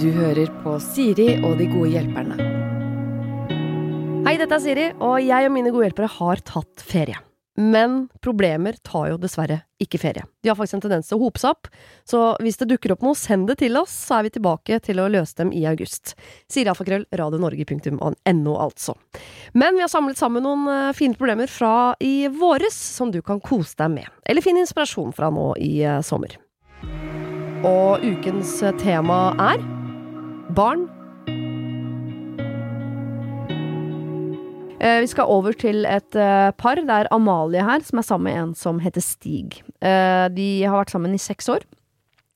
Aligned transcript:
Du 0.00 0.10
hører 0.12 0.50
på 0.60 0.76
Siri 0.84 1.30
og 1.40 1.56
de 1.56 1.68
gode 1.70 1.94
hjelperne. 1.94 2.36
Hei, 4.24 4.34
dette 4.40 4.56
er 4.56 4.60
Siri, 4.64 4.88
og 5.04 5.20
jeg 5.24 5.46
og 5.48 5.54
mine 5.54 5.70
gode 5.72 5.86
hjelpere 5.86 6.10
har 6.18 6.42
tatt 6.44 6.84
ferie. 6.84 7.16
Men 7.56 8.08
problemer 8.24 8.74
tar 8.82 9.12
jo 9.12 9.18
dessverre 9.22 9.60
ikke 9.82 10.00
ferie. 10.02 10.24
De 10.42 10.50
har 10.50 10.56
faktisk 10.58 10.78
en 10.80 10.84
tendens 10.86 11.08
til 11.08 11.18
å 11.18 11.22
hope 11.22 11.38
seg 11.38 11.52
opp, 11.54 11.68
så 12.08 12.22
hvis 12.42 12.58
det 12.58 12.68
dukker 12.72 12.94
opp 12.94 13.04
noe, 13.06 13.14
send 13.18 13.46
det 13.50 13.60
til 13.62 13.78
oss, 13.78 13.94
så 14.08 14.18
er 14.18 14.26
vi 14.26 14.34
tilbake 14.34 14.80
til 14.82 15.00
å 15.00 15.06
løse 15.12 15.38
dem 15.38 15.52
i 15.54 15.62
august. 15.70 16.16
Sirialfakrøll, 16.50 17.06
radionorge.no, 17.14 18.56
altså. 18.58 18.96
Men 19.54 19.78
vi 19.78 19.86
har 19.86 19.92
samlet 19.92 20.18
sammen 20.18 20.44
noen 20.44 20.66
eh, 20.72 20.94
fine 20.98 21.16
problemer 21.16 21.50
fra 21.50 21.94
i 22.02 22.26
våres, 22.32 22.74
som 22.74 23.14
du 23.14 23.22
kan 23.22 23.40
kose 23.44 23.78
deg 23.80 24.00
med. 24.00 24.10
Eller 24.26 24.42
finne 24.42 24.64
inspirasjon 24.64 25.14
fra 25.14 25.30
nå 25.32 25.52
i 25.62 25.76
eh, 25.86 26.02
sommer. 26.02 26.34
Og 27.64 28.02
ukens 28.04 28.58
tema 28.80 29.18
er 29.40 29.62
barn. 30.56 30.84
Eh, 34.84 35.00
Vi 35.00 35.08
skal 35.08 35.30
over 35.32 35.56
til 35.56 35.86
et 35.88 36.16
eh, 36.18 36.50
par. 36.60 36.76
Det 36.76 36.92
er 36.92 37.08
Amalie 37.14 37.64
her, 37.64 37.80
som 37.80 37.98
er 37.98 38.06
sammen 38.06 38.28
med 38.28 38.40
en 38.42 38.54
som 38.58 38.82
heter 38.84 39.00
Stig. 39.00 39.62
Eh, 39.80 40.28
De 40.28 40.48
har 40.64 40.76
vært 40.82 40.92
sammen 40.92 41.14
i 41.16 41.22
seks 41.22 41.48
år. 41.48 41.64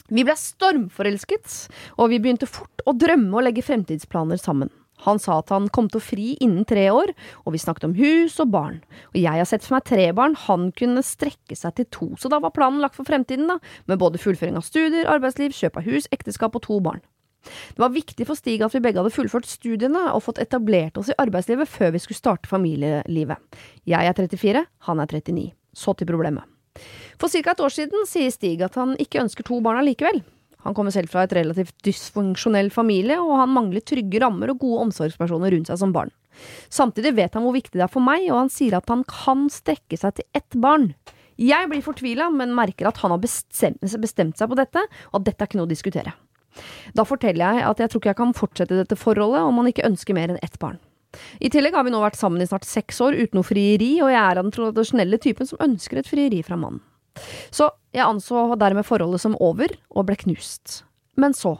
Vi 0.08 0.24
ble 0.24 0.32
stormforelsket, 0.40 1.68
og 2.00 2.08
vi 2.08 2.18
begynte 2.18 2.48
fort 2.48 2.80
å 2.88 2.94
drømme 2.96 3.36
og 3.36 3.44
legge 3.44 3.60
fremtidsplaner 3.66 4.40
sammen. 4.40 4.70
Han 5.06 5.20
sa 5.22 5.38
at 5.42 5.52
han 5.54 5.68
kom 5.74 5.90
til 5.90 6.00
å 6.00 6.04
fri 6.04 6.28
innen 6.44 6.66
tre 6.68 6.88
år, 6.94 7.12
og 7.44 7.54
vi 7.54 7.62
snakket 7.62 7.88
om 7.90 7.96
hus 7.98 8.38
og 8.42 8.50
barn. 8.54 8.80
Og 9.12 9.20
jeg 9.20 9.40
har 9.40 9.48
sett 9.48 9.66
for 9.66 9.78
meg 9.78 9.86
tre 9.88 10.08
barn, 10.16 10.34
han 10.48 10.70
kunne 10.78 11.04
strekke 11.06 11.58
seg 11.58 11.76
til 11.78 11.90
to, 11.94 12.08
så 12.18 12.32
da 12.32 12.40
var 12.42 12.54
planen 12.56 12.82
lagt 12.82 12.98
for 12.98 13.08
fremtiden, 13.08 13.46
da, 13.50 13.58
med 13.90 14.00
både 14.02 14.20
fullføring 14.22 14.58
av 14.58 14.66
studier, 14.66 15.08
arbeidsliv, 15.10 15.54
kjøp 15.54 15.78
av 15.80 15.88
hus, 15.88 16.10
ekteskap 16.14 16.58
og 16.58 16.66
to 16.66 16.80
barn. 16.84 17.04
Det 17.48 17.80
var 17.80 17.94
viktig 17.94 18.26
for 18.28 18.38
Stig 18.38 18.62
at 18.64 18.74
vi 18.74 18.82
begge 18.82 19.00
hadde 19.00 19.14
fullført 19.14 19.46
studiene 19.48 20.08
og 20.12 20.24
fått 20.26 20.40
etablert 20.42 20.98
oss 21.00 21.12
i 21.12 21.18
arbeidslivet 21.22 21.70
før 21.70 21.94
vi 21.94 22.02
skulle 22.02 22.18
starte 22.18 22.50
familielivet. 22.50 23.38
Jeg 23.88 24.10
er 24.10 24.16
34, 24.18 24.64
han 24.88 25.02
er 25.02 25.12
39. 25.20 25.52
Så 25.78 25.94
til 25.94 26.08
problemet. 26.10 26.44
For 27.18 27.30
ca. 27.30 27.52
et 27.54 27.62
år 27.62 27.74
siden 27.74 28.06
sier 28.06 28.34
Stig 28.34 28.62
at 28.62 28.76
han 28.78 28.96
ikke 29.00 29.22
ønsker 29.22 29.46
to 29.46 29.60
barn 29.64 29.80
allikevel. 29.80 30.20
Han 30.66 30.74
kommer 30.74 30.94
selv 30.94 31.10
fra 31.12 31.22
et 31.24 31.34
relativt 31.36 31.76
dysfunksjonell 31.86 32.70
familie, 32.74 33.18
og 33.22 33.36
han 33.40 33.52
mangler 33.54 33.84
trygge 33.86 34.22
rammer 34.22 34.50
og 34.52 34.62
gode 34.64 34.88
omsorgspersoner 34.88 35.54
rundt 35.54 35.70
seg 35.70 35.78
som 35.80 35.94
barn. 35.94 36.10
Samtidig 36.70 37.14
vet 37.16 37.34
han 37.34 37.44
hvor 37.46 37.54
viktig 37.56 37.78
det 37.78 37.86
er 37.86 37.92
for 37.92 38.04
meg, 38.04 38.26
og 38.30 38.42
han 38.44 38.52
sier 38.52 38.78
at 38.78 38.90
han 38.90 39.04
kan 39.08 39.46
strekke 39.52 39.98
seg 39.98 40.18
til 40.18 40.26
ett 40.38 40.58
barn. 40.58 40.92
Jeg 41.38 41.70
blir 41.70 41.84
fortvila, 41.84 42.32
men 42.34 42.56
merker 42.56 42.88
at 42.90 42.98
han 43.04 43.14
har 43.14 43.22
bestemt, 43.22 43.78
seg 43.86 44.50
på 44.50 44.58
dette, 44.58 44.82
og 45.12 45.20
at 45.20 45.28
dette 45.30 45.44
er 45.44 45.50
ikke 45.50 45.60
noe 45.60 45.68
å 45.68 45.70
diskutere. 45.70 46.14
Da 46.98 47.04
forteller 47.06 47.54
jeg 47.54 47.66
at 47.68 47.80
jeg 47.82 47.92
tror 47.92 48.02
ikke 48.02 48.10
jeg 48.10 48.18
kan 48.18 48.34
fortsette 48.34 48.78
dette 48.80 48.98
forholdet 48.98 49.46
om 49.46 49.60
han 49.60 49.70
ikke 49.70 49.86
ønsker 49.86 50.16
mer 50.16 50.32
enn 50.32 50.42
ett 50.42 50.58
barn. 50.58 50.80
I 51.40 51.48
tillegg 51.52 51.76
har 51.76 51.86
vi 51.86 51.92
nå 51.94 52.02
vært 52.02 52.18
sammen 52.18 52.42
i 52.42 52.48
snart 52.48 52.66
seks 52.68 52.98
år 53.04 53.16
uten 53.16 53.38
noe 53.38 53.46
frieri, 53.46 53.94
og 54.02 54.10
jeg 54.12 54.20
er 54.20 54.40
av 54.40 54.44
den 54.44 54.54
tradisjonelle 54.54 55.20
typen 55.22 55.48
som 55.48 55.62
ønsker 55.64 56.02
et 56.02 56.10
frieri 56.10 56.42
fra 56.44 56.58
mannen. 56.58 56.82
Så 57.54 57.70
jeg 57.94 58.06
anså 58.06 58.50
dermed 58.60 58.86
forholdet 58.86 59.22
som 59.22 59.36
over, 59.40 59.72
og 59.90 60.08
ble 60.08 60.18
knust. 60.20 60.82
Men 61.18 61.34
så. 61.36 61.56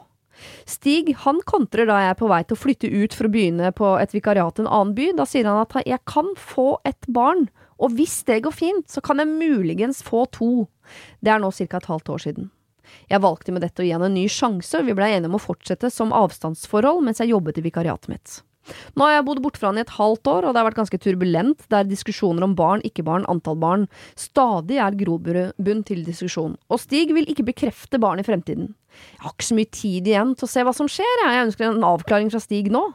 Stig 0.69 1.11
han 1.25 1.41
kontrer 1.47 1.89
da 1.89 1.97
jeg 2.03 2.13
er 2.13 2.19
på 2.19 2.29
vei 2.31 2.43
til 2.47 2.55
å 2.55 2.61
flytte 2.61 2.91
ut 2.91 3.15
for 3.15 3.27
å 3.27 3.33
begynne 3.33 3.71
på 3.75 3.95
et 3.99 4.13
vikariat 4.15 4.59
i 4.59 4.63
en 4.63 4.71
annen 4.71 4.93
by. 4.95 5.09
Da 5.17 5.25
sier 5.27 5.49
han 5.49 5.59
at 5.59 5.75
jeg 5.83 5.99
kan 6.09 6.31
få 6.39 6.69
et 6.87 7.09
barn, 7.11 7.49
og 7.79 7.95
hvis 7.95 8.21
det 8.27 8.41
går 8.45 8.55
fint, 8.55 8.87
så 8.91 9.03
kan 9.03 9.19
jeg 9.19 9.31
muligens 9.31 10.03
få 10.05 10.25
to. 10.35 10.67
Det 11.23 11.33
er 11.33 11.43
nå 11.43 11.51
ca. 11.51 11.67
et 11.77 11.91
halvt 11.91 12.15
år 12.15 12.25
siden. 12.27 12.49
Jeg 13.09 13.21
valgte 13.21 13.53
med 13.53 13.61
dette 13.61 13.83
å 13.83 13.85
gi 13.85 13.93
han 13.93 14.05
en 14.05 14.15
ny 14.15 14.25
sjanse, 14.31 14.79
og 14.79 14.87
vi 14.87 14.95
blei 14.97 15.11
enige 15.13 15.29
om 15.29 15.37
å 15.37 15.43
fortsette 15.43 15.91
som 15.93 16.15
avstandsforhold 16.15 17.03
mens 17.05 17.21
jeg 17.21 17.33
jobbet 17.33 17.59
i 17.61 17.65
vikariatet 17.65 18.09
mitt. 18.11 18.39
Nå 18.95 19.05
har 19.05 19.17
jeg 19.17 19.25
bodd 19.27 19.41
borte 19.43 19.61
fra 19.61 19.71
han 19.71 19.79
i 19.79 19.83
et 19.85 19.95
halvt 19.97 20.31
år, 20.31 20.47
og 20.47 20.53
det 20.53 20.61
har 20.61 20.67
vært 20.69 20.79
ganske 20.81 21.01
turbulent, 21.01 21.65
der 21.73 21.87
diskusjoner 21.87 22.45
om 22.45 22.55
barn, 22.59 22.83
ikke 22.87 23.05
barn, 23.07 23.27
antall 23.31 23.57
barn 23.59 23.87
stadig 24.19 24.79
er 24.81 24.97
grobunn 24.99 25.83
til 25.87 26.05
diskusjon. 26.07 26.57
Og 26.69 26.81
Stig 26.81 27.13
vil 27.15 27.29
ikke 27.31 27.47
bekrefte 27.51 28.01
barn 28.01 28.21
i 28.21 28.27
fremtiden. 28.27 28.73
Jeg 29.15 29.25
har 29.25 29.35
ikke 29.35 29.49
så 29.49 29.57
mye 29.57 29.71
tid 29.71 30.09
igjen 30.09 30.33
til 30.35 30.47
å 30.47 30.51
se 30.51 30.65
hva 30.65 30.73
som 30.75 30.89
skjer, 30.91 31.23
jeg, 31.23 31.35
jeg 31.35 31.49
ønsker 31.49 31.69
en 31.69 31.89
avklaring 31.93 32.31
fra 32.33 32.41
Stig 32.43 32.71
nå. 32.73 32.87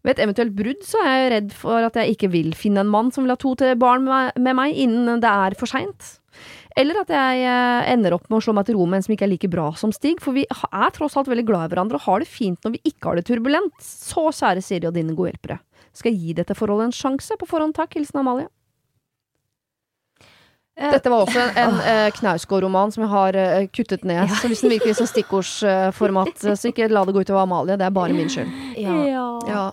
Ved 0.00 0.14
et 0.14 0.22
eventuelt 0.24 0.54
brudd 0.56 0.84
så 0.86 1.02
er 1.04 1.16
jeg 1.16 1.32
redd 1.34 1.50
for 1.52 1.84
at 1.84 1.98
jeg 2.00 2.14
ikke 2.14 2.30
vil 2.32 2.54
finne 2.56 2.84
en 2.84 2.92
mann 2.92 3.10
som 3.12 3.26
vil 3.26 3.34
ha 3.34 3.40
to 3.40 3.52
til 3.60 3.76
barn 3.80 4.06
med 4.08 4.56
meg 4.56 4.78
innen 4.80 5.20
det 5.20 5.28
er 5.28 5.56
for 5.60 5.68
seint. 5.68 6.19
Eller 6.78 7.00
at 7.02 7.10
jeg 7.10 7.42
eh, 7.46 7.88
ender 7.92 8.14
opp 8.14 8.28
med 8.28 8.38
å 8.38 8.44
slå 8.44 8.54
meg 8.56 8.68
til 8.68 8.78
ro 8.78 8.86
med 8.86 9.00
en 9.00 9.06
som 9.06 9.14
ikke 9.14 9.26
er 9.26 9.32
like 9.32 9.50
bra 9.50 9.70
som 9.78 9.94
Stig, 9.94 10.20
for 10.22 10.36
vi 10.36 10.44
er 10.46 10.94
tross 10.94 11.16
alt 11.18 11.30
veldig 11.30 11.46
glad 11.48 11.66
i 11.66 11.72
hverandre 11.74 11.98
og 11.98 12.06
har 12.06 12.22
det 12.22 12.30
fint 12.30 12.60
når 12.64 12.76
vi 12.76 12.92
ikke 12.92 13.10
har 13.10 13.18
det 13.18 13.26
turbulent. 13.30 13.74
Så 13.82 14.28
kjære 14.30 14.62
Siri 14.64 14.88
og 14.90 14.96
dine 14.96 15.16
gode 15.18 15.34
hjelpere, 15.34 15.60
skal 15.96 16.14
jeg 16.14 16.22
gi 16.22 16.38
dette 16.40 16.56
forholdet 16.58 16.90
en 16.90 16.96
sjanse? 16.96 17.38
På 17.40 17.48
forhånd 17.50 17.74
takk. 17.78 17.98
Hilsen 17.98 18.22
Amalie. 18.22 18.50
Dette 20.80 21.10
var 21.12 21.26
også 21.26 21.42
en 21.60 21.74
uh, 21.76 22.08
Knausgård-roman 22.16 22.92
som 22.94 23.04
jeg 23.04 23.12
har 23.12 23.36
uh, 23.36 23.66
kuttet 23.74 24.06
ned. 24.08 24.22
Ja. 24.22 24.38
Så 24.40 24.48
hvis 24.48 24.62
den 24.64 24.72
virker 24.72 24.92
i 24.92 24.96
sånn 24.96 25.10
stikkordsformat, 25.10 26.32
uh, 26.46 26.54
så 26.56 26.70
ikke 26.70 26.88
la 26.88 27.02
det 27.04 27.16
gå 27.16 27.24
utover 27.26 27.42
Amalie. 27.42 27.76
Det 27.76 27.88
er 27.88 27.96
bare 27.96 28.16
min 28.16 28.30
skyld. 28.32 28.54
Ja. 28.80 29.26
Ja. 29.50 29.64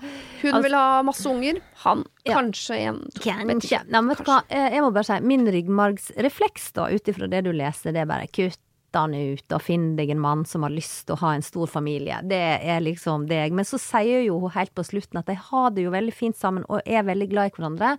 Hun 0.41 0.53
Altså- 0.53 0.63
vil 0.63 0.75
ha 0.75 1.01
masse 1.03 1.25
unger. 1.25 1.61
Han 1.83 2.05
Ja. 2.25 2.35
kanskje 2.35 2.77
en. 2.77 2.99
Kanskje. 3.19 3.83
Nei, 3.89 4.01
men 4.01 4.09
vet 4.09 4.17
du 4.17 4.23
hva, 4.23 4.43
Eh, 4.49 4.69
jeg 4.71 4.81
må 4.81 4.93
bare 4.93 5.03
si, 5.05 5.19
min 5.21 5.45
ryggmargsrefleks 5.45 6.73
da, 6.73 6.87
ut 6.87 7.03
ifra 7.07 7.29
det 7.29 7.43
du 7.43 7.51
leser, 7.51 7.91
det 7.93 8.01
er 8.01 8.05
bare 8.05 8.27
kutt 8.27 8.57
han 8.93 9.13
ut 9.13 9.51
og 9.51 9.61
finn 9.61 9.95
deg 9.95 10.09
en 10.09 10.19
mann 10.19 10.45
som 10.45 10.63
har 10.63 10.71
lyst 10.71 11.05
til 11.05 11.15
å 11.15 11.19
ha 11.19 11.31
en 11.35 11.41
stor 11.41 11.67
familie. 11.67 12.19
Det 12.27 12.61
er 12.63 12.79
liksom 12.81 13.27
deg. 13.27 13.51
Men 13.51 13.65
så 13.65 13.77
sier 13.77 14.23
jo 14.25 14.39
hun 14.39 14.49
helt 14.51 14.73
på 14.73 14.83
slutten 14.83 15.19
at 15.19 15.25
de 15.27 15.35
har 15.35 15.69
det 15.71 15.83
jo 15.83 15.91
veldig 15.91 16.13
fint 16.13 16.35
sammen 16.35 16.63
og 16.67 16.81
er 16.85 17.03
veldig 17.03 17.29
glad 17.29 17.51
i 17.51 17.55
hverandre. 17.61 17.97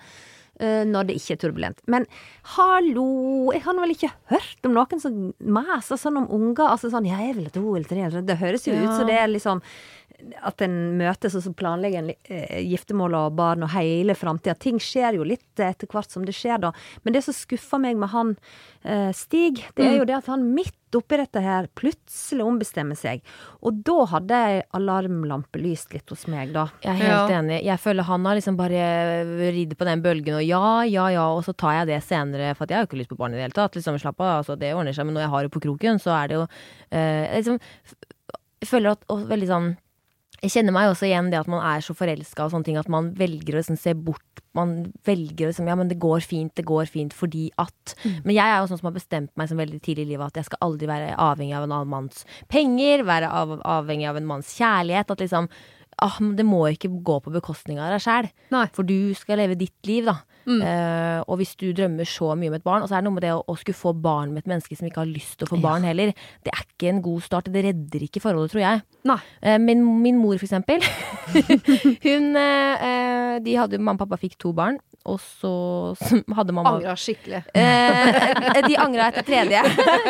Uh, 0.60 0.82
når 0.82 1.06
det 1.06 1.14
ikke 1.20 1.36
er 1.36 1.36
turbulent. 1.52 1.78
Men 1.86 2.04
hallo, 2.56 3.52
jeg 3.54 3.62
har 3.62 3.74
vel 3.78 3.92
ikke 3.94 4.10
hørt 4.32 4.66
om 4.66 4.74
noen 4.74 5.00
som 5.00 5.32
maser 5.38 6.00
sånn 6.00 6.18
om 6.18 6.26
unger. 6.34 6.66
Altså 6.66 6.90
sånn, 6.90 7.06
ja, 7.06 7.18
jeg 7.28 7.36
vil 7.36 7.44
ha 7.46 7.50
to 7.54 7.76
eller 7.76 7.86
tre. 7.86 8.22
Det 8.26 8.38
høres 8.40 8.66
jo 8.66 8.74
ut 8.74 8.96
som 8.96 9.06
det 9.06 9.14
er 9.20 9.28
liksom 9.28 9.62
at 10.42 10.62
en 10.66 10.72
møtes 10.98 11.36
og 11.38 11.44
så 11.44 11.52
planlegger 11.54 12.00
en 12.02 12.08
eh, 12.26 12.58
giftermål 12.66 13.14
og 13.14 13.36
barn 13.38 13.62
og 13.62 13.70
hele 13.70 14.16
framtida. 14.18 14.56
Ting 14.58 14.80
skjer 14.82 15.14
jo 15.14 15.26
litt 15.26 15.60
etter 15.62 15.86
hvert 15.92 16.10
som 16.10 16.24
det 16.26 16.34
skjer, 16.34 16.58
da. 16.64 16.72
Men 17.04 17.14
det 17.14 17.22
som 17.26 17.36
skuffer 17.36 17.78
meg 17.78 17.96
med 18.00 18.10
han 18.10 18.32
eh, 18.82 19.12
Stig, 19.14 19.62
det 19.78 19.86
er 19.86 19.96
jo 20.00 20.08
det 20.08 20.16
at 20.18 20.26
han 20.32 20.42
midt 20.56 20.74
oppi 20.98 21.18
dette 21.20 21.42
her 21.44 21.68
plutselig 21.76 22.42
ombestemmer 22.48 22.96
seg. 22.98 23.22
Og 23.62 23.78
da 23.86 23.96
hadde 24.10 24.42
ei 24.48 24.58
alarmlampe 24.74 25.60
lyst 25.62 25.92
litt 25.94 26.10
hos 26.10 26.26
meg, 26.32 26.50
da. 26.56 26.66
Jeg 26.82 26.94
er 26.96 27.00
helt 27.04 27.30
Ja. 27.30 27.38
enig. 27.38 27.62
Jeg 27.68 27.78
føler 27.84 28.08
han 28.08 28.24
har 28.26 28.38
liksom 28.40 28.56
bare 28.58 28.82
ridd 29.54 29.76
på 29.78 29.84
den 29.86 30.02
bølgen 30.02 30.40
og 30.40 30.44
ja, 30.48 30.62
ja, 30.88 31.08
ja, 31.14 31.26
og 31.30 31.44
så 31.46 31.54
tar 31.54 31.76
jeg 31.82 31.90
det 31.94 32.02
senere, 32.08 32.54
for 32.56 32.64
at 32.66 32.70
jeg 32.74 32.80
har 32.80 32.86
jo 32.86 32.90
ikke 32.90 33.02
lyst 33.04 33.12
på 33.14 33.20
barn 33.20 33.34
i 33.34 33.38
det 33.38 33.46
hele 33.46 33.58
tatt. 33.60 33.76
Liksom, 33.78 33.98
slapp 34.02 34.18
av, 34.24 34.40
altså, 34.42 34.58
det 34.58 34.74
ordner 34.74 34.96
seg. 34.96 35.06
Men 35.06 35.14
når 35.20 35.28
jeg 35.28 35.34
har 35.36 35.42
det 35.46 35.54
på 35.54 35.62
kroken, 35.68 36.00
så 36.02 36.16
er 36.18 36.26
det 36.32 36.40
jo 36.40 36.46
eh, 36.90 37.36
liksom 37.38 37.60
Jeg 38.58 38.66
føler 38.72 38.90
at 38.96 39.04
og 39.12 39.28
veldig 39.30 39.46
sånn 39.46 39.68
jeg 40.38 40.52
kjenner 40.54 40.74
meg 40.74 40.92
også 40.92 41.08
igjen 41.08 41.32
det 41.32 41.40
at 41.40 41.48
man 41.50 41.64
er 41.66 41.82
så 41.82 41.94
forelska 41.98 42.44
og 42.44 42.52
sånne 42.52 42.68
ting, 42.68 42.76
at 42.78 42.90
man 42.92 43.10
velger 43.18 43.56
å 43.56 43.58
liksom 43.58 43.78
se 43.80 43.94
bort. 43.94 44.42
Man 44.56 44.92
velger 45.06 45.48
å 45.48 45.50
liksom 45.50 45.66
Ja, 45.70 45.74
men 45.78 45.90
det 45.90 45.98
går 46.02 46.22
fint, 46.24 46.52
det 46.58 46.64
går 46.66 46.86
fint 46.90 47.14
fordi 47.14 47.48
at 47.60 47.94
Men 48.24 48.36
jeg 48.36 48.44
er 48.44 48.60
jo 48.60 48.68
sånn 48.70 48.80
som 48.80 48.88
har 48.88 48.96
bestemt 48.96 49.32
meg 49.38 49.50
som 49.50 49.58
veldig 49.60 49.80
tidlig 49.82 50.06
i 50.06 50.12
livet 50.12 50.30
at 50.30 50.38
jeg 50.40 50.48
skal 50.48 50.62
aldri 50.68 50.88
være 50.90 51.16
avhengig 51.18 51.56
av 51.58 51.66
en 51.66 51.74
annen 51.74 51.90
manns 51.90 52.22
penger, 52.50 53.02
være 53.08 53.30
av, 53.34 53.58
avhengig 53.66 54.08
av 54.10 54.20
en 54.20 54.30
manns 54.30 54.54
kjærlighet. 54.54 55.10
At 55.10 55.24
liksom 55.24 55.50
ah, 56.06 56.18
Det 56.38 56.46
må 56.46 56.62
ikke 56.70 56.92
gå 57.02 57.18
på 57.24 57.34
bekostning 57.34 57.82
av 57.82 57.90
deg 57.96 58.04
sjæl. 58.06 58.30
For 58.76 58.86
du 58.86 59.14
skal 59.18 59.42
leve 59.42 59.58
ditt 59.58 59.90
liv, 59.90 60.06
da. 60.06 60.20
Eh, 60.48 61.20
og 61.26 61.40
hvis 61.40 61.54
du 61.60 61.68
drømmer 61.76 62.08
så 62.08 62.32
mye 62.38 62.52
om 62.52 62.56
et 62.56 62.64
barn, 62.64 62.82
og 62.84 62.88
så 62.88 62.96
er 62.96 63.02
det 63.02 63.08
noe 63.08 63.16
med 63.18 63.26
det 63.26 63.34
å, 63.36 63.42
å 63.44 63.56
skulle 63.58 63.76
få 63.76 63.92
barn 63.92 64.32
med 64.32 64.44
et 64.44 64.52
menneske 64.54 64.78
som 64.78 64.88
ikke 64.88 65.02
har 65.02 65.10
lyst 65.10 65.38
til 65.38 65.48
å 65.48 65.52
få 65.52 65.60
barn 65.62 65.84
heller, 65.86 66.14
det 66.46 66.54
er 66.54 66.64
ikke 66.64 66.92
en 66.92 67.02
god 67.04 67.24
start. 67.26 67.50
Det 67.52 67.64
redder 67.66 68.04
ikke 68.06 68.22
forholdet, 68.24 68.54
tror 68.54 68.64
jeg. 68.64 68.84
Nei. 69.08 69.18
Eh, 69.42 69.58
min, 69.62 69.84
min 70.02 70.20
mor, 70.20 70.38
for 70.40 70.48
eksempel. 70.48 70.84
hun 72.06 72.38
eh, 72.38 72.86
eh, 72.88 73.34
De 73.44 73.56
hadde 73.58 73.78
Mamma 73.78 73.98
og 73.98 74.06
pappa 74.06 74.18
fikk 74.20 74.38
to 74.40 74.54
barn, 74.56 74.80
og 75.08 75.20
så 75.22 75.52
hadde 76.38 76.54
mamma 76.56 76.74
Angra 76.78 76.96
skikkelig. 76.98 77.42
Eh, 77.56 78.58
de 78.66 78.80
angra 78.80 79.10
etter 79.12 79.26
tredje. 79.28 79.62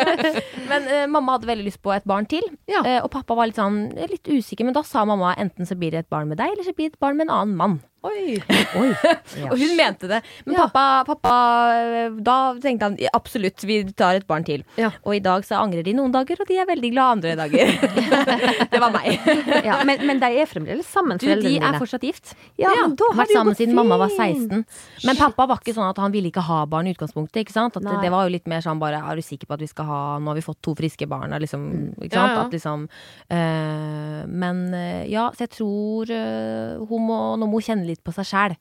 men 0.71 0.89
mamma 1.11 1.37
hadde 1.37 1.49
veldig 1.51 1.67
lyst 1.67 1.83
på 1.83 1.93
et 1.95 2.07
barn 2.09 2.27
til. 2.29 2.45
Ja. 2.69 2.83
Og 3.03 3.11
pappa 3.13 3.37
var 3.37 3.49
litt 3.49 3.59
sånn 3.59 3.89
litt 4.09 4.27
usikker, 4.27 4.67
men 4.67 4.77
da 4.77 4.83
sa 4.87 5.05
mamma 5.07 5.35
enten 5.39 5.67
så 5.67 5.77
blir 5.79 5.95
det 5.95 6.05
et 6.05 6.11
barn 6.11 6.31
med 6.31 6.41
deg, 6.41 6.55
eller 6.55 6.67
så 6.67 6.75
blir 6.75 6.89
det 6.89 6.97
et 6.97 7.03
barn 7.03 7.19
med 7.19 7.27
en 7.29 7.37
annen 7.37 7.57
mann. 7.59 7.79
Oi. 7.99 8.37
Oi. 8.79 8.89
Og 9.51 9.57
hun 9.59 9.73
mente 9.75 10.07
det. 10.07 10.21
Men 10.45 10.55
Ja. 10.55 10.67
pappa, 10.71 11.03
pappa 11.03 12.13
Da 12.23 12.35
tenkte 12.63 12.87
han 12.87 12.95
absolutt, 13.11 13.59
vi 13.67 13.81
tar 13.91 14.15
et 14.21 14.27
barn 14.27 14.45
til. 14.47 14.63
Ja. 14.79 14.91
Og 15.03 15.17
i 15.17 15.19
dag 15.19 15.43
så 15.43 15.57
angrer 15.59 15.83
de 15.83 15.91
noen 15.97 16.13
dager, 16.13 16.39
og 16.39 16.47
de 16.47 16.55
er 16.61 16.67
veldig 16.69 16.91
glad 16.93 17.17
andre 17.17 17.33
dager. 17.35 17.73
det 18.71 18.79
var 18.79 18.93
meg. 18.95 19.19
Ja, 19.69 19.81
men, 19.83 19.99
men 20.07 20.21
de 20.21 20.29
er 20.39 20.47
fremdeles 20.47 20.87
sammen, 20.87 21.19
Du, 21.19 21.25
de 21.27 21.33
er 21.35 21.41
dine. 21.43 21.73
fortsatt 21.81 22.05
gift. 22.07 22.31
Ja, 22.57 22.71
men 22.79 22.95
da 22.95 23.09
har 23.11 23.17
vært 23.19 23.33
sammen 23.35 23.57
siden 23.57 23.73
fint. 23.73 23.79
mamma 23.81 23.97
var 23.99 24.13
16. 24.15 24.63
Men 25.03 25.19
pappa 25.19 25.45
var 25.51 25.59
ikke 25.59 25.75
sånn 25.75 25.89
at 25.91 25.99
han 25.99 26.13
ville 26.15 26.31
ikke 26.31 26.45
ha 26.47 26.61
barn 26.71 26.87
i 26.87 26.93
utgangspunktet. 26.95 27.41
ikke 27.43 27.55
sant? 27.57 27.75
At 27.75 27.83
det, 27.83 28.13
var 28.13 28.29
jo 28.29 28.33
litt 28.37 28.47
mer 28.47 28.63
sånn 28.63 28.79
bare 28.79 29.01
Er 29.03 29.19
du 29.19 29.25
sikker 29.25 29.49
på 29.51 29.57
at 29.59 29.63
vi 29.65 29.67
skal 29.67 29.85
ha 29.89 29.99
Nå 30.23 30.31
har 30.31 30.39
vi 30.39 30.45
fått 30.45 30.61
to 30.63 30.73
friske 30.79 31.07
barn. 31.11 31.35
Liksom, 31.43 31.67
ikke 31.99 32.15
sant? 32.15 32.37
At 32.45 32.55
liksom 32.55 32.87
øh, 32.87 34.23
Men 34.27 34.63
eh, 34.73 35.03
ja, 35.11 35.27
så 35.35 35.45
jeg 35.45 35.53
tror 35.59 36.09
øh, 36.15 36.87
hun 36.89 37.05
må 37.09 37.19
Nå 37.39 37.49
må 37.49 37.59
hun 37.59 37.67
kjenne 37.67 37.88
litt 37.89 38.03
på 38.05 38.13
seg 38.15 38.27
sjæl. 38.29 38.55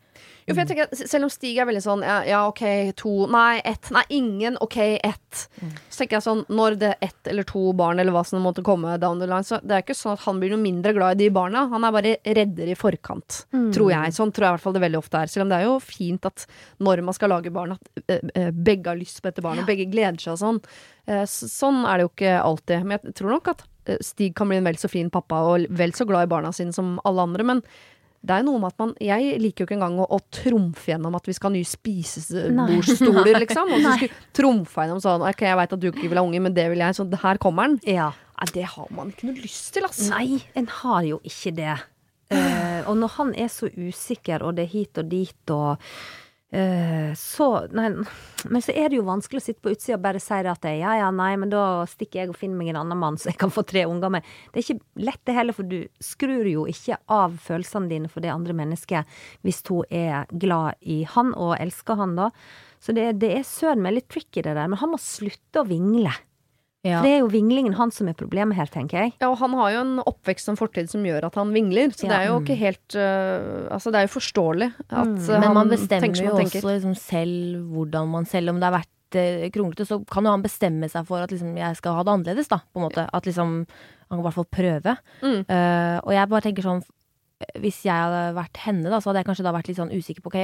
Jo, 0.49 0.55
for 0.55 0.63
jeg 0.63 0.71
tenker, 0.73 1.07
Selv 1.07 1.29
om 1.29 1.31
Stig 1.31 1.59
er 1.61 1.69
veldig 1.69 1.83
sånn 1.85 2.01
ja, 2.03 2.17
ja, 2.27 2.41
ok, 2.49 2.63
to 2.99 3.13
Nei, 3.31 3.61
ett. 3.69 3.91
Nei, 3.95 4.03
ingen. 4.17 4.57
Ok, 4.65 4.79
ett. 4.81 5.45
Så 5.93 6.01
tenker 6.01 6.19
jeg 6.19 6.25
sånn 6.25 6.41
Når 6.49 6.79
det 6.81 6.89
er 6.95 7.11
ett 7.11 7.31
eller 7.31 7.47
to 7.47 7.63
barn 7.79 8.01
eller 8.01 8.17
hva 8.17 8.25
som 8.27 8.43
måtte 8.43 8.65
komme 8.67 8.97
down 8.99 9.21
the 9.21 9.29
line, 9.29 9.47
så 9.47 9.61
det 9.63 9.77
er 9.77 9.85
ikke 9.85 9.97
sånn 9.99 10.17
at 10.17 10.25
han 10.25 10.41
blir 10.41 10.55
noe 10.55 10.63
mindre 10.63 10.95
glad 10.97 11.19
i 11.19 11.27
de 11.27 11.31
barna. 11.35 11.67
Han 11.71 11.85
er 11.85 11.95
bare 11.95 12.17
redder 12.25 12.73
i 12.73 12.77
forkant, 12.79 13.43
tror 13.75 13.93
jeg. 13.93 14.17
Sånn 14.17 14.33
tror 14.33 14.49
jeg 14.49 14.55
i 14.55 14.57
hvert 14.57 14.67
fall 14.67 14.79
det 14.79 14.85
veldig 14.87 15.01
ofte 15.03 15.23
er. 15.23 15.33
Selv 15.33 15.47
om 15.47 15.53
det 15.53 15.61
er 15.61 15.69
jo 15.69 15.79
fint 15.85 16.29
at 16.29 16.47
når 16.83 17.05
man 17.07 17.17
skal 17.17 17.35
lage 17.35 17.53
barn, 17.55 17.77
at 17.77 18.55
begge 18.57 18.89
har 18.89 18.99
lyst 18.99 19.21
på 19.21 19.29
dette 19.31 19.45
barnet, 19.45 19.69
begge 19.69 19.87
gleder 19.93 20.19
seg 20.23 20.35
og 20.39 20.41
sånn. 20.43 20.63
Eh, 21.09 21.25
sånn 21.29 21.85
er 21.85 21.99
det 21.99 22.09
jo 22.09 22.15
ikke 22.15 22.39
alltid. 22.41 22.89
Men 22.89 22.99
jeg 23.03 23.19
tror 23.21 23.37
nok 23.37 23.53
at 23.55 23.67
Stig 24.05 24.35
kan 24.37 24.51
bli 24.51 24.59
en 24.61 24.67
vel 24.69 24.77
så 24.77 24.89
fin 24.93 25.09
pappa 25.13 25.41
og 25.49 25.69
vel 25.73 25.95
så 25.97 26.05
glad 26.09 26.27
i 26.27 26.33
barna 26.33 26.53
sine 26.53 26.75
som 26.77 26.99
alle 27.09 27.25
andre, 27.25 27.47
men 27.53 27.63
det 28.19 28.35
er 28.35 28.45
noe 28.47 28.59
med 28.59 28.73
at 28.73 28.81
man 28.83 28.93
Jeg 29.03 29.37
liker 29.39 29.63
jo 29.63 29.67
ikke 29.69 29.77
engang 29.77 30.01
å, 30.03 30.07
å 30.11 30.19
trumfe 30.35 30.91
gjennom 30.91 31.15
at 31.15 31.29
vi 31.29 31.35
skal 31.37 31.53
ha 31.53 31.55
nye 31.55 31.69
spisebordstoler, 31.69 33.39
liksom. 33.45 33.75
Og 33.77 33.85
så 33.85 33.93
skulle 33.95 34.89
gjennom 34.89 35.03
sånn 35.05 35.27
Ok, 35.29 35.45
jeg 35.47 35.59
veit 35.61 35.77
at 35.77 35.83
du 35.83 35.91
ikke 35.93 36.09
vil 36.09 36.21
ha 36.21 36.25
unge, 36.27 36.43
men 36.49 36.57
det 36.57 36.67
vil 36.73 36.83
jeg, 36.83 36.99
så 36.99 37.07
her 37.23 37.41
kommer 37.43 37.71
den. 37.71 37.79
Ja. 37.99 38.11
Nei, 38.39 38.51
det 38.55 38.67
har 38.75 38.91
man 38.95 39.13
ikke 39.13 39.31
noe 39.31 39.39
lyst 39.43 39.73
til, 39.75 39.87
altså. 39.87 40.11
Nei, 40.13 40.43
en 40.59 40.69
har 40.81 41.07
jo 41.07 41.21
ikke 41.27 41.55
det. 41.57 41.77
Uh, 42.29 42.83
og 42.91 42.99
når 43.01 43.15
han 43.17 43.31
er 43.41 43.49
så 43.51 43.71
usikker, 43.73 44.45
og 44.45 44.59
det 44.59 44.67
er 44.67 44.75
hit 44.75 45.01
og 45.01 45.09
dit 45.11 45.55
og 45.55 45.89
eh, 46.53 47.11
så 47.19 47.49
Nei, 47.75 47.89
men 48.49 48.65
så 48.65 48.73
er 48.73 48.89
det 48.91 48.99
jo 48.99 49.07
vanskelig 49.07 49.43
å 49.43 49.45
sitte 49.45 49.65
på 49.65 49.73
utsida 49.75 49.97
og 49.99 50.05
bare 50.05 50.23
si 50.23 50.39
at 50.39 50.69
ja 50.71 50.95
ja, 51.01 51.09
nei, 51.15 51.33
men 51.41 51.53
da 51.53 51.85
stikker 51.91 52.23
jeg 52.23 52.33
og 52.33 52.39
finner 52.39 52.61
meg 52.61 52.73
en 52.73 52.81
annen 52.83 53.01
mann 53.01 53.19
så 53.21 53.31
jeg 53.33 53.41
kan 53.41 53.53
få 53.55 53.65
tre 53.69 53.85
unger 53.89 54.13
med. 54.15 54.31
Det 54.53 54.63
er 54.63 54.67
ikke 54.67 55.05
lett 55.09 55.25
det 55.29 55.37
heller, 55.37 55.57
for 55.57 55.69
du 55.69 55.81
skrur 56.03 56.49
jo 56.49 56.65
ikke 56.71 57.01
av 57.13 57.37
følelsene 57.45 57.91
dine 57.91 58.13
for 58.13 58.25
det 58.25 58.33
andre 58.35 58.57
mennesket 58.57 59.19
hvis 59.47 59.61
hun 59.69 59.85
er 59.91 60.31
glad 60.31 60.79
i 60.81 61.03
han 61.09 61.35
og 61.35 61.57
elsker 61.59 62.01
han, 62.01 62.17
da. 62.19 62.31
Så 62.79 62.95
det, 62.95 63.11
det 63.23 63.33
er 63.35 63.47
søren 63.47 63.83
meg 63.83 63.97
litt 63.97 64.09
tricky, 64.13 64.43
det 64.43 64.55
der. 64.55 64.69
Men 64.71 64.79
han 64.81 64.93
må 64.93 65.01
slutte 65.03 65.63
å 65.63 65.69
vingle. 65.69 66.13
Ja. 66.87 67.01
For 67.01 67.09
det 67.09 67.15
er 67.17 67.23
jo 67.25 67.31
vinglingen 67.33 67.75
han 67.75 67.91
som 67.95 68.07
er 68.11 68.15
problemet 68.19 68.55
her, 68.55 68.69
tenker 68.71 69.03
jeg. 69.03 69.15
Ja, 69.19 69.33
og 69.33 69.41
han 69.41 69.55
har 69.59 69.73
jo 69.75 69.81
en 69.83 69.97
oppvekst 70.05 70.47
som 70.47 70.59
fortid 70.59 70.91
som 70.93 71.03
gjør 71.07 71.27
at 71.27 71.39
han 71.41 71.51
vingler, 71.55 71.91
så 71.91 72.07
det 72.07 72.15
er 72.15 72.29
jo 72.29 72.37
ikke 72.39 72.59
helt 72.61 72.95
uh, 72.95 73.67
Altså, 73.75 73.91
det 73.91 73.99
er 73.99 74.07
jo 74.07 74.13
forståelig 74.15 74.69
at 74.87 75.11
øh, 75.17 75.33
Men 75.33 75.49
han 75.49 75.57
man 75.59 75.73
bestemmer 75.73 76.23
jo 76.23 76.37
også 76.37 76.63
liksom 76.63 76.95
selv 76.95 77.65
hvordan 77.73 78.13
man 78.15 78.29
Selv 78.31 78.55
om 78.55 78.61
det 78.61 78.69
har 78.69 78.77
vært 78.79 79.19
uh, 79.19 79.49
kronglete, 79.55 79.89
så 79.89 79.99
kan 80.07 80.29
jo 80.29 80.37
han 80.37 80.47
bestemme 80.47 80.91
seg 80.93 81.09
for 81.09 81.25
at 81.25 81.35
liksom, 81.35 81.57
jeg 81.59 81.81
skal 81.81 81.99
ha 81.99 82.07
det 82.07 82.15
annerledes, 82.15 82.53
da. 82.53 82.61
På 82.71 82.79
en 82.79 82.87
måte. 82.87 83.09
At 83.11 83.27
liksom 83.27 83.59
Han 84.09 84.15
kan 84.15 84.23
i 84.23 84.29
hvert 84.29 84.39
fall 84.39 84.53
prøve. 84.53 84.97
Mm. 85.21 85.43
Uh, 85.51 85.99
og 86.05 86.15
jeg 86.15 86.31
bare 86.31 86.47
tenker 86.47 86.65
sånn 86.69 86.87
hvis 87.63 87.85
jeg 87.87 87.95
hadde 87.95 88.35
vært 88.35 88.59
henne, 88.65 88.89
da, 88.91 88.99
så 88.99 89.11
hadde 89.11 89.21
jeg 89.21 89.29
kanskje 89.29 89.45
da 89.47 89.53
vært 89.55 89.69
litt 89.71 89.79
sånn 89.79 89.93
usikker 89.95 90.25
på 90.25 90.33
Ok, 90.33 90.39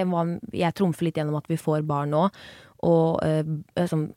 jeg 0.54 0.76
trumfer 0.78 1.08
litt 1.08 1.16
gjennom 1.19 1.40
at 1.40 1.48
vi 1.50 1.58
får 1.58 1.82
barn 1.88 2.12
nå, 2.14 2.28
og 2.86 3.08
eh, 3.26 3.88
sånn 3.90 4.12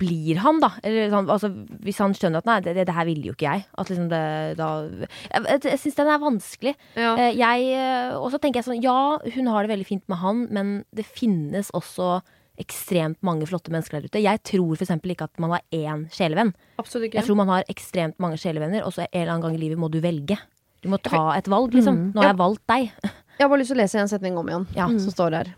blir 0.00 0.38
han, 0.40 0.60
da? 0.62 0.70
Eller 0.82 1.10
sånn, 1.12 1.28
altså, 1.30 1.50
hvis 1.84 1.98
han 2.00 2.14
skjønner 2.16 2.40
at 2.40 2.48
nei, 2.48 2.58
det, 2.64 2.74
det 2.88 2.94
her 2.96 3.04
ville 3.08 3.28
jo 3.28 3.34
ikke 3.36 3.50
jeg. 3.50 3.66
At 3.78 3.90
liksom 3.92 4.08
det 4.12 4.22
da 4.58 4.68
Jeg, 4.88 5.42
jeg, 5.44 5.60
jeg 5.68 5.80
syns 5.82 5.98
den 5.98 6.10
er 6.14 6.22
vanskelig. 6.22 6.74
Ja. 6.96 7.12
Eh, 7.20 7.36
jeg, 7.36 7.68
eh, 7.76 8.16
og 8.16 8.30
så 8.32 8.40
tenker 8.40 8.62
jeg 8.62 8.68
sånn, 8.70 8.82
ja, 8.84 8.96
hun 9.36 9.50
har 9.52 9.66
det 9.66 9.74
veldig 9.74 9.88
fint 9.88 10.04
med 10.08 10.22
han, 10.22 10.46
men 10.54 10.72
det 10.96 11.04
finnes 11.06 11.70
også 11.76 12.18
ekstremt 12.58 13.20
mange 13.22 13.46
flotte 13.46 13.70
mennesker 13.70 14.00
der 14.00 14.08
ute. 14.10 14.22
Jeg 14.24 14.40
tror 14.42 14.74
f.eks. 14.74 14.90
ikke 14.98 15.28
at 15.28 15.38
man 15.42 15.52
har 15.54 15.62
én 15.70 16.06
sjelevenn. 16.10 16.50
Absolutt 16.80 17.06
ikke. 17.10 17.20
Jeg 17.20 17.28
tror 17.28 17.38
man 17.38 17.52
har 17.52 17.68
ekstremt 17.70 18.18
mange 18.22 18.40
sjelevenner, 18.40 18.82
og 18.82 18.96
så 18.96 19.04
en 19.04 19.12
eller 19.12 19.36
annen 19.36 19.44
gang 19.46 19.60
i 19.60 19.62
livet 19.62 19.78
må 19.78 19.90
du 19.92 20.00
velge. 20.02 20.40
Du 20.82 20.88
må 20.90 20.98
ta 21.02 21.36
et 21.36 21.46
valg, 21.50 21.74
liksom. 21.74 22.08
Nå 22.14 22.22
har 22.22 22.32
jeg 22.32 22.38
valgt 22.40 22.64
deg. 22.70 22.90
Jeg 23.38 23.44
har 23.44 23.50
bare 23.52 23.60
lyst 23.62 23.70
til 23.72 23.78
å 23.78 23.82
lese 23.84 24.00
en 24.02 24.10
setning 24.10 24.36
om 24.38 24.48
igjen, 24.50 24.66
Ja. 24.74 24.88
som 24.90 25.14
står 25.14 25.36
her. 25.38 25.54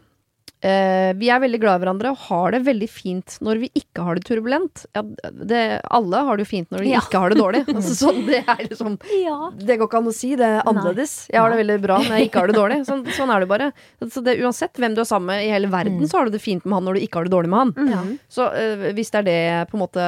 Eh, 0.61 1.11
vi 1.17 1.31
er 1.33 1.41
veldig 1.41 1.59
glad 1.63 1.79
i 1.79 1.85
hverandre 1.87 2.11
og 2.13 2.19
har 2.27 2.53
det 2.53 2.59
veldig 2.67 2.89
fint 2.93 3.39
når 3.41 3.61
vi 3.63 3.71
ikke 3.81 4.05
har 4.05 4.19
det 4.19 4.27
turbulent. 4.29 4.83
Ja, 4.93 5.01
det, 5.49 5.61
alle 5.89 6.21
har 6.27 6.37
det 6.37 6.45
jo 6.45 6.51
fint 6.51 6.69
når 6.75 6.85
de 6.85 6.91
Ja. 6.91 7.01
ikke 7.01 7.23
har 7.23 7.33
det 7.33 7.39
dårlig. 7.41 7.63
Altså, 7.81 7.95
så 7.97 8.13
det 8.27 8.43
er 8.45 8.61
liksom 8.67 8.99
Ja. 9.23 9.39
Det 9.57 9.79
går 9.81 9.89
ikke 9.89 10.01
an 10.03 10.11
å 10.11 10.15
si. 10.15 10.35
Det 10.37 10.45
er 10.45 10.61
annerledes. 10.69 11.15
Jeg 11.33 11.41
har 11.41 11.49
det 11.55 11.61
veldig 11.63 11.79
bra 11.87 11.97
når 12.05 12.13
jeg 12.19 12.29
ikke 12.29 12.43
har 12.43 12.53
det 12.53 12.59
dårlig. 12.59 12.79
Sånn, 12.91 13.07
sånn 13.17 13.33
er 13.33 13.41
det 13.41 13.49
bare. 13.49 13.71
Så 14.05 14.21
det, 14.27 14.37
uansett 14.45 14.77
hvem 14.77 14.95
du 14.99 15.01
er 15.01 15.09
sammen 15.09 15.33
med 15.33 15.47
i 15.47 15.51
hele 15.55 15.71
verden, 15.73 16.05
så 16.11 16.21
har 16.21 16.29
du 16.29 16.37
det 16.37 16.43
fint 16.45 16.65
med 16.69 16.77
han 16.77 16.85
når 16.91 16.99
du 17.01 17.05
ikke 17.07 17.23
har 17.23 17.31
det 17.31 17.35
dårlig 17.39 17.53
med 17.55 17.59
han. 17.65 17.73
Mm. 17.91 18.15
Så 18.29 18.51
øh, 18.53 18.87
hvis 18.99 19.11
det 19.15 19.23
er 19.23 19.29
det 19.31 19.41
på 19.73 19.79
en 19.79 19.85
måte 19.87 20.07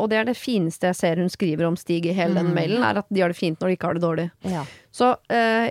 Og 0.00 0.08
det 0.12 0.20
er 0.20 0.28
det 0.28 0.36
fineste 0.36 0.90
jeg 0.92 1.00
ser 1.00 1.20
hun 1.22 1.32
skriver 1.32 1.64
om 1.70 1.76
Stig 1.80 2.04
i 2.10 2.12
hele 2.16 2.36
den 2.36 2.52
mailen, 2.56 2.84
er 2.84 3.00
at 3.00 3.08
de 3.08 3.24
har 3.24 3.32
det 3.32 3.38
fint 3.40 3.56
når 3.60 3.72
de 3.72 3.78
ikke 3.78 3.88
har 3.88 3.96
det 3.96 4.04
dårlig. 4.04 4.28
Ja. 4.52 4.64
Så 4.94 5.10
øh, 5.10 5.68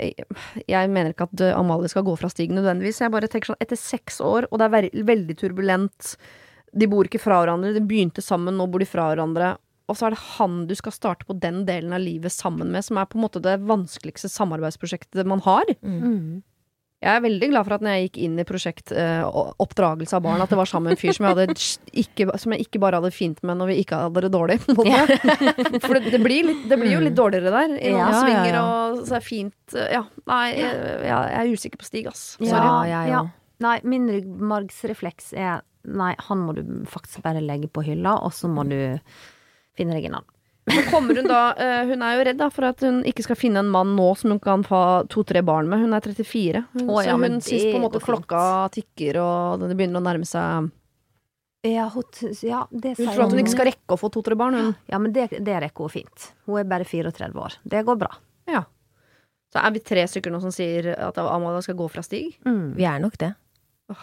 jeg 0.67 0.89
mener 0.91 1.13
ikke 1.13 1.29
at 1.29 1.43
øh, 1.45 1.55
Amalie 1.55 1.91
skal 1.91 2.03
gå 2.03 2.15
fra 2.19 2.29
stigen 2.31 2.57
nødvendigvis. 2.59 2.99
Jeg 3.01 3.13
bare 3.13 3.29
tenker 3.31 3.53
sånn 3.53 3.61
etter 3.63 3.79
seks 3.79 4.19
år, 4.23 4.49
og 4.51 4.59
det 4.59 4.67
er 4.67 5.05
veldig 5.07 5.37
turbulent 5.39 6.15
De 6.75 6.89
bor 6.91 7.07
ikke 7.07 7.21
fra 7.21 7.39
hverandre, 7.39 7.71
de 7.75 7.83
begynte 7.85 8.23
sammen, 8.25 8.57
nå 8.57 8.67
bor 8.67 8.83
de 8.83 8.89
fra 8.89 9.11
hverandre. 9.11 9.53
Og 9.91 9.99
så 9.99 10.07
er 10.07 10.15
det 10.15 10.23
han 10.39 10.63
du 10.67 10.73
skal 10.79 10.95
starte 10.95 11.27
på 11.27 11.35
den 11.39 11.63
delen 11.67 11.93
av 11.95 12.01
livet 12.03 12.33
sammen 12.33 12.71
med, 12.73 12.83
som 12.85 12.99
er 12.99 13.07
på 13.07 13.19
en 13.19 13.25
måte 13.25 13.43
det 13.43 13.59
vanskeligste 13.67 14.31
samarbeidsprosjektet 14.31 15.27
man 15.29 15.43
har. 15.45 15.69
Mm. 15.83 16.41
Jeg 17.03 17.19
er 17.19 17.23
veldig 17.25 17.47
glad 17.51 17.67
for 17.67 17.75
at 17.75 17.83
når 17.83 17.95
jeg 17.97 18.05
gikk 18.05 18.17
inn 18.23 18.35
i 18.39 18.45
prosjekt 18.47 18.93
eh, 18.95 19.23
oppdragelse 19.63 20.15
av 20.15 20.23
barn, 20.23 20.43
at 20.43 20.53
det 20.53 20.59
var 20.59 20.69
sammen 20.69 20.87
med 20.87 20.95
en 20.95 21.01
fyr 21.01 21.17
som 21.17 21.27
jeg, 21.27 21.35
hadde 21.35 21.55
ikke, 22.03 22.27
som 22.39 22.55
jeg 22.55 22.63
ikke 22.63 22.79
bare 22.83 23.01
hadde 23.01 23.11
fint 23.11 23.41
med 23.43 23.59
når 23.59 23.73
vi 23.73 23.77
ikke 23.83 23.99
hadde 24.05 24.23
det 24.23 24.31
dårlig. 24.31 24.57
på. 24.63 24.85
For 25.83 25.99
det, 25.99 26.13
det, 26.13 26.21
blir 26.23 26.47
litt, 26.47 26.63
det 26.71 26.79
blir 26.79 26.95
jo 26.95 27.03
litt 27.03 27.17
dårligere 27.19 27.51
der. 27.51 27.75
I 27.75 27.91
noen 27.91 27.99
Ja, 27.99 28.07
ja, 28.07 28.23
svinger 28.23 28.55
ja. 28.55 28.63
og 28.63 29.03
så 29.03 29.17
er 29.17 29.19
det 29.19 29.27
fint 29.27 29.77
eh, 29.77 29.91
Ja, 29.97 30.03
nei, 30.31 30.45
jeg, 30.55 30.81
jeg, 31.09 31.35
er 31.41 31.53
usikker 31.53 31.83
på 31.83 31.89
Stig, 31.89 32.07
ass. 32.13 32.23
Ja, 32.39 32.55
Sorry. 32.55 32.93
jeg 32.93 33.13
ja. 33.13 33.21
Nei, 33.63 33.77
min 33.87 34.09
ryggmargsrefleks 34.11 35.33
er 35.35 35.61
Nei, 35.83 36.13
han 36.29 36.39
må 36.39 36.55
du 36.55 36.63
faktisk 36.87 37.25
bare 37.25 37.43
legge 37.43 37.67
på 37.67 37.83
hylla, 37.83 38.15
og 38.23 38.31
så 38.31 38.47
må 38.47 38.63
du 38.69 38.77
finne 39.75 39.97
deg 39.97 40.07
en 40.07 40.21
annen. 40.21 40.32
Så 40.71 40.83
kommer 40.91 41.15
hun 41.19 41.27
da 41.27 41.39
eh, 41.59 41.81
Hun 41.89 42.01
er 42.05 42.13
jo 42.15 42.23
redd 42.29 42.37
da 42.39 42.47
for 42.53 42.63
at 42.69 42.79
hun 42.85 43.01
ikke 43.09 43.23
skal 43.25 43.35
finne 43.35 43.59
en 43.59 43.71
mann 43.73 43.95
nå 43.97 44.05
som 44.15 44.31
hun 44.31 44.39
kan 44.39 44.61
få 44.63 44.79
to-tre 45.11 45.41
barn 45.43 45.67
med. 45.67 45.81
Hun 45.83 45.93
er 45.97 45.99
34. 46.05 46.61
Hun, 46.77 46.85
oh, 46.89 47.01
ja, 47.03 47.17
så 47.17 47.19
hun 47.19 47.41
syns 47.43 47.65
på 47.67 47.75
en 47.79 47.83
måte 47.83 47.99
klokka 48.03 48.43
tikker, 48.71 49.19
og 49.19 49.59
det 49.65 49.75
begynner 49.75 49.99
å 49.99 50.05
nærme 50.07 50.27
seg 50.29 50.69
Ja, 51.67 51.89
hun, 51.93 52.03
ja 52.43 52.61
det 52.71 52.93
Hun 52.97 53.07
tror 53.11 53.25
at 53.25 53.35
hun 53.35 53.41
ikke 53.43 53.55
skal 53.55 53.69
rekke 53.71 53.95
å 53.95 53.99
få 53.99 54.09
to-tre 54.15 54.35
barn, 54.39 54.55
hun. 54.55 54.71
Ja, 54.91 54.99
men 55.03 55.11
det, 55.15 55.29
det 55.43 55.59
rekker 55.65 55.87
hun 55.87 55.93
fint. 55.97 56.29
Hun 56.47 56.59
er 56.59 56.67
bare 56.71 56.87
34 56.87 57.31
år. 57.39 57.59
Det 57.63 57.83
går 57.87 57.99
bra. 57.99 58.11
Ja. 58.51 58.63
Så 59.53 59.61
er 59.61 59.71
vi 59.75 59.83
tre 59.85 60.03
stykker 60.09 60.31
nå 60.33 60.39
som 60.41 60.51
sier 60.51 60.93
at 60.95 61.19
Amalia 61.21 61.61
skal 61.61 61.75
gå 61.77 61.85
fra 61.91 62.01
Stig. 62.03 62.39
Mm. 62.47 62.71
Vi 62.79 62.87
er 62.89 63.03
nok 63.03 63.19
det. 63.21 63.33
det 63.91 63.97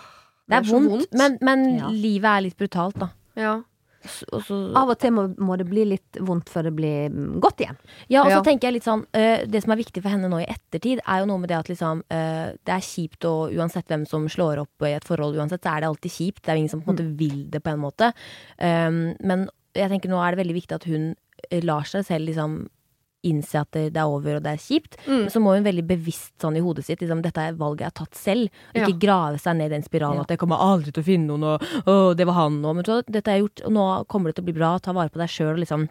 Det 0.46 0.56
er 0.56 0.62
er 0.62 0.70
vondt, 0.70 0.90
vondt. 0.92 1.16
men, 1.18 1.38
men 1.40 1.64
Ja. 1.80 1.88
livet 1.90 2.30
er 2.36 2.44
litt 2.46 2.56
brutalt, 2.60 3.00
da. 3.00 3.08
Ja. 3.36 3.56
S- 4.04 4.24
Og 4.32 4.42
så, 4.46 4.56
Av 4.76 4.88
og 4.88 4.98
til 4.98 5.10
må, 5.12 5.26
må 5.38 5.56
det 5.60 5.66
bli 5.68 5.84
litt 5.84 6.16
vondt 6.24 6.48
før 6.48 6.68
det 6.70 6.72
blir 6.78 7.10
mm, 7.12 7.34
godt 7.44 7.60
igjen. 7.60 7.76
ja, 8.08 8.22
og 8.22 8.30
så 8.30 8.38
Ja. 8.38 8.42
tenker 8.46 8.68
jeg 8.70 8.74
litt 8.78 8.86
sånn 8.88 9.02
uh, 9.12 9.44
Det 9.46 9.60
som 9.62 9.72
er 9.74 9.80
viktig 9.82 10.02
for 10.02 10.08
henne 10.14 10.30
nå 10.32 10.40
i 10.40 10.48
ettertid, 10.48 11.02
er 11.06 11.20
jo 11.20 11.26
noe 11.28 11.38
med 11.42 11.48
det 11.52 11.58
at 11.58 11.68
liksom 11.68 12.00
uh, 12.08 12.48
Det 12.64 12.72
er 12.78 12.80
kjipt, 12.86 13.24
og 13.28 13.52
uansett 13.52 13.86
hvem 13.92 14.06
som 14.08 14.24
slår 14.28 14.62
opp 14.64 14.86
i 14.88 14.94
et 14.96 15.04
forhold, 15.04 15.36
uansett, 15.36 15.60
så 15.62 15.74
er 15.76 15.80
det 15.84 15.90
alltid 15.92 16.10
kjipt. 16.16 16.42
Det 16.42 16.48
er 16.48 16.56
jo 16.56 16.64
ingen 16.64 16.72
som 16.76 16.80
på 16.82 16.90
en 16.90 16.96
måte 16.96 17.16
vil 17.20 17.40
det 17.52 17.62
på 17.62 17.70
en 17.74 17.82
måte. 17.84 18.12
Um, 18.58 19.00
men 19.20 19.48
jeg 19.76 19.88
tenker 19.92 20.08
nå 20.10 20.18
er 20.24 20.32
det 20.34 20.40
veldig 20.46 20.56
viktig 20.62 20.74
at 20.80 20.84
hun 20.90 21.14
lar 21.62 21.84
seg 21.88 22.04
selv 22.04 22.26
liksom 22.28 22.68
innse 23.22 23.60
at 23.60 23.70
det, 23.72 23.96
er 23.96 24.08
over 24.08 24.36
og 24.38 24.42
det 24.42 24.52
er 24.54 24.62
kjipt. 24.62 24.96
Mm. 25.06 25.18
Men 25.26 25.30
så 25.30 25.40
må 25.44 25.54
hun 25.54 25.64
veldig 25.66 25.84
bevisst 25.86 26.32
sånn 26.40 26.56
i 26.56 26.62
hodet 26.64 26.84
sitt 26.86 27.00
liksom, 27.02 27.20
dette 27.22 27.36
er 27.40 27.52
valget 27.58 27.80
jeg 27.84 27.90
har 27.92 27.98
tatt 28.06 28.14
selv. 28.16 28.48
Og 28.72 28.80
Ja. 28.80 28.86
ikke 28.86 29.00
grave 29.06 29.38
seg 29.38 29.56
ned 29.56 29.66
i 29.70 29.74
den 29.76 29.82
spiralen 29.86 30.16
Ja. 30.16 30.22
at 30.22 30.28
jeg 30.34 30.38
kommer 30.38 30.56
aldri 30.58 30.92
til 30.92 31.02
å 31.02 31.06
finne 31.06 31.26
noen, 31.26 31.44
og 31.44 31.60
å, 31.86 32.16
det 32.16 32.26
var 32.26 32.34
han 32.34 32.64
og 32.64 32.76
Men 32.76 32.84
så, 32.84 33.02
dette 33.06 33.24
jeg 33.30 33.42
gjort, 33.44 33.64
og 33.66 33.72
nå 33.72 33.86
kommer 34.08 34.28
det 34.30 34.36
til 34.36 34.44
å 34.44 34.48
bli 34.50 34.58
bra. 34.60 34.78
Ta 34.78 34.92
vare 34.92 35.10
på 35.10 35.18
deg 35.20 35.28
sjøl. 35.28 35.58
Liksom. 35.58 35.88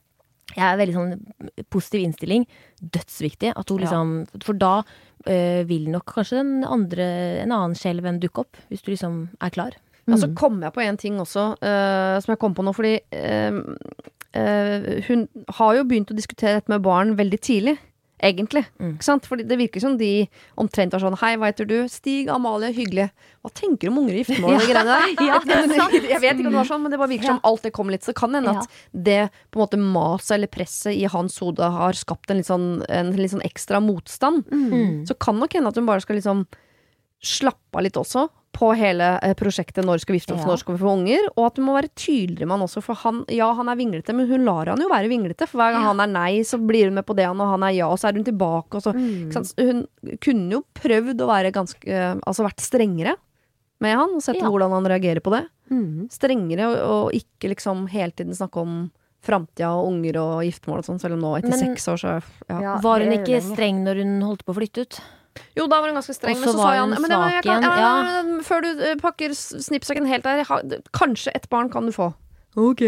Jeg 0.55 0.65
er 0.65 0.77
veldig 0.81 0.95
sånn 0.95 1.61
positiv 1.69 2.01
innstilling. 2.07 2.47
Dødsviktig. 2.81 3.53
At 3.55 3.69
hun 3.69 3.79
Ja. 3.79 3.85
liksom 3.85 4.43
For 4.43 4.53
da 4.53 4.83
øh, 5.27 5.63
vil 5.67 5.89
nok 5.91 6.05
kanskje 6.05 6.39
andre, 6.65 7.41
en 7.43 7.51
annen 7.51 7.75
skjelven 7.75 8.19
dukke 8.19 8.39
opp. 8.39 8.57
Hvis 8.71 8.81
du 8.81 8.91
liksom 8.91 9.29
er 9.41 9.49
klar. 9.51 9.71
Ja, 10.07 10.15
så 10.15 10.33
kom 10.33 10.59
jeg 10.61 10.73
på 10.73 10.81
en 10.81 10.97
ting 10.97 11.19
også, 11.19 11.55
øh, 11.61 12.19
som 12.23 12.31
jeg 12.33 12.39
kom 12.39 12.55
på 12.55 12.63
nå, 12.65 12.73
fordi 12.73 12.99
eh, 13.11 13.51
hun 14.33 15.27
har 15.57 15.75
jo 15.79 15.83
begynt 15.89 16.11
å 16.11 16.17
diskutere 16.17 16.59
dette 16.59 16.69
med 16.69 16.83
barn 16.85 17.15
veldig 17.17 17.39
tidlig. 17.41 17.77
egentlig. 18.21 18.65
Mm. 18.83 18.97
Ikke 18.97 19.05
sant? 19.07 19.23
Fordi 19.25 19.45
det 19.47 19.55
virker 19.57 19.79
som 19.79 19.93
de 19.97 20.27
omtrent 20.59 20.91
var 20.91 20.99
sånn 20.99 21.15
Hei, 21.21 21.37
hva 21.39 21.47
heter 21.53 21.63
du? 21.65 21.77
Stig 21.87 22.27
Amalie, 22.27 22.73
hyggelig. 22.75 23.05
Hva 23.41 23.51
tenker 23.55 23.87
du 23.87 23.93
om 23.93 24.01
unger 24.01 24.17
i 24.17 24.23
giftermål 24.25 24.57
og 24.57 24.59
de 24.59 24.67
greiene 24.73 24.97
der? 24.97 25.13
Ja. 25.29 25.37
Jeg 25.95 26.19
vet 26.19 26.33
ikke 26.35 26.49
om 26.49 26.51
det 26.51 26.59
var 26.59 26.67
sånn, 26.67 26.81
men 26.83 26.91
det 26.91 26.99
bare 26.99 27.13
virker 27.13 27.31
som 27.31 27.39
alt 27.47 27.63
det 27.63 27.71
kom 27.77 27.87
litt. 27.89 28.03
Så 28.03 28.11
kan 28.13 28.35
det 28.35 28.41
hende 28.41 28.57
Ja. 28.57 28.65
at 28.67 29.03
det 29.07 29.19
på 29.49 29.61
en 29.61 29.63
måte 29.63 29.79
maset 29.79 30.35
eller 30.35 30.51
presset 30.51 30.97
i 30.99 31.05
hans 31.07 31.39
hode 31.39 31.63
har 31.63 31.95
skapt 31.95 32.29
en 32.29 32.41
litt 32.43 32.49
sånn, 32.51 32.67
en 32.91 33.13
litt 33.15 33.31
sånn 33.31 33.45
ekstra 33.47 33.79
motstand. 33.79 34.43
Mm. 34.51 35.07
Så 35.07 35.15
kan 35.17 35.39
nok 35.39 35.55
hende 35.55 35.71
at 35.71 35.79
hun 35.79 35.87
bare 35.87 36.03
skal 36.03 36.19
liksom 36.19 36.43
slappe 37.21 37.75
av 37.75 37.83
litt 37.83 37.97
også 37.99 38.29
på 38.51 38.71
hele 38.75 39.19
eh, 39.21 39.33
prosjektet 39.37 39.85
Når 39.85 39.99
skal 40.01 40.13
vi 40.15 40.19
gifte 40.19 40.33
oss, 40.33 40.41
Ja. 40.41 40.47
når 40.49 40.57
skal 40.59 40.75
vi 40.75 40.81
få 40.83 40.93
unger? 40.97 41.27
Og 41.37 41.45
at 41.45 41.55
du 41.55 41.61
må 41.61 41.73
være 41.75 41.89
tydeligere 41.95 42.47
med 42.47 42.57
han 42.57 42.65
også, 42.67 42.81
for 42.83 42.95
han, 42.95 43.23
ja, 43.29 43.53
han 43.53 43.69
er 43.69 43.75
vinglete, 43.77 44.15
men 44.15 44.27
hun 44.27 44.43
lar 44.47 44.65
han 44.71 44.79
jo 44.81 44.87
være 44.89 45.07
vinglete. 45.11 45.47
For 45.47 45.59
hver 45.61 45.73
gang 45.75 45.83
Ja. 45.83 45.87
han 45.93 45.99
er 45.99 46.07
nei, 46.07 46.39
så 46.41 46.57
blir 46.57 46.85
hun 46.85 46.95
med 46.95 47.05
på 47.05 47.15
det, 47.15 47.27
og 47.29 47.37
han 47.37 47.63
er 47.63 47.75
ja, 47.77 47.87
og 47.87 47.97
så 47.99 48.09
er 48.09 48.13
hun 48.17 48.23
tilbake, 48.25 48.73
og 48.75 48.81
så 48.81 48.93
Mm. 48.95 49.29
ikke 49.29 49.33
sant? 49.33 49.53
Hun 49.59 49.87
kunne 50.19 50.49
jo 50.51 50.63
prøvd 50.73 51.17
å 51.21 51.27
være 51.27 51.51
ganske 51.53 51.87
eh, 51.87 52.15
Altså 52.25 52.43
vært 52.43 52.59
strengere 52.59 53.15
med 53.79 53.95
han, 53.95 54.15
og 54.15 54.21
sett 54.21 54.35
Ja. 54.41 54.49
hvordan 54.49 54.71
han 54.71 54.83
reagerer 54.85 55.21
på 55.21 55.31
det. 55.31 55.47
Mm. 55.71 56.09
Strengere, 56.09 56.65
og, 56.67 56.77
og 57.05 57.11
ikke 57.13 57.53
liksom 57.55 57.87
hele 57.89 58.11
tiden 58.11 58.33
snakke 58.33 58.57
om 58.57 58.91
framtida 59.21 59.69
og 59.75 59.87
unger 59.91 60.17
og 60.17 60.43
giftermål 60.43 60.79
og 60.79 60.85
sånn, 60.85 60.99
selv 60.99 61.13
om 61.13 61.19
nå 61.21 61.37
etter 61.37 61.49
Men- 61.49 61.75
seks 61.75 61.87
år, 61.87 61.97
så 61.99 62.23
ja. 62.49 62.59
Ja, 62.61 62.77
Var 62.79 62.99
hun 62.99 63.11
ikke 63.11 63.39
lenge. 63.39 63.55
streng 63.55 63.83
når 63.85 63.95
hun 64.03 64.21
holdt 64.21 64.43
på 64.45 64.53
å 64.55 64.57
flytte 64.57 64.81
ut? 64.81 65.01
Jo, 65.57 65.65
da 65.67 65.79
var 65.81 65.89
hun 65.91 65.97
ganske 65.99 66.15
streng, 66.15 66.37
men 66.39 66.49
så 66.49 66.55
sa 66.57 66.69
han 66.77 66.93
men 66.95 67.11
var, 67.11 67.33
jeg 67.33 67.45
kan, 67.45 67.65
ja, 67.65 67.73
ja, 67.83 68.37
Før 68.45 68.63
du 68.65 68.69
eh, 68.85 68.95
pakker 69.01 69.33
snippsaken 69.35 70.07
helt 70.09 70.27
der, 70.27 70.43
ha, 70.47 70.59
kanskje 70.95 71.33
et 71.35 71.49
barn 71.51 71.71
kan 71.73 71.89
du 71.89 71.93
få. 71.95 72.11
Ok. 72.59 72.81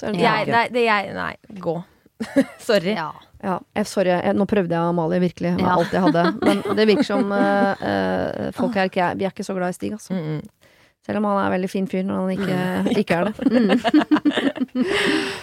Så 0.00 0.08
er 0.08 0.16
det 0.16 0.24
Jeg, 0.24 0.48
nei, 0.50 0.64
det 0.74 0.86
jeg 0.86 1.14
Nei, 1.16 1.32
gå. 1.62 1.76
Sorry. 2.68 2.94
Ja. 2.96 3.12
Ja, 3.44 3.58
jeg, 3.76 3.86
sorry, 3.90 4.08
jeg, 4.08 4.32
nå 4.38 4.46
prøvde 4.48 4.72
jeg 4.72 4.80
Amalie 4.88 5.20
virkelig 5.20 5.50
med 5.58 5.66
Ja. 5.66 5.74
alt 5.76 5.92
jeg 5.92 6.00
hadde. 6.06 6.22
Men 6.46 6.62
det 6.78 6.86
virker 6.88 7.04
som 7.04 7.28
uh, 7.28 7.74
uh, 7.76 8.52
folk 8.56 8.78
her 8.78 8.88
ikke 8.88 9.02
er, 9.04 9.18
Vi 9.20 9.26
er 9.28 9.34
ikke 9.34 9.44
så 9.44 9.56
glad 9.56 9.74
i 9.74 9.76
Stig, 9.76 9.92
altså. 9.92 10.16
Mm, 10.16 10.38
mm. 10.38 10.70
Selv 11.04 11.20
om 11.20 11.26
han 11.28 11.42
er 11.42 11.50
veldig 11.52 11.68
fin 11.68 11.88
fyr 11.90 12.06
når 12.08 12.22
han 12.22 12.30
ikke, 12.32 13.00
ikke 13.02 13.18
er 13.18 13.24
det. 13.28 13.34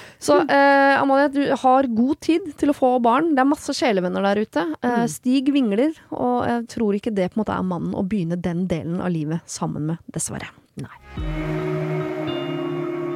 Så 0.22 0.36
eh, 0.46 1.01
Amalie, 1.01 1.32
du 1.34 1.42
har 1.63 1.88
god 1.90 2.20
tid 2.22 2.51
til 2.60 2.70
å 2.70 2.75
få 2.78 2.92
barn. 3.01 3.32
Det 3.34 3.42
er 3.42 3.50
masse 3.50 3.74
sjelevenner 3.74 4.22
der 4.30 4.44
ute. 4.46 4.66
Eh, 4.86 5.06
Stig 5.10 5.50
vingler, 5.54 5.96
og 6.13 6.46
jeg 6.46 6.68
tror 6.75 6.98
ikke 6.98 7.13
det 7.18 7.32
på 7.32 7.40
en 7.40 7.42
måte 7.42 7.56
er 7.58 7.66
mannen 7.66 7.96
å 7.98 8.06
begynne 8.06 8.38
den 8.38 8.68
delen 8.70 9.01
av 9.01 9.10
livet 9.13 9.42
sammen 9.50 9.90
med, 9.90 10.04
dessverre. 10.13 10.51
Nei. 10.82 10.94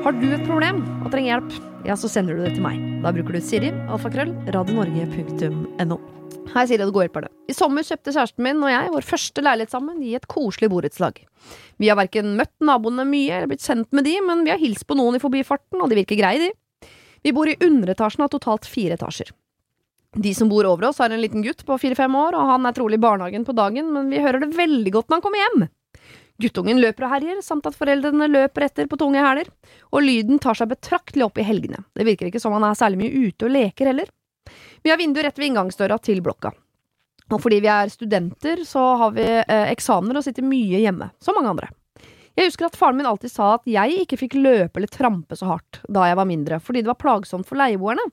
Har 0.05 0.17
du 0.17 0.25
et 0.33 0.43
problem 0.45 0.81
og 1.05 1.07
trenger 1.13 1.31
hjelp, 1.35 1.53
ja, 1.85 1.95
så 1.97 2.09
sender 2.09 2.37
du 2.37 2.43
det 2.45 2.55
til 2.57 2.65
meg. 2.65 2.81
Da 3.05 3.13
bruker 3.13 3.37
du 3.37 3.41
Siri, 3.41 3.71
alfakrøll, 3.89 4.33
radionorge.no. 4.53 6.01
Hei, 6.55 6.65
Siri, 6.69 6.85
og 6.85 6.93
går 6.93 7.07
hjelp 7.07 7.21
er 7.21 7.25
det. 7.25 7.31
I 7.49 7.55
sommer 7.57 7.85
kjøpte 7.85 8.13
kjæresten 8.13 8.45
min 8.45 8.61
og 8.65 8.69
jeg 8.69 8.91
vår 8.93 9.05
første 9.05 9.45
leilighet 9.45 9.73
sammen 9.73 10.01
i 10.05 10.13
et 10.17 10.25
koselig 10.29 10.69
borettslag. 10.73 11.21
Vi 11.81 11.89
har 11.89 11.97
verken 12.01 12.33
møtt 12.37 12.53
naboene 12.65 13.05
mye 13.09 13.39
eller 13.39 13.49
blitt 13.53 13.65
kjent 13.65 13.89
med 13.93 14.05
de, 14.05 14.13
men 14.25 14.45
vi 14.45 14.53
har 14.53 14.61
hilst 14.61 14.85
på 14.89 14.97
noen 14.97 15.17
i 15.17 15.21
forbifarten, 15.21 15.81
og 15.81 15.89
de 15.89 16.01
virker 16.01 16.21
greie, 16.21 16.41
de. 16.47 16.53
Vi 17.25 17.31
bor 17.33 17.49
i 17.49 17.55
underetasjen 17.59 18.21
av 18.21 18.27
totalt 18.29 18.67
fire 18.69 18.93
etasjer. 18.93 19.31
De 20.13 20.33
som 20.37 20.49
bor 20.49 20.67
over 20.69 20.91
oss, 20.91 20.99
har 21.01 21.09
en 21.09 21.21
liten 21.21 21.41
gutt 21.41 21.63
på 21.65 21.77
fire-fem 21.81 22.13
år, 22.15 22.35
og 22.37 22.51
han 22.51 22.67
er 22.69 22.75
trolig 22.77 22.99
i 22.99 23.01
barnehagen 23.01 23.47
på 23.47 23.55
dagen, 23.57 23.87
men 23.95 24.11
vi 24.13 24.19
hører 24.21 24.43
det 24.43 24.51
veldig 24.53 24.91
godt 24.93 25.09
når 25.09 25.17
han 25.17 25.23
kommer 25.23 25.41
hjem. 25.41 25.63
Guttungen 26.45 26.81
løper 26.83 27.07
og 27.07 27.13
herjer, 27.15 27.39
samt 27.41 27.65
at 27.65 27.79
foreldrene 27.79 28.27
løper 28.29 28.67
etter 28.67 28.85
på 28.91 28.99
tunge 29.01 29.23
hæler, 29.25 29.49
og 29.89 30.05
lyden 30.05 30.37
tar 30.43 30.59
seg 30.59 30.69
betraktelig 30.69 31.25
opp 31.25 31.41
i 31.41 31.47
helgene. 31.47 31.81
Det 31.97 32.05
virker 32.05 32.29
ikke 32.29 32.43
som 32.43 32.53
han 32.53 32.67
er 32.69 32.77
særlig 32.77 33.01
mye 33.01 33.25
ute 33.25 33.49
og 33.49 33.55
leker 33.55 33.89
heller. 33.89 34.13
Vi 34.85 34.93
har 34.93 35.01
vindu 35.01 35.23
rett 35.25 35.41
ved 35.41 35.49
inngangsdøra 35.49 35.97
til 36.05 36.21
blokka. 36.21 36.53
Og 37.33 37.41
fordi 37.41 37.57
vi 37.65 37.73
er 37.73 37.89
studenter, 37.89 38.61
så 38.69 38.85
har 39.01 39.17
vi 39.17 39.25
eh, 39.25 39.71
eksamener 39.73 40.21
og 40.21 40.27
sitter 40.29 40.45
mye 40.45 40.83
hjemme, 40.85 41.09
som 41.17 41.33
mange 41.39 41.55
andre. 41.55 41.71
Jeg 42.35 42.49
husker 42.49 42.67
at 42.67 42.75
faren 42.75 42.97
min 42.99 43.07
alltid 43.07 43.31
sa 43.31 43.53
at 43.55 43.69
jeg 43.69 44.01
ikke 44.03 44.19
fikk 44.19 44.33
løpe 44.35 44.81
eller 44.81 44.91
trampe 44.91 45.37
så 45.39 45.47
hardt 45.53 45.79
da 45.87 46.09
jeg 46.09 46.17
var 46.19 46.27
mindre, 46.27 46.59
fordi 46.59 46.83
det 46.83 46.91
var 46.91 46.99
plagsomt 46.99 47.47
for 47.47 47.59
leieboerne. 47.59 48.03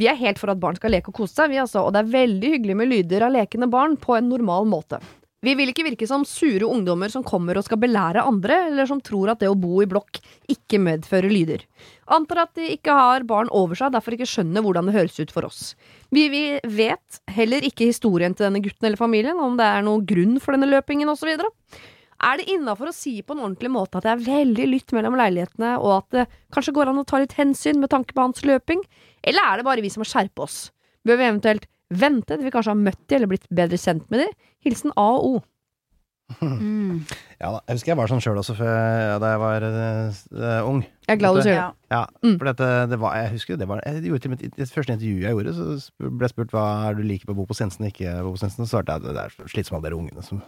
Vi 0.00 0.08
er 0.10 0.16
helt 0.18 0.40
for 0.40 0.50
at 0.50 0.62
barn 0.62 0.78
skal 0.78 0.94
leke 0.96 1.12
og 1.12 1.18
kose 1.20 1.36
seg, 1.36 1.52
vi 1.52 1.60
altså, 1.62 1.84
og 1.84 1.92
det 1.94 2.02
er 2.02 2.14
veldig 2.16 2.54
hyggelig 2.56 2.78
med 2.80 2.90
lyder 2.90 3.26
av 3.26 3.34
lekende 3.36 3.68
barn 3.70 3.98
på 4.00 4.16
en 4.16 4.32
normal 4.32 4.66
måte. 4.66 4.98
Vi 5.44 5.52
vil 5.58 5.68
ikke 5.70 5.84
virke 5.84 6.06
som 6.08 6.22
sure 6.24 6.64
ungdommer 6.64 7.10
som 7.12 7.24
kommer 7.26 7.58
og 7.60 7.66
skal 7.66 7.78
belære 7.82 8.24
andre, 8.24 8.62
eller 8.70 8.88
som 8.88 9.02
tror 9.04 9.34
at 9.34 9.42
det 9.42 9.50
å 9.52 9.58
bo 9.60 9.82
i 9.84 9.88
blokk 9.90 10.22
ikke 10.50 10.80
medfører 10.80 11.28
lyder. 11.28 11.66
Antar 12.16 12.46
at 12.46 12.54
de 12.56 12.70
ikke 12.78 12.96
har 12.96 13.26
barn 13.28 13.52
over 13.52 13.76
seg, 13.76 13.92
derfor 13.92 14.16
ikke 14.16 14.30
skjønner 14.30 14.64
hvordan 14.64 14.88
det 14.88 14.96
høres 14.96 15.20
ut 15.20 15.34
for 15.34 15.44
oss. 15.44 15.74
Vi, 16.08 16.30
vi 16.32 16.44
vet 16.64 17.20
heller 17.36 17.66
ikke 17.68 17.90
historien 17.90 18.32
til 18.32 18.48
denne 18.48 18.64
gutten 18.64 18.88
eller 18.88 19.00
familien, 19.00 19.36
om 19.36 19.60
det 19.60 19.68
er 19.68 19.84
noen 19.84 20.06
grunn 20.08 20.40
for 20.40 20.56
denne 20.56 20.70
løpingen 20.72 21.12
osv. 21.12 21.36
Er 22.22 22.38
det 22.38 22.48
innafor 22.52 22.90
å 22.90 22.94
si 22.94 23.16
på 23.22 23.34
en 23.34 23.42
ordentlig 23.42 23.72
måte 23.74 23.98
at 23.98 24.06
det 24.06 24.12
er 24.12 24.26
veldig 24.28 24.68
lytt 24.70 24.94
mellom 24.96 25.18
leilighetene, 25.18 25.74
og 25.80 25.96
at 25.98 26.08
det 26.14 26.26
kanskje 26.54 26.76
går 26.76 26.92
an 26.92 27.02
å 27.02 27.06
ta 27.08 27.20
litt 27.22 27.36
hensyn 27.38 27.80
med 27.82 27.92
tanke 27.92 28.14
på 28.14 28.24
hans 28.24 28.44
løping, 28.46 28.84
eller 29.24 29.48
er 29.48 29.60
det 29.60 29.68
bare 29.68 29.84
vi 29.84 29.92
som 29.92 30.04
må 30.04 30.08
skjerpe 30.08 30.46
oss? 30.46 30.68
Bør 31.04 31.20
vi 31.20 31.28
eventuelt 31.28 31.66
vente 31.94 32.36
til 32.36 32.46
vi 32.46 32.52
kanskje 32.54 32.72
har 32.72 32.80
møtt 32.80 33.02
de 33.08 33.18
eller 33.18 33.30
blitt 33.30 33.50
bedre 33.52 33.80
kjent 33.80 34.06
med 34.12 34.24
de? 34.24 34.30
Hilsen 34.64 34.94
A 34.96 35.08
og 35.18 35.26
O. 35.28 35.34
Mm. 36.40 37.04
Ja 37.44 37.50
da, 37.52 37.58
jeg 37.68 37.76
husker 37.76 37.90
jeg 37.90 37.98
var 37.98 38.08
sånn 38.08 38.22
sjøl 38.24 38.38
også 38.40 38.54
før, 38.56 38.70
ja, 38.72 39.16
da 39.20 39.32
jeg 39.34 39.40
var 39.42 39.64
uh, 39.68 40.68
ung. 40.70 40.78
Jeg 41.04 41.12
er 41.12 41.18
glad 41.20 41.36
du 41.36 41.40
sier 41.44 41.58
det. 41.58 41.64
Ja. 41.92 42.04
Mm. 42.24 42.38
for 42.38 42.48
dette, 42.48 42.68
det 42.88 42.98
var, 43.02 43.16
jeg 43.20 43.32
husker 43.34 43.58
det 43.60 43.66
var 43.68 43.82
jeg 43.84 44.06
gjorde 44.08 44.24
til 44.24 44.32
mitt, 44.32 44.44
Det 44.56 44.68
første 44.72 44.94
intervjuet 44.94 45.26
jeg 45.26 45.36
gjorde, 45.36 45.52
så 45.58 46.06
ble 46.06 46.24
jeg 46.24 46.32
spurt 46.32 46.54
hva 46.54 46.64
er 46.88 46.96
du 46.96 47.02
liker 47.04 47.28
på 47.28 47.34
å 47.34 47.40
bo 47.42 47.44
på 47.50 47.58
Sensen 47.58 47.84
og 47.84 47.92
ikke 47.92 48.14
bo 48.24 48.32
på 48.32 48.40
Sensen. 48.40 48.64
Så 48.64 48.78
svarte 48.78 48.96
jeg 48.96 49.04
at 49.04 49.18
det 49.18 49.26
er 49.26 49.52
slitsomt 49.52 49.76
med 49.76 49.82
alle 49.82 49.90
dere 49.90 50.00
ungene 50.00 50.24
som 50.24 50.40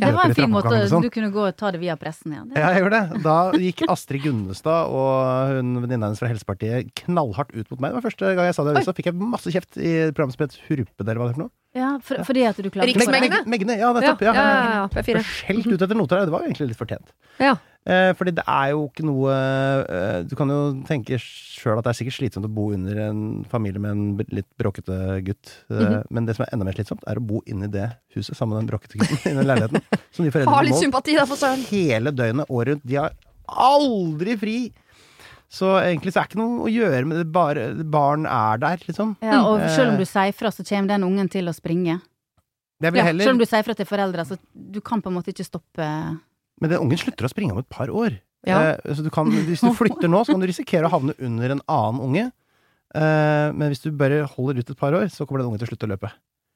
det 0.00 0.12
var 0.14 0.24
en 0.30 0.34
fin 0.34 0.50
måte. 0.50 0.88
sånn. 0.88 1.02
Du 1.04 1.10
kunne 1.12 1.30
gå 1.34 1.42
og 1.48 1.56
ta 1.56 1.70
det 1.74 1.80
via 1.82 1.96
pressen, 2.00 2.32
ja. 2.32 2.42
Ja, 2.56 2.70
jeg 2.72 2.82
gjorde 2.84 3.00
det. 3.12 3.22
Da 3.22 3.36
gikk 3.60 3.82
Astrid 3.92 4.22
Gunnestad 4.24 4.88
og 4.88 5.56
hun 5.58 5.74
venninna 5.82 6.06
hennes 6.08 6.18
fra 6.22 6.28
Helsepartiet 6.32 6.92
knallhardt 7.02 7.52
ut 7.52 7.68
mot 7.70 7.80
meg. 7.80 7.90
Det 7.92 7.98
var 8.00 8.06
første 8.10 8.34
gang 8.36 8.46
jeg 8.48 8.54
sa 8.56 8.64
det 8.64 8.72
i 8.72 8.80
avisa. 8.80 8.94
Fikk 8.96 9.10
jeg 9.10 9.18
masse 9.20 9.52
kjeft 9.52 9.76
i 9.76 9.92
programmet 10.12 10.36
som 10.38 10.46
het 10.46 10.56
Hurpe, 10.68 10.96
eller 11.04 11.20
hva 11.20 11.26
det 11.28 11.34
er 11.34 11.36
for 11.36 11.42
noe. 11.44 11.52
ja, 11.74 11.90
for, 12.04 12.22
fordi 12.24 12.46
at 12.48 12.56
du 12.62 12.70
klarte 12.70 12.88
Riksmeglerne? 12.92 13.42
Meg- 13.44 13.52
Megne, 13.52 13.76
ja, 13.80 13.92
nettopp. 13.96 14.22
Ja, 14.22 14.32
ja, 14.32 14.46
ja, 14.46 14.72
ja, 14.78 14.86
P4. 14.92 15.12
Ble 15.18 15.22
Skjelt 15.24 15.66
ut 15.72 15.82
etter 15.82 15.96
noter 15.98 16.18
her. 16.22 16.26
Det 16.28 16.32
var 16.36 16.40
jo 16.44 16.50
egentlig 16.52 16.68
litt 16.72 16.80
fortjent. 16.80 17.12
Ja. 17.40 17.56
Eh, 17.82 18.12
fordi 18.14 18.30
det 18.36 18.44
er 18.46 18.68
jo 18.70 18.84
ikke 18.86 19.02
noe 19.02 19.32
eh, 19.90 20.20
Du 20.30 20.36
kan 20.38 20.46
jo 20.52 20.58
tenke 20.86 21.16
sjøl 21.18 21.80
at 21.80 21.82
det 21.88 21.90
er 21.90 21.96
sikkert 21.98 22.14
slitsomt 22.14 22.46
å 22.46 22.50
bo 22.54 22.68
under 22.76 23.00
en 23.08 23.22
familie 23.50 23.82
med 23.82 23.90
en 23.90 24.04
litt 24.30 24.46
bråkete 24.60 24.98
gutt. 25.26 25.50
Eh, 25.66 25.80
-hmm. 25.80 26.04
Men 26.10 26.26
det 26.26 26.36
som 26.36 26.44
er 26.44 26.52
enda 26.52 26.64
mer 26.64 26.76
slitsomt, 26.78 27.02
er 27.06 27.18
å 27.18 27.26
bo 27.26 27.42
inni 27.46 27.66
det 27.66 27.88
huset 28.14 28.36
sammen 28.36 28.54
med 28.54 28.62
den 28.62 28.70
bråkete 28.70 28.98
gutten 28.98 29.32
i 29.32 29.34
den 29.34 29.46
leiligheten. 29.46 29.82
Som 30.12 30.24
de 30.24 30.30
foreldrene 30.30 30.54
har 30.54 30.64
litt 30.64 30.78
sympati 30.78 31.16
da, 31.16 31.24
for 31.26 31.36
søren. 31.36 31.64
hele 31.70 32.10
døgnet, 32.12 32.46
året 32.48 32.68
rundt. 32.68 32.86
De 32.86 32.94
har 32.94 33.12
aldri 33.48 34.36
fri! 34.38 34.72
Så 35.50 35.66
egentlig 35.82 36.12
så 36.12 36.20
er 36.20 36.22
det 36.24 36.30
ikke 36.30 36.40
noe 36.40 36.64
å 36.64 36.70
gjøre 36.72 37.04
med 37.04 37.18
det, 37.18 37.32
bare 37.32 37.84
barn 37.84 38.24
er 38.26 38.56
der, 38.58 38.76
liksom. 38.86 39.16
Ja, 39.20 39.42
og 39.44 39.60
Mm. 39.60 39.68
selv 39.68 39.90
om 39.92 39.98
du 39.98 40.04
sier 40.04 40.32
fra, 40.32 40.48
så 40.50 40.62
kommer 40.64 40.88
den 40.88 41.02
ungen 41.04 41.28
til 41.28 41.44
å 41.44 41.52
springe. 41.52 42.00
Ja, 42.80 42.90
heller, 42.90 43.24
selv 43.24 43.32
om 43.34 43.38
du 43.38 43.44
sier 43.44 43.62
fra 43.62 43.74
til 43.74 43.86
foreldre, 43.86 44.24
så 44.24 44.38
du 44.54 44.80
kan 44.80 45.02
på 45.02 45.08
en 45.10 45.14
måte 45.14 45.28
ikke 45.30 45.44
stoppe 45.44 46.18
Men 46.62 46.70
den 46.70 46.84
ungen 46.84 47.00
slutter 47.00 47.26
å 47.26 47.32
springe 47.32 47.56
om 47.56 47.60
et 47.62 47.70
par 47.72 47.90
år. 47.90 48.20
Ja. 48.46 48.60
Eh, 48.72 48.94
så 48.94 49.02
du 49.02 49.10
kan, 49.14 49.30
hvis 49.30 49.62
du 49.62 49.72
flytter 49.74 50.10
nå, 50.10 50.22
så 50.22 50.34
kan 50.34 50.42
du 50.42 50.48
risikere 50.50 50.86
å 50.86 50.92
havne 50.92 51.14
under 51.18 51.56
en 51.56 51.64
annen 51.70 52.02
unge. 52.06 52.28
Eh, 52.94 53.48
men 53.56 53.72
hvis 53.72 53.82
du 53.82 53.90
bare 53.96 54.22
holder 54.36 54.62
ut 54.62 54.70
et 54.70 54.78
par 54.78 54.94
år, 54.98 55.08
så 55.10 55.26
kommer 55.26 55.42
den 55.42 55.50
ungen 55.50 55.62
til 55.62 55.70
å 55.70 55.72
slutte 55.72 55.88
å 55.88 55.92
løpe. 55.94 56.12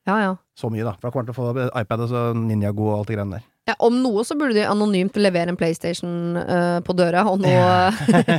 Ja, 0.06 0.20
ja. 0.22 0.32
Så 0.54 0.70
mye, 0.70 0.84
da. 0.86 0.94
For 0.94 1.08
da 1.08 1.12
kommer 1.12 1.26
han 1.26 1.32
til 1.32 1.34
å 1.34 1.66
få 1.66 1.82
iPad 1.82 2.04
og 2.04 2.10
så 2.12 2.24
Ninjago 2.38 2.84
og 2.86 3.00
alt 3.00 3.10
det 3.10 3.16
greiene 3.16 3.40
der. 3.40 3.46
Ja, 3.66 3.74
om 3.82 3.96
noe 3.98 4.22
så 4.22 4.36
burde 4.38 4.54
de 4.54 4.62
anonymt 4.62 5.16
levere 5.18 5.50
en 5.50 5.58
PlayStation 5.58 6.38
uh, 6.38 6.78
på 6.86 6.94
døra 6.94 7.24
og 7.26 7.40
noe, 7.42 7.88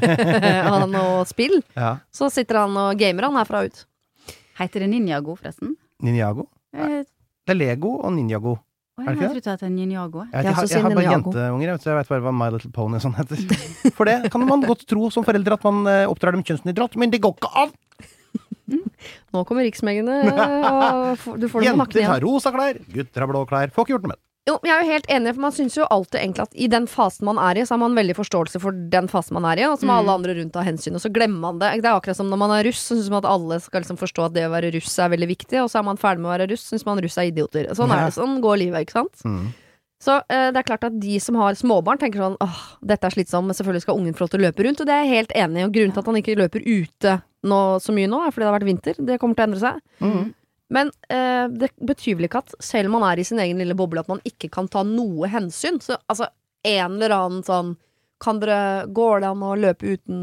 og 0.71 0.85
noe 0.93 1.25
spill. 1.27 1.57
Ja. 1.75 1.97
Så 2.15 2.29
sitter 2.31 2.61
han 2.61 2.77
og 2.79 2.95
gamer 3.01 3.27
han 3.27 3.35
herfra 3.35 3.65
ut. 3.67 3.83
Heter 4.61 4.85
det 4.85 4.87
Ninjago, 4.93 5.35
forresten? 5.35 5.75
Ninjago. 5.99 6.47
Nei. 6.77 7.03
Det 7.43 7.55
er 7.55 7.59
Lego 7.59 7.97
og 7.99 8.15
Ninjago. 8.15 8.55
Er 8.97 9.13
jeg 9.13 9.29
trodde 9.29 9.41
det 9.45 9.51
het 9.53 9.63
Ninjago. 9.69 10.23
Jeg, 10.25 10.31
jeg, 10.33 10.43
jeg, 10.43 10.53
har, 10.57 10.67
jeg 10.71 10.81
har 10.81 10.93
bare 10.97 11.11
jenteunger, 11.11 11.73
så 11.77 11.91
jeg 11.91 11.97
vet 11.99 12.07
bare 12.09 12.23
hva 12.25 12.31
My 12.33 12.47
Little 12.55 12.71
Pony 12.73 12.97
sånn 13.03 13.13
heter. 13.13 13.43
For 13.93 14.09
det 14.09 14.31
kan 14.33 14.41
man 14.41 14.63
godt 14.65 14.87
tro 14.89 15.11
som 15.13 15.25
foreldre 15.27 15.53
at 15.53 15.67
man 15.67 15.85
eh, 15.91 16.05
oppdrar 16.09 16.33
dem 16.33 16.41
kjønnsnøytralt, 16.47 16.97
men 16.97 17.13
det 17.13 17.19
går 17.21 17.35
ikke 17.37 17.51
an! 17.61 17.75
Nå 19.35 19.43
kommer 19.45 19.67
riksmengene, 19.67 20.17
og 20.25 21.37
du 21.37 21.45
får 21.45 21.61
dem 21.61 21.77
på 21.77 21.83
nakken 21.83 22.01
Jenter 22.01 22.09
har 22.09 22.25
rosa 22.25 22.51
klær, 22.55 22.81
gutter 22.95 23.23
har 23.23 23.29
blå 23.29 23.43
klær. 23.47 23.71
Får 23.75 23.85
ikke 23.85 23.93
gjort 23.93 24.07
noe 24.07 24.15
med 24.15 24.17
det. 24.17 24.26
Jo, 24.47 24.55
jeg 24.63 24.71
er 24.71 24.85
jo 24.85 24.93
helt 24.93 25.09
enig, 25.11 25.33
for 25.35 25.43
man 25.43 25.55
syns 25.55 25.75
jo 25.75 25.85
alltid 25.91 26.21
egentlig 26.21 26.45
at 26.45 26.53
i 26.55 26.69
den 26.71 26.85
fasen 26.87 27.27
man 27.27 27.39
er 27.43 27.59
i, 27.59 27.65
så 27.67 27.75
har 27.75 27.81
man 27.81 27.97
veldig 27.97 28.15
forståelse 28.15 28.61
for 28.63 28.77
den 28.93 29.09
fasen 29.11 29.35
man 29.35 29.47
er 29.49 29.59
i, 29.59 29.65
og 29.67 29.75
så 29.81 29.89
må 29.89 29.97
alle 29.99 30.15
andre 30.15 30.37
rundt 30.37 30.53
ta 30.55 30.63
hensyn, 30.63 30.95
og 30.95 31.03
så 31.03 31.11
glemmer 31.11 31.41
man 31.49 31.59
det. 31.59 31.73
Det 31.83 31.89
er 31.89 31.97
akkurat 31.97 32.19
som 32.19 32.31
når 32.31 32.39
man 32.39 32.53
er 32.55 32.63
russ, 32.69 32.79
så 32.79 32.95
syns 32.95 33.11
man 33.11 33.25
at 33.25 33.29
alle 33.33 33.59
skal 33.63 33.83
liksom 33.83 33.99
forstå 33.99 34.29
at 34.29 34.37
det 34.37 34.47
å 34.47 34.53
være 34.55 34.71
russ 34.77 34.95
er 35.03 35.11
veldig 35.11 35.29
viktig, 35.33 35.59
og 35.65 35.71
så 35.73 35.81
er 35.81 35.87
man 35.89 35.99
ferdig 35.99 36.23
med 36.23 36.31
å 36.31 36.35
være 36.37 36.49
russ, 36.53 36.63
syns 36.71 36.87
man 36.87 37.03
russ 37.03 37.19
er 37.19 37.27
idioter. 37.33 37.67
Sånn 37.75 37.91
er 37.91 38.05
det. 38.05 38.15
Sånn 38.15 38.39
går 38.43 38.61
livet, 38.63 38.87
ikke 38.87 39.01
sant? 39.01 39.25
Mm. 39.27 39.49
Så 40.03 40.15
eh, 40.29 40.49
det 40.53 40.61
er 40.61 40.67
klart 40.67 40.85
at 40.85 40.97
de 41.01 41.19
som 41.19 41.37
har 41.41 41.57
småbarn, 41.57 41.99
tenker 41.99 42.21
sånn 42.21 42.39
åh, 42.43 42.57
dette 42.85 43.09
er 43.09 43.15
slitsomt, 43.15 43.49
men 43.49 43.57
selvfølgelig 43.57 43.83
skal 43.83 43.99
ungen 43.99 44.15
få 44.15 44.25
lov 44.25 44.33
til 44.33 44.43
å 44.43 44.47
løpe 44.47 44.67
rundt, 44.67 44.83
og 44.83 44.89
det 44.89 44.93
er 44.93 45.05
jeg 45.05 45.15
helt 45.15 45.37
enig 45.43 45.63
i. 45.63 45.67
Og 45.67 45.73
grunnen 45.75 45.95
til 45.95 46.03
at 46.03 46.11
han 46.11 46.19
ikke 46.21 46.39
løper 46.39 46.67
ute 46.67 47.15
nå, 47.47 47.61
så 47.83 47.95
mye 47.95 48.11
nå, 48.11 48.21
er 48.23 48.35
fordi 48.35 48.45
det 48.45 48.51
har 48.51 48.59
vært 48.59 48.69
vinter. 48.69 48.99
Det 49.09 49.17
kommer 49.21 49.37
til 49.37 49.43
å 49.43 49.47
endre 49.49 49.63
seg. 49.63 49.81
Mm. 50.03 50.27
Men 50.69 50.91
eh, 51.09 51.47
det 51.47 51.71
betyr 51.79 52.17
vel 52.19 52.27
ikke 52.27 52.43
at 52.43 52.55
selv 52.63 52.89
om 52.89 52.97
man 52.99 53.07
er 53.11 53.21
i 53.21 53.25
sin 53.27 53.39
egen 53.39 53.59
lille 53.61 53.75
boble, 53.77 54.03
at 54.03 54.11
man 54.11 54.23
ikke 54.27 54.49
kan 54.51 54.67
ta 54.71 54.83
noe 54.87 55.29
hensyn. 55.31 55.79
Så 55.83 55.95
altså, 56.11 56.27
en 56.67 56.97
eller 56.97 57.15
annen 57.15 57.45
sånn 57.47 57.75
kan 58.19 58.39
dere, 58.41 58.87
Går 58.97 59.21
det 59.21 59.29
an 59.29 59.43
å 59.45 59.51
løpe 59.59 59.93
uten 59.93 60.21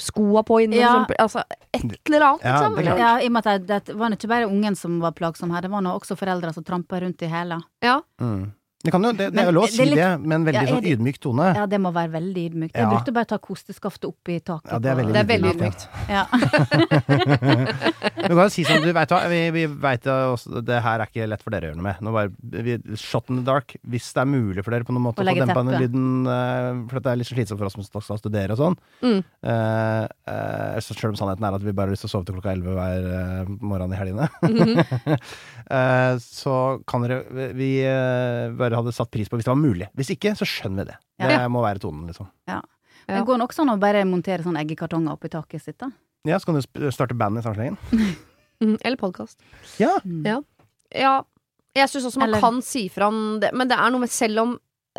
skoa 0.00 0.40
på 0.46 0.62
inne? 0.64 0.78
Ja. 0.80 0.94
Altså, 1.20 1.42
et 1.68 1.84
eller 2.08 2.24
annet, 2.30 2.46
Ja, 2.46 2.54
liksom. 2.56 2.76
det 2.78 2.86
klart. 2.86 3.02
Ja, 3.02 3.10
i 3.20 3.28
og 3.28 3.34
med 3.36 3.46
at 3.46 3.66
det, 3.68 3.80
det 3.90 3.96
var 4.00 4.16
ikke 4.16 4.30
bare 4.32 4.48
ungen 4.48 4.76
som 4.76 5.00
var 5.04 5.12
plagsom 5.12 5.52
her, 5.52 5.66
det 5.66 5.70
var 5.72 5.84
nå 5.84 5.92
også 5.98 6.16
foreldre 6.16 6.54
som 6.56 6.64
trampa 6.64 7.00
rundt 7.04 7.22
i 7.22 7.28
hæla. 7.30 7.60
Ja. 7.84 8.00
Mm. 8.20 8.54
Det, 8.86 8.92
kan 8.94 9.02
jo, 9.02 9.10
det, 9.16 9.26
det 9.32 9.36
Men 9.36 9.48
er 9.50 9.54
lov 9.56 9.66
å 9.66 9.70
si 9.72 9.82
litt- 9.82 9.98
det, 9.98 10.08
med 10.22 10.34
en 10.36 10.44
veldig 10.46 10.62
Ja, 10.62 10.74
sånn 10.76 10.86
ydmyk 10.92 11.18
tone. 11.22 11.46
Ja, 11.58 11.64
det 11.66 11.80
må 11.82 11.90
være 11.94 12.12
veldig 12.14 12.42
ydmykt. 12.50 12.76
Jeg 12.78 12.90
brukte 12.92 13.14
bare 13.16 13.26
å 13.26 13.30
ta 13.34 13.38
kosteskaftet 13.42 14.06
opp 14.08 14.30
i 14.30 14.38
taket. 14.38 14.70
Ja, 14.70 14.78
det 14.78 14.92
er 14.92 14.98
veldig 15.00 15.16
Det 15.16 15.22
er 15.22 15.30
veldig 15.32 15.50
ydmykt. 15.56 15.86
Ja. 16.08 16.24
Du 18.26 18.34
kan 18.34 18.40
jo 18.48 18.50
si 18.50 18.64
sånn, 18.66 18.82
du 18.82 18.90
veit 18.90 19.12
hva, 19.12 19.20
vi, 19.30 19.38
vi 19.54 19.64
vet 19.70 20.06
jo 20.08 20.60
det 20.66 20.80
her 20.82 21.02
er 21.02 21.10
ikke 21.10 21.26
lett 21.30 21.42
for 21.44 21.54
dere 21.54 21.68
å 21.68 21.70
gjøre 21.70 21.78
noe 21.78 21.86
med. 21.86 22.00
Nå 22.02 22.12
bare, 22.14 22.32
vi, 22.66 22.74
shot 22.98 23.30
in 23.30 23.38
the 23.38 23.44
dark. 23.46 23.76
Hvis 23.86 24.08
det 24.16 24.22
er 24.24 24.30
mulig 24.30 24.64
for 24.66 24.74
dere 24.74 24.86
på 24.88 24.94
noen 24.94 25.04
måte 25.08 25.22
Å 25.22 25.26
få 25.28 25.34
dempa 25.38 25.62
den 25.62 25.84
lyden, 25.84 26.08
eh, 26.32 26.80
for 26.90 27.04
det 27.04 27.12
er 27.12 27.20
litt 27.20 27.30
slitsomt 27.30 27.60
for 27.60 27.68
oss 27.68 27.76
som 27.78 28.02
skal 28.02 28.18
studere 28.18 28.56
og 28.56 28.60
sånn. 28.62 28.78
Mm. 29.04 29.20
Uh, 29.46 30.04
uh, 30.26 30.80
Sjøl 30.86 31.12
om 31.12 31.18
sannheten 31.18 31.46
er 31.46 31.58
at 31.58 31.64
vi 31.66 31.74
bare 31.76 31.90
har 31.90 31.94
lyst 31.94 32.06
til 32.06 32.10
å 32.10 32.14
sove 32.16 32.26
til 32.28 32.38
klokka 32.38 32.54
elleve 32.56 32.74
hver 32.74 33.06
uh, 33.46 33.54
morgen 33.62 33.94
i 33.94 34.00
helgene. 34.00 34.30
Mhm. 34.46 35.16
Eh, 35.66 36.16
så 36.22 36.78
kan 36.86 37.02
dere 37.02 37.48
Vi 37.58 37.80
eh, 37.82 38.52
bare 38.54 38.75
hadde 38.78 38.92
satt 38.94 39.10
pris 39.10 39.28
på 39.28 39.36
hvis 39.38 39.44
det 39.48 39.52
var 39.52 39.60
mulig. 39.60 39.88
Hvis 39.96 40.10
ikke, 40.14 40.34
så 40.38 40.46
skjønner 40.48 40.84
vi 40.86 40.90
det. 40.92 40.96
Det 41.26 41.38
må 41.52 41.62
være 41.64 41.80
tonen, 41.82 42.06
liksom. 42.10 42.28
Ja. 42.48 42.60
Det 43.06 43.20
går 43.26 43.38
nok 43.38 43.52
sånn 43.54 43.70
å 43.70 43.78
bare 43.80 44.04
montere 44.08 44.42
sånne 44.42 44.62
eggekartonger 44.64 45.12
oppi 45.14 45.28
taket 45.30 45.62
sitt, 45.62 45.78
da. 45.78 45.90
Ja, 46.26 46.38
så 46.42 46.48
kan 46.50 46.56
du 46.58 46.90
starte 46.90 47.14
band 47.14 47.38
i 47.38 47.42
sangslengen. 47.46 47.78
Mm, 48.56 48.78
eller 48.80 48.96
podkast. 48.96 49.36
Ja. 49.76 49.90
Ja. 50.24 50.38
Ja, 50.96 51.10
jeg 51.76 51.90
syns 51.92 52.06
også 52.08 52.22
man 52.22 52.30
Eller- 52.30 52.40
kan 52.40 52.62
si 52.64 52.86
fra 52.88 53.08
om 53.12 53.38
det, 53.42 53.50
men 53.52 53.68
det 53.68 53.76
er 53.76 53.90
noe 53.92 54.00
med 54.00 54.08
selv 54.10 54.40
om 54.40 54.54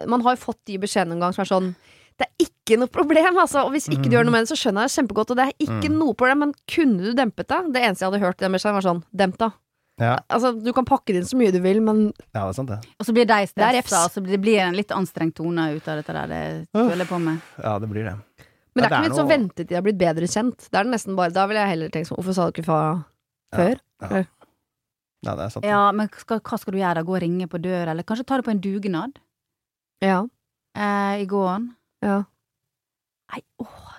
Man 0.05 0.21
har 0.21 0.35
jo 0.35 0.43
fått 0.43 0.59
de 0.69 0.75
beskjedene 0.77 1.13
en 1.15 1.19
gang 1.23 1.33
som 1.33 1.41
er 1.41 1.49
sånn 1.49 1.71
Det 2.21 2.27
er 2.27 2.45
ikke 2.45 2.77
noe 2.77 2.85
problem, 2.93 3.33
altså. 3.41 3.63
Og 3.65 3.71
hvis 3.73 3.87
ikke 3.89 4.03
du 4.11 4.13
gjør 4.13 4.25
noe 4.29 4.35
med 4.35 4.45
det, 4.45 4.51
så 4.53 4.59
skjønner 4.61 4.85
jeg 4.85 4.91
det 4.91 4.97
kjempegodt. 4.99 5.31
Og 5.33 5.37
det 5.37 5.47
er 5.47 5.53
ikke 5.65 5.89
Mm. 5.89 5.97
noe 5.97 6.13
problem, 6.13 6.39
men 6.45 6.53
kunne 6.69 7.01
du 7.01 7.13
dempet 7.17 7.47
det? 7.49 7.73
Det 7.73 7.81
eneste 7.81 8.05
jeg 8.05 8.11
hadde 8.11 8.21
hørt 8.21 8.37
i 8.41 8.45
den 8.45 8.51
beskjeden, 8.53 8.77
var 8.77 8.85
sånn 8.85 9.03
Demp 9.11 9.37
da. 9.41 9.49
Ja. 9.99 10.15
Altså, 10.29 10.51
du 10.61 10.71
kan 10.77 10.85
pakke 10.85 11.07
det 11.09 11.23
inn 11.23 11.25
så 11.25 11.37
mye 11.39 11.51
du 11.51 11.59
vil, 11.63 11.79
men 11.81 12.11
ja, 12.33 12.43
det 12.45 12.51
er 12.51 12.53
sant, 12.53 12.69
det. 12.69 12.77
Og 12.99 13.05
så 13.07 13.13
blir 13.17 13.25
de 13.25 13.37
Det 13.41 13.49
stressa, 13.49 14.03
og 14.05 14.11
så 14.13 14.21
blir- 14.21 14.31
det 14.37 14.41
blir 14.43 14.59
en 14.61 14.75
litt 14.77 14.91
anstrengt 14.93 15.33
tone 15.35 15.71
ut 15.73 15.87
av 15.87 15.97
dette 16.03 16.13
der. 16.13 16.27
Det 16.27 16.67
føler 16.71 16.97
jeg 17.01 17.07
på 17.09 17.19
med. 17.19 17.41
Ja, 17.63 17.79
det 17.79 17.89
blir 17.89 18.03
det. 18.05 18.13
Men 18.75 18.83
det 18.83 18.91
er 18.91 18.93
ikke 18.93 19.03
vits 19.09 19.17
å 19.17 19.23
noe- 19.25 19.31
vente 19.33 19.55
til 19.55 19.65
de 19.65 19.75
har 19.75 19.81
blitt 19.81 19.97
bedre 19.97 20.27
kjent. 20.29 20.57
Det 20.69 20.77
er 20.77 20.83
det 20.83 20.91
nesten 20.93 21.15
bare 21.17 21.31
Da 21.33 21.47
ville 21.47 21.59
jeg 21.65 21.69
heller 21.69 21.89
tenkt 21.89 22.07
sånn 22.11 22.17
Hvorfor 22.21 22.33
sa 22.37 22.45
du 22.45 22.51
ikke 22.61 22.65
fra 22.65 23.05
før? 23.55 23.79
Ja, 25.25 25.33
det 25.35 25.45
er 25.45 25.49
sant. 25.49 25.65
Ja, 25.65 25.91
men 25.91 26.09
skal, 26.15 26.39
hva 26.41 26.59
skal 26.59 26.73
du 26.73 26.77
gjøre? 26.77 26.93
da? 26.93 27.01
Gå 27.01 27.15
og 27.15 27.21
ringe 27.23 27.47
på 27.49 27.59
døra, 27.59 27.89
eller 27.89 28.03
kanskje 28.03 28.25
ta 28.27 28.37
det 28.37 28.45
på 28.45 28.51
en 28.53 28.61
dugnad 28.61 29.17
Ja. 29.99 30.27
eh, 30.75 31.23
i 31.23 31.25
gården? 31.25 31.75
ja. 32.03 32.23
Nei, 33.33 33.41
åh. 33.59 33.96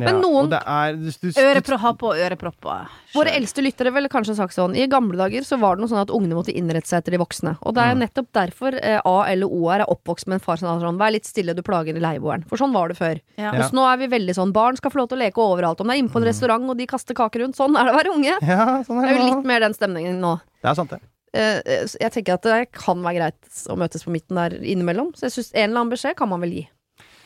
Ja, 0.00 0.12
Men 0.12 0.20
noen- 0.22 0.44
og 0.44 0.50
det 0.50 0.60
er, 0.66 0.92
du, 0.96 1.10
du, 1.10 1.28
Ørepro, 1.40 1.76
ha 1.78 1.92
på 1.92 2.10
ørepropper. 2.16 2.88
Våre 3.14 3.30
eldste 3.36 3.62
lyttere 3.62 3.92
ville 3.92 4.08
kanskje 4.08 4.36
sagt 4.38 4.54
sånn 4.54 4.76
I 4.76 4.86
gamle 4.86 5.16
dager 5.18 5.42
så 5.46 5.58
var 5.60 5.76
det 5.76 5.82
noe 5.84 5.90
sånn 5.90 6.00
at 6.02 6.10
ungene 6.14 6.34
måtte 6.38 6.54
innrette 6.56 6.86
seg 6.88 7.02
etter 7.02 7.12
de 7.16 7.18
voksne. 7.22 7.56
Og 7.62 7.74
det 7.74 7.82
er 7.82 7.94
Mm. 7.94 8.00
nettopp 8.06 8.28
derfor 8.32 8.74
eh, 8.80 9.00
A 9.04 9.24
eller 9.28 9.46
O-er 9.46 9.80
er 9.80 9.86
oppvokst 9.90 10.26
med 10.26 10.34
en 10.40 10.40
far 10.40 10.56
som 10.56 10.68
sa 10.68 10.86
sånn 10.86 10.98
Vær 10.98 11.12
litt 11.12 11.24
stille, 11.26 11.54
du 11.54 11.62
plager 11.62 11.94
leieboeren. 11.98 12.46
For 12.48 12.56
sånn 12.56 12.72
var 12.72 12.88
det 12.88 12.96
før. 12.98 13.20
Ja. 13.36 13.50
Ja. 13.50 13.52
Mens 13.52 13.72
nå 13.72 13.84
er 13.92 13.96
vi 13.98 14.06
veldig 14.08 14.34
sånn 14.34 14.52
Barn 14.52 14.76
skal 14.76 14.90
få 14.90 14.98
lov 15.02 15.08
til 15.10 15.18
å 15.18 15.22
leke 15.26 15.36
overalt. 15.42 15.80
Om 15.80 15.86
det 15.88 15.96
er 15.96 16.02
inne 16.02 16.08
på 16.12 16.16
en 16.16 16.22
Mm. 16.24 16.30
restaurant 16.32 16.70
og 16.70 16.76
de 16.78 16.86
kaster 16.86 17.14
kaker 17.14 17.40
rundt. 17.44 17.56
Sånn 17.56 17.76
er 17.76 17.84
det 17.84 17.92
å 17.94 17.98
være 17.98 18.14
unge. 18.14 18.34
Ja, 18.42 18.82
sånn 18.82 19.00
Det 19.02 19.10
er 19.10 19.14
er 19.14 19.18
jo 19.18 19.34
litt 19.36 19.44
mer 19.44 19.60
den 19.60 19.74
stemningen 19.74 20.20
nå. 20.20 20.40
Det 20.62 20.70
er 20.70 20.74
sant, 20.74 20.90
det. 20.90 21.00
Eh, 21.32 21.60
eh, 21.64 21.86
jeg 22.00 22.10
tenker 22.12 22.34
at 22.34 22.42
det 22.42 22.72
kan 22.72 22.98
være 23.02 23.16
greit 23.16 23.66
å 23.70 23.76
møtes 23.78 24.02
på 24.04 24.10
midten 24.10 24.34
der 24.34 24.50
innimellom. 24.58 25.12
Så 25.14 25.28
jeg 25.28 25.32
synes 25.32 25.52
en 25.54 25.70
eller 25.70 25.80
annen 25.80 25.92
beskjed 25.92 26.16
kan 26.16 26.28
man 26.28 26.40
vel 26.40 26.50
gi. 26.50 26.68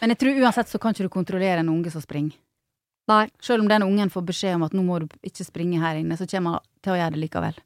Men 0.02 0.10
jeg 0.10 0.18
tror 0.18 0.36
uansett 0.44 0.68
så 0.68 0.78
kan 0.78 0.92
ikke 0.92 1.08
du 1.08 1.08
kontrollere 1.08 1.60
en 1.60 1.68
unge 1.70 1.90
som 1.90 2.02
springer. 2.02 2.32
Nei. 3.10 3.26
Selv 3.44 3.64
om 3.64 3.68
den 3.68 3.84
ungen 3.84 4.10
får 4.12 4.24
beskjed 4.30 4.56
om 4.56 4.64
at 4.66 4.74
nå 4.76 4.82
må 4.86 5.02
du 5.02 5.08
ikke 5.26 5.44
springe 5.44 5.80
her 5.82 6.00
inne, 6.00 6.16
så 6.16 6.28
kommer 6.30 6.58
han 6.58 6.68
til 6.84 6.94
å 6.94 6.98
gjøre 7.00 7.16
det 7.16 7.24
likevel. 7.26 7.62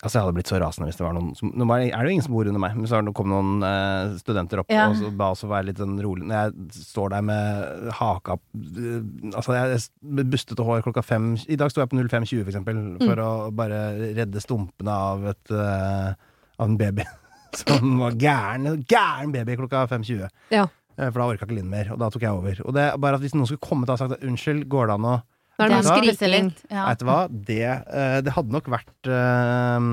Altså, 0.00 0.16
jeg 0.16 0.24
hadde 0.24 0.36
blitt 0.38 0.48
så 0.48 0.58
rasende 0.62 0.86
hvis 0.88 0.96
det 0.96 1.04
var 1.04 1.12
noen 1.12 1.34
som 1.36 1.50
Nå 1.52 1.66
er 1.76 1.90
det 1.92 2.08
jo 2.08 2.12
ingen 2.14 2.24
som 2.24 2.32
bor 2.32 2.48
under 2.48 2.62
meg, 2.62 2.76
men 2.78 2.88
så 2.88 3.00
kom 3.16 3.28
noen 3.28 3.66
eh, 3.68 4.14
studenter 4.16 4.62
opp 4.62 4.72
Ja. 4.72 4.86
og 4.88 4.96
så 4.96 5.10
ba 5.12 5.28
oss 5.34 5.44
å 5.44 5.50
være 5.50 5.68
litt 5.68 5.82
sånn 5.82 5.98
rolig. 6.00 6.24
Når 6.30 6.38
jeg 6.38 6.84
står 6.88 7.12
der 7.12 7.26
med 7.28 7.90
haka 7.98 8.38
eh, 8.56 9.02
Altså, 9.34 9.58
jeg 9.58 9.82
med 10.16 10.32
bustete 10.32 10.64
hår 10.64 10.86
klokka 10.86 11.04
fem 11.04 11.34
I 11.44 11.58
dag 11.60 11.72
sto 11.72 11.82
jeg 11.84 11.92
på 11.92 12.00
05.20, 12.00 12.46
for 12.46 12.52
eksempel, 12.54 12.80
for 13.04 13.24
å 13.26 13.30
bare 13.52 13.82
redde 14.16 14.40
stumpene 14.40 14.96
av 15.12 15.28
et 15.34 15.52
uh, 15.52 16.16
Av 16.56 16.64
en 16.68 16.80
baby. 16.80 17.04
Som 17.60 17.98
var 18.00 18.16
gæren, 18.16 18.80
gæren 18.88 19.32
baby 19.34 19.58
klokka 19.60 19.84
5.20. 19.90 20.28
Ja. 20.54 20.64
Eh, 21.00 21.08
For 21.10 21.22
da 21.22 21.26
orka 21.32 21.46
ikke 21.48 21.56
Linn 21.56 21.70
mer, 21.72 21.90
og 21.94 21.98
da 22.02 22.10
tok 22.12 22.22
jeg 22.26 22.36
over. 22.36 22.60
Og 22.68 22.74
det 22.76 22.82
er 22.90 22.98
bare 23.00 23.16
at 23.16 23.24
hvis 23.24 23.34
noen 23.38 23.48
skulle 23.48 23.64
kommet 23.64 23.88
og 23.92 24.00
sagt 24.02 24.12
at 24.18 24.24
unnskyld, 24.26 24.66
går 24.68 24.90
det 24.92 24.98
an 25.00 25.06
å 25.14 25.18
Nå 25.60 25.64
er 25.66 25.68
det 25.68 25.76
Vet 25.76 25.84
noe 25.84 26.12
skriking. 26.16 26.46
Ja. 26.72 26.84
Vet 26.88 27.00
du 27.02 27.04
hva? 27.08 27.18
Det, 27.28 27.62
eh, 27.68 28.20
det 28.24 28.32
hadde 28.32 28.54
nok 28.54 28.68
vært 28.72 29.10
uh, 29.12 29.88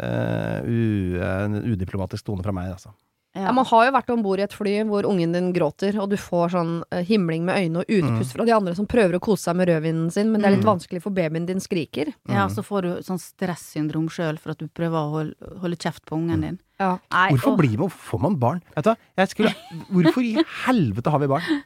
uh, 0.00 1.56
udiplomatisk 1.74 2.24
tone 2.24 2.44
fra 2.44 2.54
meg, 2.56 2.70
altså. 2.72 2.94
Ja, 3.34 3.50
man 3.50 3.66
har 3.66 3.88
jo 3.88 3.92
vært 3.96 4.10
om 4.14 4.20
bord 4.22 4.38
i 4.38 4.44
et 4.46 4.52
fly 4.54 4.76
hvor 4.86 5.04
ungen 5.10 5.32
din 5.34 5.48
gråter, 5.52 5.96
og 5.98 6.12
du 6.12 6.14
får 6.16 6.52
sånn 6.54 6.74
himling 7.08 7.42
med 7.48 7.58
øynene 7.64 7.80
og 7.82 7.90
utpust 7.90 8.36
fra 8.36 8.44
de 8.46 8.52
andre 8.54 8.76
som 8.78 8.86
prøver 8.86 9.16
å 9.18 9.22
kose 9.26 9.48
seg 9.48 9.56
med 9.58 9.66
rødvinen 9.72 10.12
sin, 10.14 10.30
men 10.30 10.40
det 10.40 10.46
er 10.46 10.54
litt 10.54 10.62
Mm. 10.64 10.70
vanskelig 10.70 11.02
for 11.02 11.10
babyen 11.10 11.44
din 11.48 11.58
skriker. 11.58 12.12
Ja, 12.30 12.46
så 12.46 12.62
får 12.62 12.82
du 12.86 12.90
sånn 13.02 13.18
stressyndrom 13.18 14.06
sjøl 14.08 14.38
for 14.38 14.54
at 14.54 14.58
du 14.62 14.68
prøver 14.68 14.94
å 15.02 15.10
holde, 15.16 15.34
holde 15.60 15.76
kjeft 15.76 16.04
på 16.06 16.14
ungen 16.14 16.40
din. 16.46 16.60
Ja. 16.84 16.94
Nei, 17.14 17.28
Hvorfor 17.34 17.56
blir 17.60 17.76
man, 17.80 17.92
får 18.10 18.24
man 18.28 18.40
barn? 18.40 18.62
Vet 18.76 18.90
du? 18.90 19.06
Jeg 19.22 19.32
skulle, 19.32 19.54
hvorfor 19.90 20.26
i 20.26 20.34
helvete 20.66 21.14
har 21.14 21.22
vi 21.24 21.30
barn? 21.32 21.62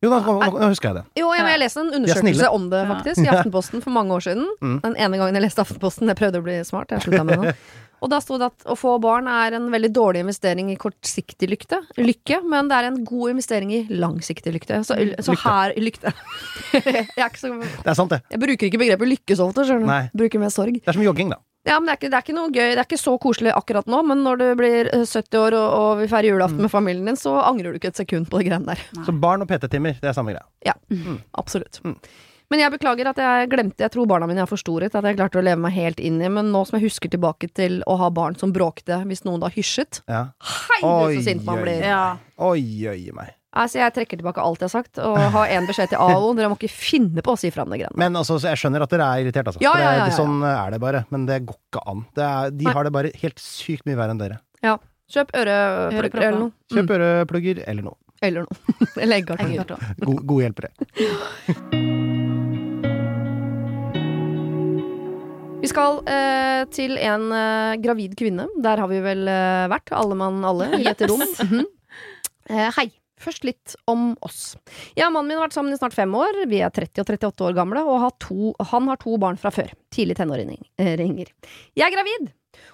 Jo, 0.00 0.08
nå, 0.08 0.18
nå, 0.24 0.32
nå 0.56 0.68
husker 0.72 0.88
jeg 0.94 0.96
det. 0.96 1.20
Jo, 1.20 1.28
jeg, 1.36 1.44
jeg 1.44 1.60
leste 1.60 1.82
en 1.82 1.90
er 1.90 1.98
undersøkelse 1.98 2.48
om 2.56 2.70
det, 2.72 2.78
Ja. 2.80 2.88
faktisk, 2.94 3.20
i 3.20 3.28
Aftenposten 3.34 3.82
for 3.84 3.92
mange 3.92 4.16
år 4.16 4.24
siden. 4.24 4.46
Mm. 4.64 4.78
Den 4.86 4.96
ene 4.96 5.18
gangen 5.20 5.36
jeg 5.36 5.44
leste 5.44 5.60
Aftenposten, 5.60 6.08
jeg 6.08 6.16
prøvde 6.16 6.40
å 6.40 6.46
bli 6.46 6.56
smart, 6.64 6.94
jeg 6.94 7.04
slutta 7.04 7.24
med 7.28 7.44
det. 7.44 7.54
Og 8.00 8.08
da 8.08 8.16
sto 8.24 8.38
det 8.40 8.46
at 8.48 8.64
å 8.72 8.78
få 8.80 8.94
barn 9.04 9.26
er 9.28 9.58
en 9.58 9.66
veldig 9.68 9.90
dårlig 9.92 10.22
investering 10.24 10.70
i 10.72 10.76
kortsiktig 10.80 11.50
lykte, 11.52 11.82
lykke, 12.00 12.38
men 12.48 12.70
det 12.70 12.78
er 12.78 12.88
en 12.88 12.96
god 13.04 13.34
investering 13.34 13.74
i 13.76 13.82
langsiktig 13.92 14.54
lykte. 14.56 14.78
Så, 14.88 14.96
så 15.20 15.34
Lykte. 15.34 15.44
her 15.44 15.74
Lykte. 15.84 16.12
jeg, 16.80 17.04
er 17.12 17.26
ikke 17.28 17.42
så, 17.42 17.52
Det 17.60 17.92
er 17.92 17.98
sant, 17.98 18.14
det. 18.14 18.22
jeg 18.32 18.40
bruker 18.40 18.70
ikke 18.70 18.80
begrepet 18.80 19.10
lykke 19.12 19.36
så 19.36 19.50
ofte, 19.50 19.66
skjønner 19.68 20.08
du. 20.08 20.16
Bruker 20.22 20.40
mer 20.40 20.54
sorg. 20.54 20.80
Det 20.80 20.88
er 20.88 20.96
som 20.96 21.04
jogging, 21.04 21.34
da. 21.36 21.42
Ja, 21.68 21.76
men 21.76 21.90
det 21.90 21.92
er, 21.92 21.98
ikke, 21.98 22.08
det 22.08 22.16
er 22.16 22.24
ikke 22.24 22.36
noe 22.38 22.48
gøy. 22.48 22.70
Det 22.72 22.80
er 22.80 22.86
ikke 22.86 23.00
så 23.00 23.12
koselig 23.20 23.52
akkurat 23.52 23.90
nå, 23.90 24.00
men 24.08 24.22
når 24.24 24.40
du 24.40 24.46
blir 24.56 24.88
eh, 24.94 25.04
70 25.04 25.42
år 25.42 25.56
og, 25.58 25.66
og 25.76 25.90
vil 26.00 26.08
feire 26.08 26.32
julaften 26.32 26.64
med 26.64 26.72
familien 26.72 27.10
din, 27.12 27.20
så 27.20 27.34
angrer 27.42 27.74
du 27.74 27.80
ikke 27.80 27.92
et 27.92 28.00
sekund 28.00 28.30
på 28.32 28.40
de 28.40 28.48
greiene 28.48 28.72
der. 28.72 28.80
Så 29.04 29.12
barn 29.12 29.44
og 29.44 29.50
PT-timer, 29.50 30.00
det 30.00 30.08
er 30.08 30.16
samme 30.16 30.32
greia. 30.32 30.46
Absolutt. 31.36 31.82
Mm. 31.84 31.98
Men 32.50 32.64
jeg 32.64 32.72
beklager 32.74 33.06
at 33.06 33.18
jeg 33.22 33.48
glemte 33.52 33.84
Jeg 33.84 33.92
tror 33.94 34.08
barna 34.10 34.26
mine 34.26 34.42
er 34.42 34.50
forstoret. 34.50 34.94
At 34.98 35.06
jeg 35.06 35.18
klarte 35.20 35.38
å 35.38 35.44
leve 35.44 35.62
meg 35.62 35.76
helt 35.76 36.00
inn 36.02 36.18
i 36.18 36.30
Men 36.32 36.50
nå 36.50 36.64
som 36.66 36.80
jeg 36.80 36.88
husker 36.88 37.12
tilbake 37.12 37.46
til 37.54 37.78
å 37.86 37.94
ha 38.00 38.10
barn 38.10 38.34
som 38.40 38.50
bråkte 38.54 38.98
hvis 39.06 39.22
noen 39.26 39.44
da 39.44 39.52
hysjet 39.54 40.02
Ja. 40.10 40.24
Hei, 40.42 40.80
så 40.82 41.26
sint 41.28 41.46
man 41.46 41.62
blir. 41.62 41.84
Ja. 41.86 42.16
Oi, 42.42 42.64
oi 42.90 43.04
meg. 43.14 43.36
Altså, 43.50 43.80
jeg 43.80 43.94
trekker 43.96 44.20
tilbake 44.20 44.38
alt 44.38 44.60
jeg 44.62 44.68
har 44.68 44.72
sagt, 44.76 44.98
og 45.02 45.16
har 45.34 45.50
én 45.50 45.64
beskjed 45.66 45.90
til 45.90 45.98
AO. 45.98 46.28
Dere 46.38 46.50
må 46.52 46.54
ikke 46.54 46.70
finne 46.70 47.24
på 47.26 47.34
å 47.34 47.38
si 47.40 47.50
fra 47.50 47.64
om 47.66 47.72
det 47.74 47.80
greiene. 47.80 47.98
Men 47.98 48.14
altså, 48.20 48.36
jeg 48.38 48.60
skjønner 48.60 48.84
at 48.84 48.92
dere 48.94 49.08
er 49.10 49.24
irritert, 49.24 49.50
altså. 49.50 49.62
Ja, 49.64 49.72
ja, 49.80 49.88
ja. 49.98 50.04
Sånn 50.14 50.38
er 50.46 50.70
det 50.70 50.78
bare. 50.82 51.02
Men 51.10 51.26
det 51.26 51.40
går 51.48 51.58
ikke 51.58 51.82
an. 51.90 52.04
Det 52.14 52.28
er, 52.28 52.54
de 52.54 52.68
Nei. 52.68 52.74
har 52.76 52.86
det 52.86 52.92
bare 52.94 53.10
helt 53.24 53.42
sykt 53.42 53.88
mye 53.90 53.98
verre 53.98 54.14
enn 54.14 54.22
dere. 54.22 54.38
Ja. 54.62 54.76
Kjøp 55.10 55.34
øreplugger 55.34 56.22
eller 56.22 56.38
noe. 56.38 56.52
Mm. 56.70 56.76
Kjøp 56.76 56.94
øreplugger 56.94 57.62
eller 57.66 57.88
noe. 57.88 57.98
Eller 58.22 58.46
noe. 58.46 58.76
eller. 59.02 59.16
Eggekartong. 59.18 59.82
God, 60.04 60.22
gode 60.30 60.46
hjelpere. 60.46 60.70
Vi 65.60 65.68
skal 65.68 65.98
eh, 66.08 66.62
til 66.72 66.94
en 67.02 67.26
eh, 67.36 67.74
gravid 67.82 68.14
kvinne. 68.16 68.46
Der 68.62 68.80
har 68.80 68.88
vi 68.88 69.02
vel 69.04 69.26
eh, 69.28 69.66
vært, 69.72 69.90
alle 69.96 70.16
mann 70.16 70.38
alle, 70.46 70.70
i 70.78 70.86
et 70.88 71.02
rom. 71.10 71.26
Mhm. 71.26 71.66
eh, 72.54 72.70
hei. 72.78 72.88
Først 73.20 73.44
litt 73.44 73.76
om 73.90 74.14
oss. 74.24 74.56
Jeg 74.96 75.04
og 75.06 75.14
mannen 75.14 75.28
min 75.28 75.40
har 75.40 75.48
vært 75.48 75.56
sammen 75.58 75.74
i 75.74 75.78
snart 75.78 75.96
fem 75.96 76.12
år. 76.16 76.42
Vi 76.48 76.62
er 76.64 76.72
30 76.72 77.02
og 77.02 77.14
38 77.14 77.48
år 77.50 77.56
gamle, 77.58 77.84
og 77.84 78.04
har 78.06 78.18
to, 78.22 78.52
han 78.72 78.88
har 78.88 79.00
to 79.02 79.16
barn 79.20 79.40
fra 79.40 79.52
før. 79.54 79.72
Tidlig 79.92 80.16
tenåringer. 80.20 80.68
Jeg 80.80 81.88
er 81.88 81.96
gravid! 81.96 82.30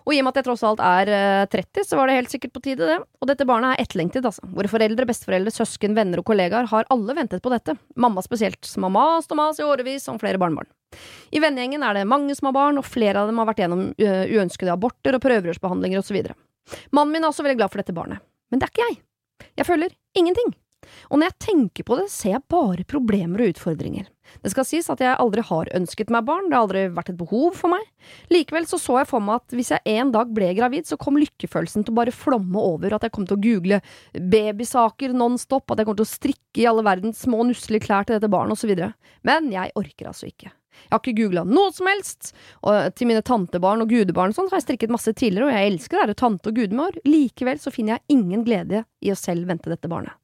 Og 0.06 0.14
i 0.14 0.20
og 0.20 0.24
med 0.24 0.32
at 0.32 0.40
jeg 0.40 0.46
tross 0.46 0.62
alt 0.66 0.80
er 0.82 1.10
eh, 1.12 1.48
30, 1.52 1.84
så 1.84 1.98
var 1.98 2.08
det 2.08 2.16
helt 2.16 2.32
sikkert 2.32 2.54
på 2.54 2.62
tide, 2.64 2.86
det. 2.88 2.96
Og 3.20 3.28
dette 3.28 3.46
barnet 3.48 3.74
er 3.74 3.84
etterlengtet, 3.84 4.24
altså. 4.26 4.46
Våre 4.56 4.70
foreldre, 4.70 5.06
besteforeldre, 5.08 5.52
søsken, 5.52 5.96
venner 5.98 6.22
og 6.22 6.26
kollegaer 6.30 6.70
har 6.70 6.88
alle 6.94 7.16
ventet 7.18 7.42
på 7.44 7.52
dette. 7.52 7.76
Mamma 8.00 8.24
spesielt, 8.24 8.62
som 8.66 8.86
har 8.86 8.94
mast 8.94 9.34
og 9.34 9.40
mast 9.40 9.60
i 9.60 9.66
årevis 9.66 10.08
om 10.12 10.20
flere 10.22 10.40
barnebarn. 10.42 10.70
I 11.34 11.42
vennegjengen 11.42 11.84
er 11.84 11.98
det 11.98 12.06
mange 12.08 12.34
som 12.38 12.48
har 12.50 12.56
barn, 12.56 12.80
og 12.80 12.88
flere 12.88 13.22
av 13.22 13.30
dem 13.30 13.42
har 13.42 13.50
vært 13.50 13.64
gjennom 13.64 13.88
uønskede 13.98 14.72
aborter 14.72 15.18
og 15.18 15.24
prøverørsbehandlinger 15.26 16.00
osv. 16.00 16.22
Mannen 16.94 17.12
min 17.12 17.26
er 17.26 17.30
også 17.32 17.44
veldig 17.46 17.60
glad 17.60 17.74
for 17.74 17.82
dette 17.82 17.96
barnet. 17.96 18.24
Men 18.50 18.62
det 18.62 18.68
er 18.68 18.74
ikke 18.74 18.88
jeg. 18.88 19.02
Jeg 19.56 19.68
føler 19.68 19.92
ingenting. 20.16 20.54
Og 21.10 21.18
når 21.18 21.30
jeg 21.30 21.38
tenker 21.46 21.86
på 21.86 21.96
det, 21.98 22.06
ser 22.12 22.36
jeg 22.36 22.46
bare 22.52 22.86
problemer 22.88 23.42
og 23.42 23.54
utfordringer. 23.54 24.08
Det 24.42 24.50
skal 24.52 24.66
sies 24.66 24.88
at 24.90 25.00
jeg 25.02 25.18
aldri 25.22 25.42
har 25.46 25.70
ønsket 25.76 26.10
meg 26.14 26.26
barn, 26.26 26.48
det 26.50 26.56
har 26.56 26.66
aldri 26.66 26.82
vært 26.94 27.12
et 27.12 27.18
behov 27.18 27.54
for 27.58 27.72
meg. 27.72 27.84
Likevel 28.32 28.66
så 28.70 28.78
så 28.82 29.00
jeg 29.00 29.08
for 29.10 29.22
meg 29.22 29.40
at 29.40 29.56
hvis 29.56 29.72
jeg 29.74 29.96
en 29.96 30.12
dag 30.14 30.32
ble 30.34 30.50
gravid, 30.58 30.88
så 30.88 30.98
kom 31.00 31.18
lykkefølelsen 31.20 31.86
til 31.86 31.94
å 31.94 32.00
bare 32.00 32.14
flomme 32.14 32.62
over, 32.62 32.96
at 32.96 33.06
jeg 33.06 33.14
kom 33.14 33.26
til 33.28 33.38
å 33.38 33.42
google 33.42 33.80
babysaker 34.34 35.14
nonstop, 35.16 35.70
at 35.70 35.82
jeg 35.82 35.88
kom 35.88 35.98
til 35.98 36.06
å 36.06 36.14
strikke 36.14 36.62
i 36.62 36.68
alle 36.70 36.86
verdens 36.86 37.22
små 37.26 37.46
nusselige 37.46 37.86
klær 37.86 38.06
til 38.06 38.18
dette 38.18 38.30
barnet, 38.32 38.58
osv. 38.58 38.74
Men 39.26 39.50
jeg 39.54 39.74
orker 39.78 40.10
altså 40.10 40.30
ikke. 40.30 40.52
Jeg 40.84 40.94
har 40.94 41.02
ikke 41.02 41.16
googla 41.22 41.46
noe 41.48 41.72
som 41.74 41.88
helst, 41.90 42.32
og 42.66 42.92
til 42.98 43.10
mine 43.10 43.24
tantebarn 43.26 43.84
og 43.84 43.90
gudebarn 43.90 44.34
og 44.34 44.38
sånn, 44.38 44.50
så 44.50 44.56
har 44.56 44.62
jeg 44.62 44.68
strikket 44.68 44.94
masse 44.94 45.14
tidligere, 45.16 45.48
og 45.48 45.56
jeg 45.56 45.72
elsker 45.72 45.98
å 45.98 46.04
være 46.04 46.20
tante 46.20 46.52
og 46.52 46.60
gudmor. 46.60 47.00
Likevel 47.08 47.60
så 47.62 47.72
finner 47.74 47.96
jeg 47.96 48.18
ingen 48.18 48.46
glede 48.46 48.84
i 49.02 49.12
å 49.14 49.18
selv 49.18 49.50
vente 49.50 49.72
dette 49.72 49.90
barnet. 49.90 50.14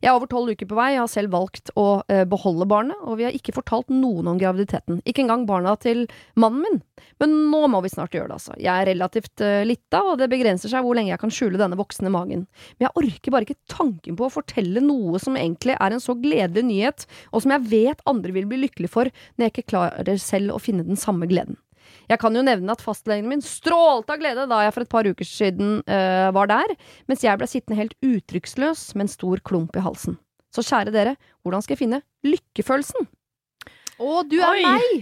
Jeg 0.00 0.10
er 0.10 0.16
over 0.16 0.30
tolv 0.30 0.52
uker 0.54 0.68
på 0.70 0.78
vei, 0.78 0.92
jeg 0.94 1.02
har 1.02 1.10
selv 1.10 1.34
valgt 1.34 1.72
å 1.78 2.02
eh, 2.10 2.24
beholde 2.28 2.68
barnet, 2.70 2.98
og 3.04 3.18
vi 3.20 3.26
har 3.26 3.36
ikke 3.36 3.54
fortalt 3.56 3.90
noen 3.92 4.30
om 4.32 4.40
graviditeten, 4.40 5.00
ikke 5.04 5.24
engang 5.24 5.46
barna 5.48 5.76
til 5.80 6.06
mannen 6.40 6.64
min. 6.64 6.80
Men 7.22 7.36
nå 7.52 7.62
må 7.72 7.82
vi 7.84 7.92
snart 7.92 8.14
gjøre 8.16 8.30
det, 8.30 8.38
altså. 8.38 8.56
Jeg 8.60 8.72
er 8.72 8.90
relativt 8.92 9.44
eh, 9.44 9.62
lita, 9.68 10.02
og 10.12 10.20
det 10.20 10.30
begrenser 10.32 10.72
seg 10.72 10.84
hvor 10.84 10.98
lenge 10.98 11.12
jeg 11.12 11.22
kan 11.22 11.34
skjule 11.34 11.60
denne 11.60 11.78
voksne 11.80 12.12
magen. 12.12 12.46
Men 12.78 12.88
jeg 12.88 12.96
orker 13.04 13.36
bare 13.36 13.48
ikke 13.48 13.72
tanken 13.72 14.18
på 14.18 14.28
å 14.28 14.34
fortelle 14.34 14.84
noe 14.84 15.20
som 15.22 15.38
egentlig 15.38 15.78
er 15.78 15.96
en 15.96 16.02
så 16.02 16.16
gledelig 16.18 16.66
nyhet, 16.68 17.08
og 17.30 17.44
som 17.44 17.56
jeg 17.56 17.68
vet 17.72 18.06
andre 18.10 18.36
vil 18.36 18.48
bli 18.50 18.64
lykkelig 18.66 18.92
for, 18.92 19.10
når 19.36 19.48
jeg 19.48 19.56
ikke 19.56 19.70
klarer 19.74 20.22
selv 20.22 20.56
å 20.56 20.62
finne 20.62 20.86
den 20.86 21.00
samme 21.00 21.28
gleden. 21.30 21.60
Jeg 22.10 22.18
kan 22.18 22.34
jo 22.34 22.42
nevne 22.42 22.74
at 22.74 22.82
fastlegen 22.82 23.28
min 23.30 23.42
strålte 23.44 24.16
av 24.16 24.18
glede 24.18 24.48
da 24.50 24.64
jeg 24.66 24.74
for 24.74 24.82
et 24.86 24.90
par 24.90 25.06
uker 25.06 25.28
siden 25.28 25.76
øh, 25.86 26.30
var 26.34 26.50
der, 26.50 26.74
mens 27.06 27.22
jeg 27.22 27.38
ble 27.38 27.46
sittende 27.50 27.78
helt 27.78 27.94
uttrykksløs 28.02 28.88
med 28.96 29.06
en 29.06 29.12
stor 29.14 29.42
klump 29.46 29.78
i 29.78 29.84
halsen. 29.84 30.18
Så 30.50 30.64
kjære 30.66 30.90
dere, 30.90 31.14
hvordan 31.46 31.62
skal 31.62 31.76
jeg 31.76 31.84
finne 31.84 32.02
lykkefølelsen? 32.26 33.06
Å, 34.00 34.22
du 34.24 34.38
er 34.40 34.48
Oi. 34.56 34.62
meg! 34.64 34.92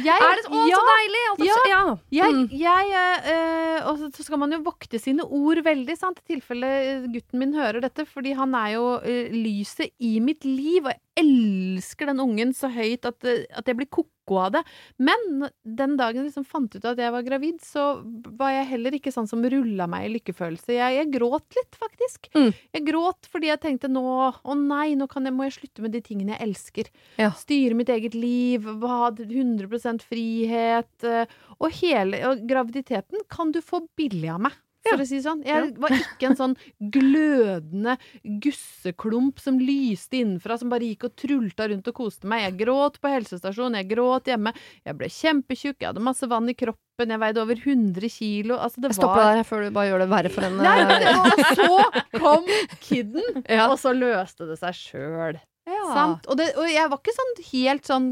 Jeg, 0.00 0.16
er 0.16 0.38
det 0.40 0.46
å, 0.48 0.60
ja, 0.64 0.78
så 0.80 0.84
deilig! 0.88 1.22
Altså, 1.34 1.46
ja. 1.46 1.62
ja. 1.68 1.80
Jeg, 2.16 2.32
Mm. 2.32 2.46
jeg 2.56 2.94
eh, 2.96 3.26
eh, 3.32 3.88
Og 3.90 3.98
så- 4.00 4.24
skal 4.24 4.38
man 4.40 4.50
jo 4.56 4.62
vokte 4.64 4.98
sine 4.98 5.22
ord 5.28 5.60
veldig, 5.62 5.96
sant, 6.00 6.22
i 6.24 6.32
tilfelle 6.34 6.70
gutten 7.12 7.38
min 7.38 7.52
hører 7.54 7.84
dette, 7.84 8.06
fordi 8.08 8.32
han 8.34 8.54
er 8.56 8.70
jo 8.78 8.86
øh, 9.04 9.28
lyset 9.36 9.92
i 10.00 10.14
mitt 10.24 10.42
liv, 10.48 10.88
og 10.88 10.94
jeg 10.94 11.00
elsker 11.22 12.06
den 12.08 12.24
ungen 12.24 12.54
så 12.56 12.72
høyt 12.72 13.04
at, 13.04 13.22
at 13.28 13.66
jeg 13.68 13.76
blir 13.76 13.92
ko-ko 14.26 14.38
av 14.42 14.52
det. 14.56 14.62
Men 14.98 15.46
den 15.62 15.96
dagen 15.98 16.22
jeg 16.24 16.30
liksom 16.30 16.46
fant 16.48 16.74
ut 16.74 16.84
at 16.84 16.98
jeg 16.98 17.12
var 17.14 17.22
gravid, 17.26 17.60
så 17.62 18.02
var 18.38 18.50
jeg 18.54 18.68
heller 18.72 18.96
ikke 18.98 19.12
sånn 19.14 19.28
som 19.30 19.44
rulla 19.46 19.86
meg 19.90 20.08
i 20.08 20.12
lykkefølelse. 20.16 20.74
Jeg, 20.74 20.96
jeg 20.98 21.12
gråt 21.14 21.58
litt, 21.58 21.78
faktisk. 21.78 22.28
Mm. 22.34 22.50
Jeg 22.74 22.86
gråt 22.88 23.30
fordi 23.30 23.50
jeg 23.52 23.62
tenkte 23.62 23.90
nå 23.92 24.02
Å 24.06 24.54
nei, 24.58 24.94
nå 24.98 25.06
kan 25.10 25.24
jeg, 25.26 25.34
må 25.36 25.46
jeg 25.46 25.56
slutte 25.58 25.82
med 25.84 25.92
de 25.94 26.00
tingene 26.04 26.34
jeg 26.34 26.48
elsker. 26.48 26.90
Ja. 27.20 27.30
Styre 27.36 27.76
mitt 27.78 27.90
eget 27.92 28.14
liv, 28.16 28.66
ha 28.82 29.10
100 29.10 30.02
frihet. 30.06 31.04
eh, 31.04 31.26
Og 31.60 31.70
hele 31.80 32.22
og 32.28 32.46
graviditeten 32.48 33.24
kan 33.30 33.52
du 33.52 33.60
få 33.64 33.86
billig 33.96 34.30
av 34.32 34.40
meg. 34.48 34.56
For 34.92 35.02
å 35.02 35.06
si 35.08 35.18
sånn. 35.24 35.42
Jeg 35.46 35.72
var 35.82 35.94
ikke 35.96 36.30
en 36.30 36.36
sånn 36.38 36.54
glødende 36.94 37.96
gusseklump 38.44 39.40
som 39.42 39.58
lyste 39.60 40.20
innenfra, 40.20 40.58
som 40.60 40.70
bare 40.72 40.88
gikk 40.90 41.08
og 41.08 41.16
trulta 41.18 41.68
rundt 41.70 41.88
og 41.90 41.96
koste 41.98 42.28
meg. 42.30 42.44
Jeg 42.46 42.58
gråt 42.64 42.98
på 43.02 43.12
helsestasjonen, 43.12 43.80
jeg 43.82 43.90
gråt 43.94 44.30
hjemme. 44.32 44.52
Jeg 44.86 44.98
ble 44.98 45.10
kjempetjukk, 45.12 45.78
jeg 45.82 45.90
hadde 45.90 46.04
masse 46.06 46.28
vann 46.30 46.48
i 46.52 46.56
kroppen, 46.58 47.12
jeg 47.12 47.22
veide 47.22 47.42
over 47.42 47.60
100 47.60 48.12
kilo. 48.12 48.56
Altså, 48.62 48.80
det 48.84 48.92
Jeg 48.94 49.00
stopper 49.00 49.22
var 49.22 49.36
der 49.40 49.48
før 49.48 49.66
du 49.66 49.70
bare 49.76 49.90
gjør 49.90 50.04
det 50.04 50.10
verre 50.14 50.32
for 50.32 50.48
øh, 50.48 50.56
men, 50.56 51.06
og 51.20 51.44
så 51.58 52.18
kom 52.20 52.48
kidden, 52.80 53.42
Ja. 53.48 53.68
og 53.70 53.78
så 53.82 53.92
løste 53.96 54.48
det 54.48 54.58
seg 54.62 54.74
sjøl. 54.80 55.40
ja. 55.66 55.82
Sant? 55.92 56.26
Og, 56.30 56.38
det, 56.38 56.52
og 56.56 56.68
jeg 56.70 56.90
var 56.92 57.00
ikke 57.02 57.16
sånn 57.16 57.34
helt 57.52 57.88
sånn 57.90 58.10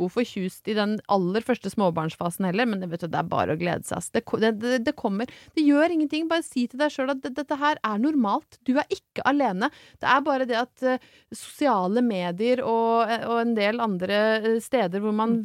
ko-ko 0.00 0.08
fortjust 0.20 0.68
i 0.70 0.76
den 0.76 0.98
aller 1.12 1.44
første 1.44 1.70
småbarnsfasen 1.72 2.46
heller, 2.48 2.68
men 2.68 2.80
det, 2.80 2.88
du, 2.92 3.06
det 3.06 3.18
er 3.18 3.28
bare 3.28 3.54
å 3.54 3.60
glede 3.60 3.84
seg. 3.84 4.00
Det, 4.14 4.52
det, 4.60 4.78
det, 4.86 4.94
kommer. 4.96 5.28
Det 5.56 5.64
gjør 5.64 5.92
ingenting. 5.92 6.28
Bare 6.30 6.44
si 6.46 6.66
til 6.70 6.80
deg 6.80 6.92
sjøl 6.94 7.12
at 7.12 7.22
det, 7.24 7.34
dette 7.36 7.58
her 7.60 7.80
er 7.84 8.00
normalt. 8.00 8.58
Du 8.66 8.76
er 8.78 8.88
ikke 8.90 9.24
alene. 9.28 9.70
Det 10.00 10.08
er 10.08 10.24
bare 10.24 10.48
det 10.48 10.58
at 10.60 10.86
uh, 10.86 11.10
sosiale 11.34 12.02
medier 12.04 12.62
og, 12.64 13.10
eh, 13.10 13.26
og 13.28 13.42
en 13.42 13.54
del 13.56 13.80
andre 13.82 14.20
eh, 14.38 14.58
steder 14.62 15.02
hvor 15.02 15.14
man 15.16 15.36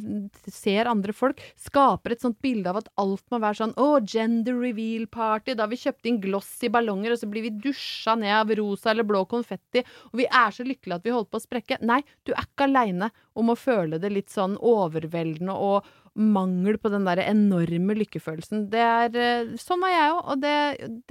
ser 0.50 0.90
andre 0.90 1.14
folk, 1.16 1.42
skaper 1.60 2.14
et 2.14 2.24
sånt 2.24 2.38
bilde 2.44 2.70
av 2.70 2.80
at 2.80 2.90
alt 3.00 3.24
må 3.32 3.40
være 3.42 3.60
sånn 3.60 3.76
å, 3.80 3.88
gender 4.06 4.56
reveal 4.58 5.06
party, 5.10 5.56
da 5.58 5.68
vi 5.70 5.78
kjøpte 5.80 6.10
inn 6.10 6.20
glossy 6.22 6.70
ballonger, 6.72 7.14
og 7.14 7.20
så 7.20 7.28
blir 7.30 7.46
vi 7.46 7.54
dusja 7.62 8.16
ned 8.18 8.34
av 8.40 8.52
rosa 8.58 8.92
eller 8.92 9.06
blå 9.06 9.24
konfetti, 9.30 9.84
og 10.10 10.20
vi 10.22 10.26
er 10.26 10.54
så 10.54 10.66
lykkelige 10.66 11.00
at 11.00 11.06
vi 11.06 11.14
holder 11.14 11.30
på 11.32 11.40
å 11.40 11.46
sprekke. 11.46 11.80
Nei, 11.86 12.00
du 12.26 12.34
er 12.34 12.46
ikke 12.46 12.68
aleine 12.68 13.10
om 13.36 13.52
å 13.52 13.58
føle 13.58 14.00
det 14.02 14.10
litt 14.12 14.32
sånn 14.32 14.56
overveldende 14.58 15.54
og 15.54 15.86
mangel 16.16 16.78
på 16.80 16.90
den 16.92 17.04
der 17.08 17.20
enorme 17.26 17.96
lykkefølelsen. 17.98 18.66
Det 18.72 18.82
er 18.82 19.18
eh, 19.20 19.54
Sånn 19.60 19.82
var 19.84 19.92
jeg 19.92 20.14
òg, 20.14 20.22
og 20.32 20.42
det, 20.44 20.56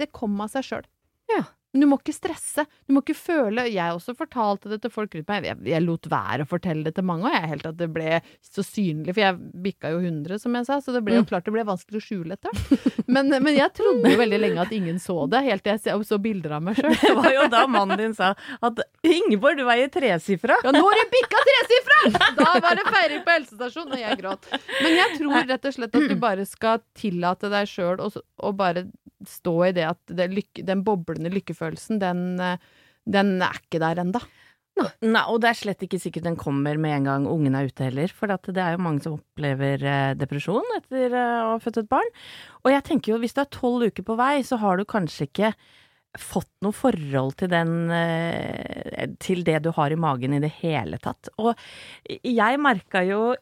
det 0.00 0.10
kom 0.14 0.34
av 0.42 0.50
seg 0.54 0.66
sjøl. 0.66 0.88
Ja. 1.30 1.44
Men 1.76 1.82
du 1.84 1.86
må 1.90 1.98
ikke 2.00 2.14
stresse. 2.16 2.64
Du 2.88 2.94
må 2.96 3.02
ikke 3.04 3.12
føle 3.18 3.66
Jeg 3.68 3.92
også 3.92 4.14
fortalte 4.16 4.70
det 4.72 4.78
til 4.80 4.92
folk 4.94 5.12
rundt 5.12 5.28
meg. 5.28 5.44
Jeg, 5.44 5.58
jeg 5.68 5.84
lot 5.84 6.06
være 6.08 6.46
å 6.46 6.48
fortelle 6.48 6.86
det 6.86 6.94
til 6.96 7.04
mange, 7.04 7.28
og 7.28 7.34
jeg 7.36 7.50
helt 7.50 7.66
at 7.68 7.76
det 7.76 7.88
ble 7.92 8.14
så 8.40 8.64
synlig. 8.64 9.12
For 9.12 9.20
jeg 9.26 9.36
bikka 9.66 9.90
jo 9.92 10.00
100, 10.00 10.40
som 10.40 10.56
jeg 10.56 10.64
sa, 10.70 10.78
så 10.80 10.94
det 10.96 11.02
ble 11.04 11.18
jo 11.18 11.26
klart 11.28 11.44
det 11.44 11.52
ble 11.52 11.66
vanskelig 11.68 12.00
å 12.00 12.06
skjule 12.06 12.38
etter. 12.38 12.62
Men, 13.12 13.28
men 13.30 13.52
jeg 13.54 13.70
trodde 13.76 14.10
jo 14.14 14.18
veldig 14.22 14.40
lenge 14.40 14.64
at 14.64 14.72
ingen 14.74 14.96
så 15.02 15.18
det, 15.30 15.44
helt 15.46 15.62
til 15.66 15.76
jeg 15.76 16.06
så- 16.08 16.18
bilder 16.26 16.56
av 16.56 16.62
meg 16.64 16.78
sjøl. 16.80 16.96
Det 17.02 17.12
var 17.14 17.28
jo 17.36 17.42
da 17.52 17.60
mannen 17.70 18.00
din 18.00 18.14
sa 18.16 18.32
at 18.64 18.80
Ingeborg, 19.06 19.60
du 19.60 19.66
veier 19.68 19.90
tresifra. 19.92 20.56
Ja, 20.64 20.72
nå 20.74 20.80
har 20.82 20.96
du 21.02 21.12
bikka 21.12 21.42
tresifra! 21.50 22.00
Da 22.40 22.48
var 22.64 22.78
det 22.80 22.86
feiring 22.88 23.20
på 23.26 23.34
helsestasjonen, 23.36 23.92
og 23.98 24.00
jeg 24.00 24.18
gråt. 24.22 24.48
Men 24.80 24.96
jeg 24.96 25.18
tror 25.20 25.36
rett 25.52 25.68
og 25.68 25.76
slett 25.76 25.98
at 26.00 26.08
du 26.08 26.16
bare 26.24 26.46
skal 26.48 26.80
tillate 26.96 27.52
deg 27.52 27.68
sjøl 27.70 28.00
å 28.08 28.52
bare 28.56 28.86
stå 29.30 29.54
i 29.68 29.74
det 29.76 29.86
at 29.88 30.16
det 30.18 30.28
lykke, 30.32 30.64
den 30.66 30.82
boblende 30.86 31.32
lykkefølelsen, 31.34 32.00
den, 32.02 32.26
eh, 32.42 32.58
den 33.06 33.36
er 33.44 33.62
ikke 33.62 33.82
der 33.82 34.02
enda. 34.02 34.22
Nei, 34.76 35.22
og 35.32 35.38
det 35.40 35.48
er 35.48 35.56
slett 35.56 35.84
ikke 35.86 36.00
sikkert 36.00 36.26
den 36.26 36.36
kommer 36.36 36.76
med 36.76 36.98
en 36.98 37.06
gang 37.08 37.28
ungen 37.30 37.54
er 37.56 37.70
ute 37.70 37.86
heller. 37.86 38.12
For 38.12 38.28
det 38.28 38.60
er 38.60 38.74
jo 38.74 38.82
mange 38.84 39.04
som 39.04 39.16
opplever 39.16 39.80
eh, 39.80 40.12
depresjon 40.20 40.76
etter 40.76 41.08
eh, 41.16 41.40
å 41.46 41.54
ha 41.54 41.62
født 41.62 41.80
et 41.80 41.90
barn. 41.92 42.12
Og 42.64 42.74
jeg 42.74 42.84
tenker 42.90 43.14
jo 43.14 43.20
hvis 43.22 43.36
du 43.36 43.42
er 43.42 43.50
tolv 43.56 43.88
uker 43.88 44.04
på 44.04 44.18
vei, 44.20 44.34
så 44.44 44.60
har 44.60 44.76
du 44.76 44.84
kanskje 44.88 45.30
ikke 45.30 45.54
fått 46.16 46.52
noe 46.64 46.72
forhold 46.72 47.34
til 47.36 47.50
den 47.52 47.90
Til 49.20 49.42
det 49.44 49.58
du 49.66 49.68
har 49.76 49.92
i 49.92 49.98
magen 50.00 50.32
i 50.32 50.40
det 50.40 50.48
hele 50.62 50.96
tatt. 50.96 51.28
Og 51.36 51.52
jeg 52.08 52.60
merka 52.62 53.02
jo 53.04 53.34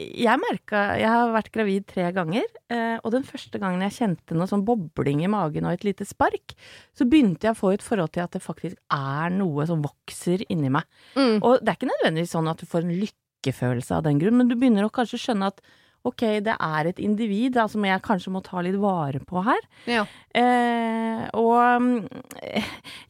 jeg 0.00 0.40
merka 0.42 0.82
Jeg 1.00 1.08
har 1.10 1.32
vært 1.34 1.50
gravid 1.54 1.86
tre 1.90 2.08
ganger, 2.16 2.46
eh, 2.72 2.96
og 3.02 3.12
den 3.14 3.26
første 3.26 3.60
gangen 3.62 3.82
jeg 3.86 3.96
kjente 3.98 4.36
noe 4.36 4.48
sånn 4.50 4.64
bobling 4.66 5.24
i 5.24 5.30
magen 5.30 5.68
og 5.68 5.76
et 5.76 5.86
lite 5.86 6.06
spark, 6.08 6.54
så 6.96 7.06
begynte 7.08 7.48
jeg 7.48 7.56
å 7.56 7.60
få 7.60 7.74
et 7.74 7.84
forhold 7.84 8.14
til 8.14 8.24
at 8.24 8.36
det 8.36 8.44
faktisk 8.44 8.78
er 8.94 9.34
noe 9.34 9.66
som 9.68 9.84
vokser 9.84 10.44
inni 10.48 10.72
meg. 10.72 10.88
Mm. 11.16 11.38
Og 11.40 11.60
det 11.60 11.72
er 11.72 11.78
ikke 11.78 11.92
nødvendigvis 11.92 12.34
sånn 12.36 12.50
at 12.50 12.62
du 12.62 12.68
får 12.70 12.86
en 12.86 12.96
lykkefølelse 13.04 13.98
av 13.98 14.08
den 14.08 14.22
grunn, 14.22 14.40
men 14.40 14.50
du 14.50 14.56
begynner 14.56 14.88
å 14.88 14.94
kanskje 14.94 15.22
skjønne 15.24 15.52
at 15.52 15.62
ok, 16.06 16.24
det 16.44 16.54
er 16.54 16.88
et 16.88 17.00
individ 17.02 17.54
da, 17.56 17.66
som 17.68 17.84
jeg 17.84 18.02
kanskje 18.04 18.32
må 18.32 18.42
ta 18.44 18.62
litt 18.64 18.78
vare 18.80 19.20
på 19.26 19.42
her. 19.44 19.60
Ja. 19.90 20.04
Eh, 20.36 21.26
og 21.36 21.82
mm, 21.82 22.06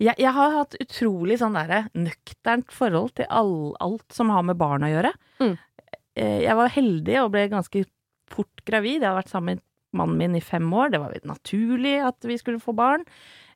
jeg, 0.02 0.16
jeg 0.16 0.32
har 0.36 0.56
hatt 0.56 0.78
utrolig 0.82 1.38
sånn 1.40 1.58
derre 1.58 1.84
nøkternt 1.94 2.74
forhold 2.74 3.14
til 3.20 3.30
all, 3.30 3.54
alt 3.82 4.06
som 4.14 4.32
har 4.34 4.46
med 4.46 4.58
barn 4.60 4.86
å 4.86 4.90
gjøre. 4.90 5.12
Mm. 5.40 5.54
Eh, 6.18 6.40
jeg 6.44 6.56
var 6.58 6.72
heldig 6.74 7.18
og 7.24 7.32
ble 7.34 7.46
ganske 7.52 7.84
fort 8.30 8.64
gravid. 8.66 9.00
Jeg 9.00 9.08
hadde 9.08 9.20
vært 9.22 9.32
sammen 9.34 9.58
med 9.60 9.66
mannen 10.00 10.18
min 10.20 10.38
i 10.38 10.44
fem 10.44 10.66
år. 10.72 10.92
Det 10.92 11.02
var 11.02 11.14
naturlig 11.26 11.96
at 12.06 12.26
vi 12.26 12.38
skulle 12.38 12.62
få 12.62 12.74
barn. 12.78 13.06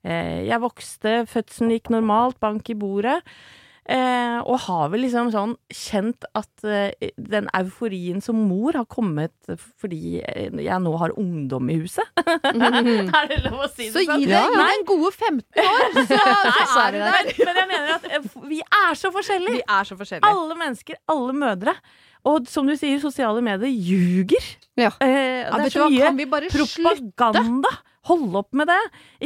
Eh, 0.04 0.44
jeg 0.48 0.62
vokste, 0.62 1.22
fødselen 1.30 1.76
gikk 1.76 1.92
normalt, 1.94 2.40
bank 2.42 2.70
i 2.70 2.78
bordet. 2.78 3.20
Eh, 3.84 4.38
og 4.48 4.62
har 4.64 4.86
vel 4.88 5.02
liksom 5.04 5.28
sånn 5.28 5.50
kjent 5.68 6.24
at 6.32 6.62
den 6.64 7.50
euforien 7.52 8.22
som 8.24 8.38
mor 8.48 8.72
har 8.78 8.86
kommet 8.88 9.34
fordi 9.76 10.22
jeg 10.24 10.78
nå 10.80 10.94
har 11.02 11.12
ungdom 11.20 11.68
i 11.68 11.76
huset. 11.82 12.08
er 12.48 13.28
det 13.28 13.42
lov 13.44 13.66
å 13.66 13.68
si 13.68 13.90
Så 13.92 14.00
det 14.00 14.06
sånn? 14.08 14.24
gi 14.24 14.30
deg 14.30 14.48
gi 14.48 14.56
deg 14.56 14.78
en 14.78 14.86
gode 14.88 15.12
15 15.12 15.60
år, 15.66 15.98
så, 16.08 16.18
så 16.72 16.86
er 16.86 16.96
du 16.96 16.98
der. 17.02 17.12
Men, 17.12 17.30
men 17.44 17.60
jeg 17.60 17.70
mener 17.74 17.94
at 17.98 18.40
vi 18.54 18.62
er 18.64 18.98
så 19.02 19.12
forskjellige. 19.12 19.60
Vi 19.60 19.68
er 19.76 19.92
så 19.92 20.00
forskjellige. 20.00 20.32
Alle 20.32 20.58
mennesker, 20.64 21.00
alle 21.14 21.36
mødre. 21.44 21.76
Og 22.24 22.46
som 22.48 22.66
du 22.66 22.72
sier, 22.76 22.98
sosiale 23.02 23.42
medier 23.44 23.68
ljuger. 23.68 24.46
Ja. 24.80 24.90
Eh, 25.04 25.44
Ja, 25.44 25.58
det 25.58 25.66
er 25.66 25.74
så 25.74 25.82
hva, 25.84 25.90
mye 25.92 26.06
kan 26.08 26.16
vi 26.16 26.24
bare 26.30 26.48
slutte? 26.50 26.82
propaganda. 27.16 27.68
Hold 28.08 28.34
opp 28.36 28.52
med 28.52 28.68
det. 28.68 28.80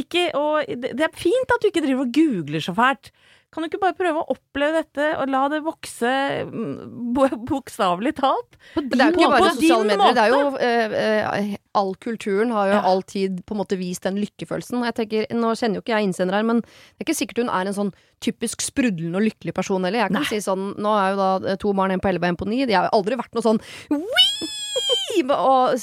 Ikke, 0.04 0.28
og 0.38 0.66
det, 0.66 0.92
det 0.98 1.06
er 1.06 1.14
fint 1.18 1.54
at 1.54 1.62
du 1.62 1.68
ikke 1.70 1.82
driver 1.86 2.04
og 2.06 2.12
googler 2.14 2.62
så 2.62 2.74
fælt. 2.74 3.10
Kan 3.48 3.64
du 3.64 3.68
ikke 3.70 3.80
bare 3.80 3.96
prøve 3.96 4.20
å 4.20 4.34
oppleve 4.34 4.82
dette, 4.82 5.04
og 5.22 5.30
la 5.32 5.46
det 5.48 5.62
vokse 5.64 6.10
mm, 6.50 7.38
bokstavelig 7.48 8.12
talt? 8.18 8.58
Men 8.76 8.90
det 8.92 8.98
er 9.00 9.14
jo 9.14 9.22
ikke 9.22 9.30
bare 9.32 9.40
på 9.46 9.52
sosiale 9.56 9.86
medier. 9.88 10.16
Det 10.18 10.24
er 10.26 10.34
jo 10.34 10.40
eh, 10.60 10.96
eh, 11.38 11.54
All 11.78 11.94
kulturen 11.96 12.52
har 12.52 12.68
jo 12.68 12.74
Ja. 12.76 12.82
alltid 12.90 13.40
på 13.48 13.54
en 13.56 13.60
måte 13.62 13.78
vist 13.80 14.04
den 14.04 14.20
lykkefølelsen. 14.20 14.84
Jeg 14.90 14.96
tenker, 15.00 15.26
Nå 15.32 15.54
kjenner 15.56 15.80
jo 15.80 15.84
ikke 15.86 15.96
jeg 15.96 16.10
innsender 16.10 16.36
her, 16.36 16.44
men 16.44 16.60
det 16.60 17.00
er 17.00 17.06
ikke 17.08 17.16
sikkert 17.22 17.40
hun 17.46 17.48
er 17.54 17.70
en 17.72 17.78
sånn 17.80 17.92
typisk 18.20 18.60
sprudlende 18.66 19.16
og 19.16 19.24
lykkelig 19.30 19.54
person 19.56 19.84
heller. 19.86 20.04
Jeg 20.04 20.12
kan 20.18 20.28
si 20.28 20.42
sånn 20.44 20.74
Nå 20.76 20.92
er 21.00 21.14
jo 21.14 21.20
da 21.22 21.56
to 21.62 21.72
barn, 21.72 21.94
en 21.96 22.04
på 22.04 22.10
11 22.12 22.20
og 22.20 22.28
en 22.34 22.40
på 22.44 22.50
9. 22.52 22.66
De 22.68 22.76
har 22.76 22.90
jo 22.90 22.96
aldri 23.00 23.16
vært 23.16 23.32
noe 23.38 23.46
sånn 23.48 23.62
«Wii!» 23.96 25.24
og 25.32 25.78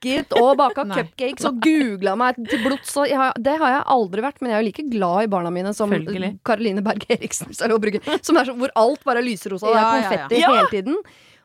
strikket 0.00 0.34
og 0.40 0.56
baka 0.58 0.84
cupcakes 0.96 1.46
og 1.48 1.60
googla 1.62 2.16
meg 2.18 2.36
til 2.48 2.62
blods. 2.64 2.94
Det 3.38 3.56
har 3.60 3.74
jeg 3.76 3.82
aldri 3.86 4.24
vært, 4.24 4.40
men 4.40 4.50
jeg 4.50 4.56
er 4.58 4.62
jo 4.62 4.68
like 4.68 4.86
glad 4.90 5.24
i 5.24 5.30
barna 5.30 5.50
mine 5.50 5.74
som. 5.76 5.90
Karoline 6.44 6.82
Berg 6.82 7.04
Eriksen, 7.10 7.50
er 7.52 8.20
som 8.24 8.36
er 8.40 8.44
så, 8.48 8.54
hvor 8.56 8.72
alt 8.74 9.04
bare 9.04 9.20
er 9.20 9.28
lyserosa, 9.28 9.66
og 9.66 9.74
det 9.74 9.80
er 9.82 9.90
konfetti 10.00 10.42
hele 10.44 10.70
tiden. 10.72 10.96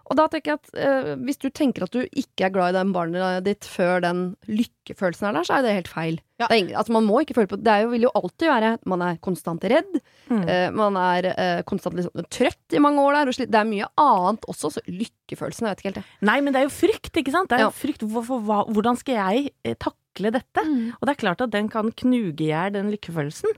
Og 0.06 0.18
da 0.20 0.28
tenker 0.30 0.54
jeg 0.54 0.60
at 0.62 0.76
eh, 0.78 1.12
hvis 1.26 1.40
du 1.42 1.48
tenker 1.50 1.86
at 1.88 1.94
du 1.96 2.04
ikke 2.06 2.46
er 2.46 2.54
glad 2.54 2.74
i 2.76 2.78
den 2.78 2.92
barnet 2.94 3.44
ditt 3.48 3.66
før 3.66 4.04
den 4.06 4.20
lykkefølelsen 4.46 5.30
er 5.32 5.38
der, 5.40 5.48
så 5.48 5.56
er 5.58 5.66
det 5.66 5.74
helt 5.80 5.90
feil. 5.92 6.20
Ja. 6.40 6.50
Det 6.52 6.58
er 6.60 6.74
altså 6.82 6.92
man 6.92 7.06
må 7.08 7.22
ikke 7.24 7.34
føle 7.38 7.48
på 7.48 7.56
Det 7.64 7.72
er 7.72 7.86
jo, 7.86 7.92
vil 7.94 8.04
jo 8.04 8.12
alltid 8.20 8.50
være 8.52 8.70
Man 8.92 9.02
er 9.06 9.20
konstant 9.24 9.64
redd. 9.72 9.94
Mm. 10.28 10.42
eh, 10.52 10.66
man 10.76 10.98
er 11.00 11.30
eh, 11.32 11.62
konstant 11.68 11.96
liksom, 11.96 12.26
trøtt 12.30 12.76
i 12.76 12.82
mange 12.84 13.00
år 13.02 13.16
der. 13.22 13.32
Det 13.48 13.56
er 13.62 13.70
mye 13.70 13.88
annet 14.02 14.46
også, 14.52 14.74
så 14.76 14.84
lykkefølelsen 14.90 15.70
Jeg 15.70 15.72
vet 15.78 15.84
ikke 15.84 15.92
helt, 15.94 16.02
det. 16.02 16.28
Nei, 16.28 16.38
men 16.44 16.54
det 16.54 16.62
er 16.62 16.68
jo 16.68 16.76
frykt, 16.76 17.14
ikke 17.24 17.34
sant? 17.34 17.50
Det 17.50 17.58
er 17.60 17.66
Ja. 17.66 17.72
jo 17.72 17.78
frykt 17.80 18.04
for, 18.06 18.28
for 18.28 18.44
hva, 18.46 18.62
hvordan 18.70 19.00
skal 19.00 19.16
jeg 19.22 19.50
eh, 19.64 19.78
takle 19.80 20.32
dette? 20.36 20.62
Og 21.00 21.08
det 21.08 21.16
er 21.16 21.22
klart 21.24 21.42
at 21.48 21.52
den 21.56 21.68
kan 21.72 21.90
knuge 22.04 22.46
i 22.46 22.52
hjel 22.52 22.76
den 22.76 22.92
lykkefølelsen. 22.94 23.56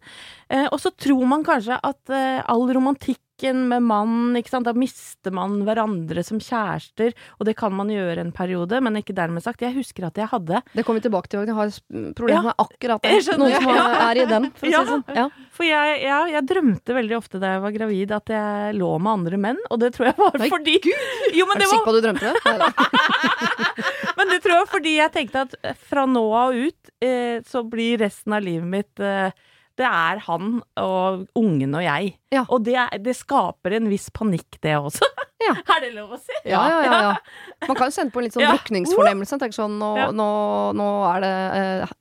Eh, 0.53 0.67
og 0.71 0.79
så 0.81 0.93
tror 0.95 1.25
man 1.29 1.43
kanskje 1.45 1.77
at 1.81 2.13
eh, 2.13 2.39
all 2.47 2.63
romantikken 3.37 3.67
med 3.69 3.83
mann, 3.83 4.35
ikke 4.37 4.49
sant, 4.49 4.65
da 4.65 4.73
mister 4.73 5.31
man 5.31 5.59
hverandre 5.65 6.23
som 6.25 6.39
kjærester, 6.39 7.13
og 7.39 7.45
det 7.45 7.55
kan 7.57 7.71
man 7.73 7.87
gjøre 7.89 8.19
en 8.23 8.31
periode, 8.31 8.79
men 8.81 8.95
ikke 8.97 9.13
dermed 9.15 9.43
sagt. 9.43 9.61
Jeg 9.61 9.75
husker 9.75 10.07
at 10.07 10.15
jeg 10.17 10.27
hadde 10.27 10.61
Det 10.73 10.83
kommer 10.85 10.99
vi 11.01 11.07
tilbake 11.09 11.27
til. 11.29 11.45
Jeg 11.45 11.53
har 11.55 11.67
s- 11.67 11.81
problemer 12.15 12.41
Ja. 12.41 12.41
med 12.41 12.55
akkurat 12.57 13.01
det. 13.01 13.37
Noen 13.37 13.53
som 13.53 13.69
er, 13.69 14.11
er 14.11 14.21
i 14.21 14.25
den, 14.25 14.51
for 14.51 14.67
å 14.67 14.71
Ja. 14.71 14.79
si 14.79 14.85
det 14.85 14.91
sånn. 14.91 15.15
Ja. 15.15 15.29
For 15.51 15.63
jeg, 15.63 16.01
ja, 16.03 16.25
jeg 16.27 16.45
drømte 16.47 16.93
veldig 16.95 17.17
ofte 17.17 17.39
da 17.39 17.47
jeg 17.53 17.61
var 17.61 17.71
gravid 17.71 18.11
at 18.11 18.25
jeg 18.27 18.75
lå 18.75 18.99
med 18.99 19.11
andre 19.13 19.37
menn, 19.37 19.57
og 19.69 19.79
det 19.79 19.93
tror 19.93 20.05
jeg 20.07 20.15
var 20.17 20.31
Nei, 20.37 20.49
fordi 20.49 20.81
Jo, 21.35 21.45
men 21.45 21.57
Er 21.57 21.59
det 21.59 21.65
du 21.65 21.69
sikker 21.69 21.85
på 21.85 21.93
at 21.93 22.01
du 22.01 22.07
drømte 22.07 22.33
det? 22.33 22.41
Men 24.17 24.27
det 24.29 24.41
tror 24.41 24.55
jeg 24.57 24.67
fordi 24.71 24.95
jeg 24.97 25.11
tenkte 25.13 25.41
at 25.45 25.53
eh, 25.63 25.73
fra 25.77 26.05
nå 26.09 26.23
av 26.33 26.53
ut 26.55 26.89
eh, 27.01 27.39
så 27.45 27.61
blir 27.69 27.99
resten 28.01 28.33
av 28.33 28.41
livet 28.41 28.65
mitt 28.67 28.99
eh, 28.99 29.29
Det 29.77 29.85
er 29.85 30.17
han 30.25 30.63
og 30.81 31.27
ungen 31.37 31.75
og 31.77 31.83
jeg. 31.85 32.15
Ja. 32.33 32.43
Og 32.49 32.63
det, 32.65 32.75
er- 32.75 32.99
det 32.99 33.15
skaper 33.15 33.77
en 33.77 33.87
viss 33.89 34.09
panikk, 34.11 34.59
det 34.61 34.75
også. 34.79 35.05
Ja. 35.47 35.51
Er 35.69 35.79
det 35.83 35.91
lov 35.93 36.09
å 36.11 36.17
si? 36.17 36.33
Ja, 36.49 36.59
ja, 36.67 36.77
ja, 36.83 36.95
ja. 37.05 37.11
Man 37.69 37.77
kan 37.77 37.87
jo 37.87 37.93
sende 37.93 38.11
på 38.11 38.19
en 38.19 38.25
litt 38.25 38.33
sånn 38.33 38.41
Ja. 38.41 38.55
drukningsfornemmelse. 38.57 39.37
Tenke 39.39 39.55
sånn 39.55 39.75
nå, 39.79 39.89
Ja. 39.95 40.07
nå, 40.11 40.25
nå 40.75 40.87
er 41.13 41.21
det 41.23 41.29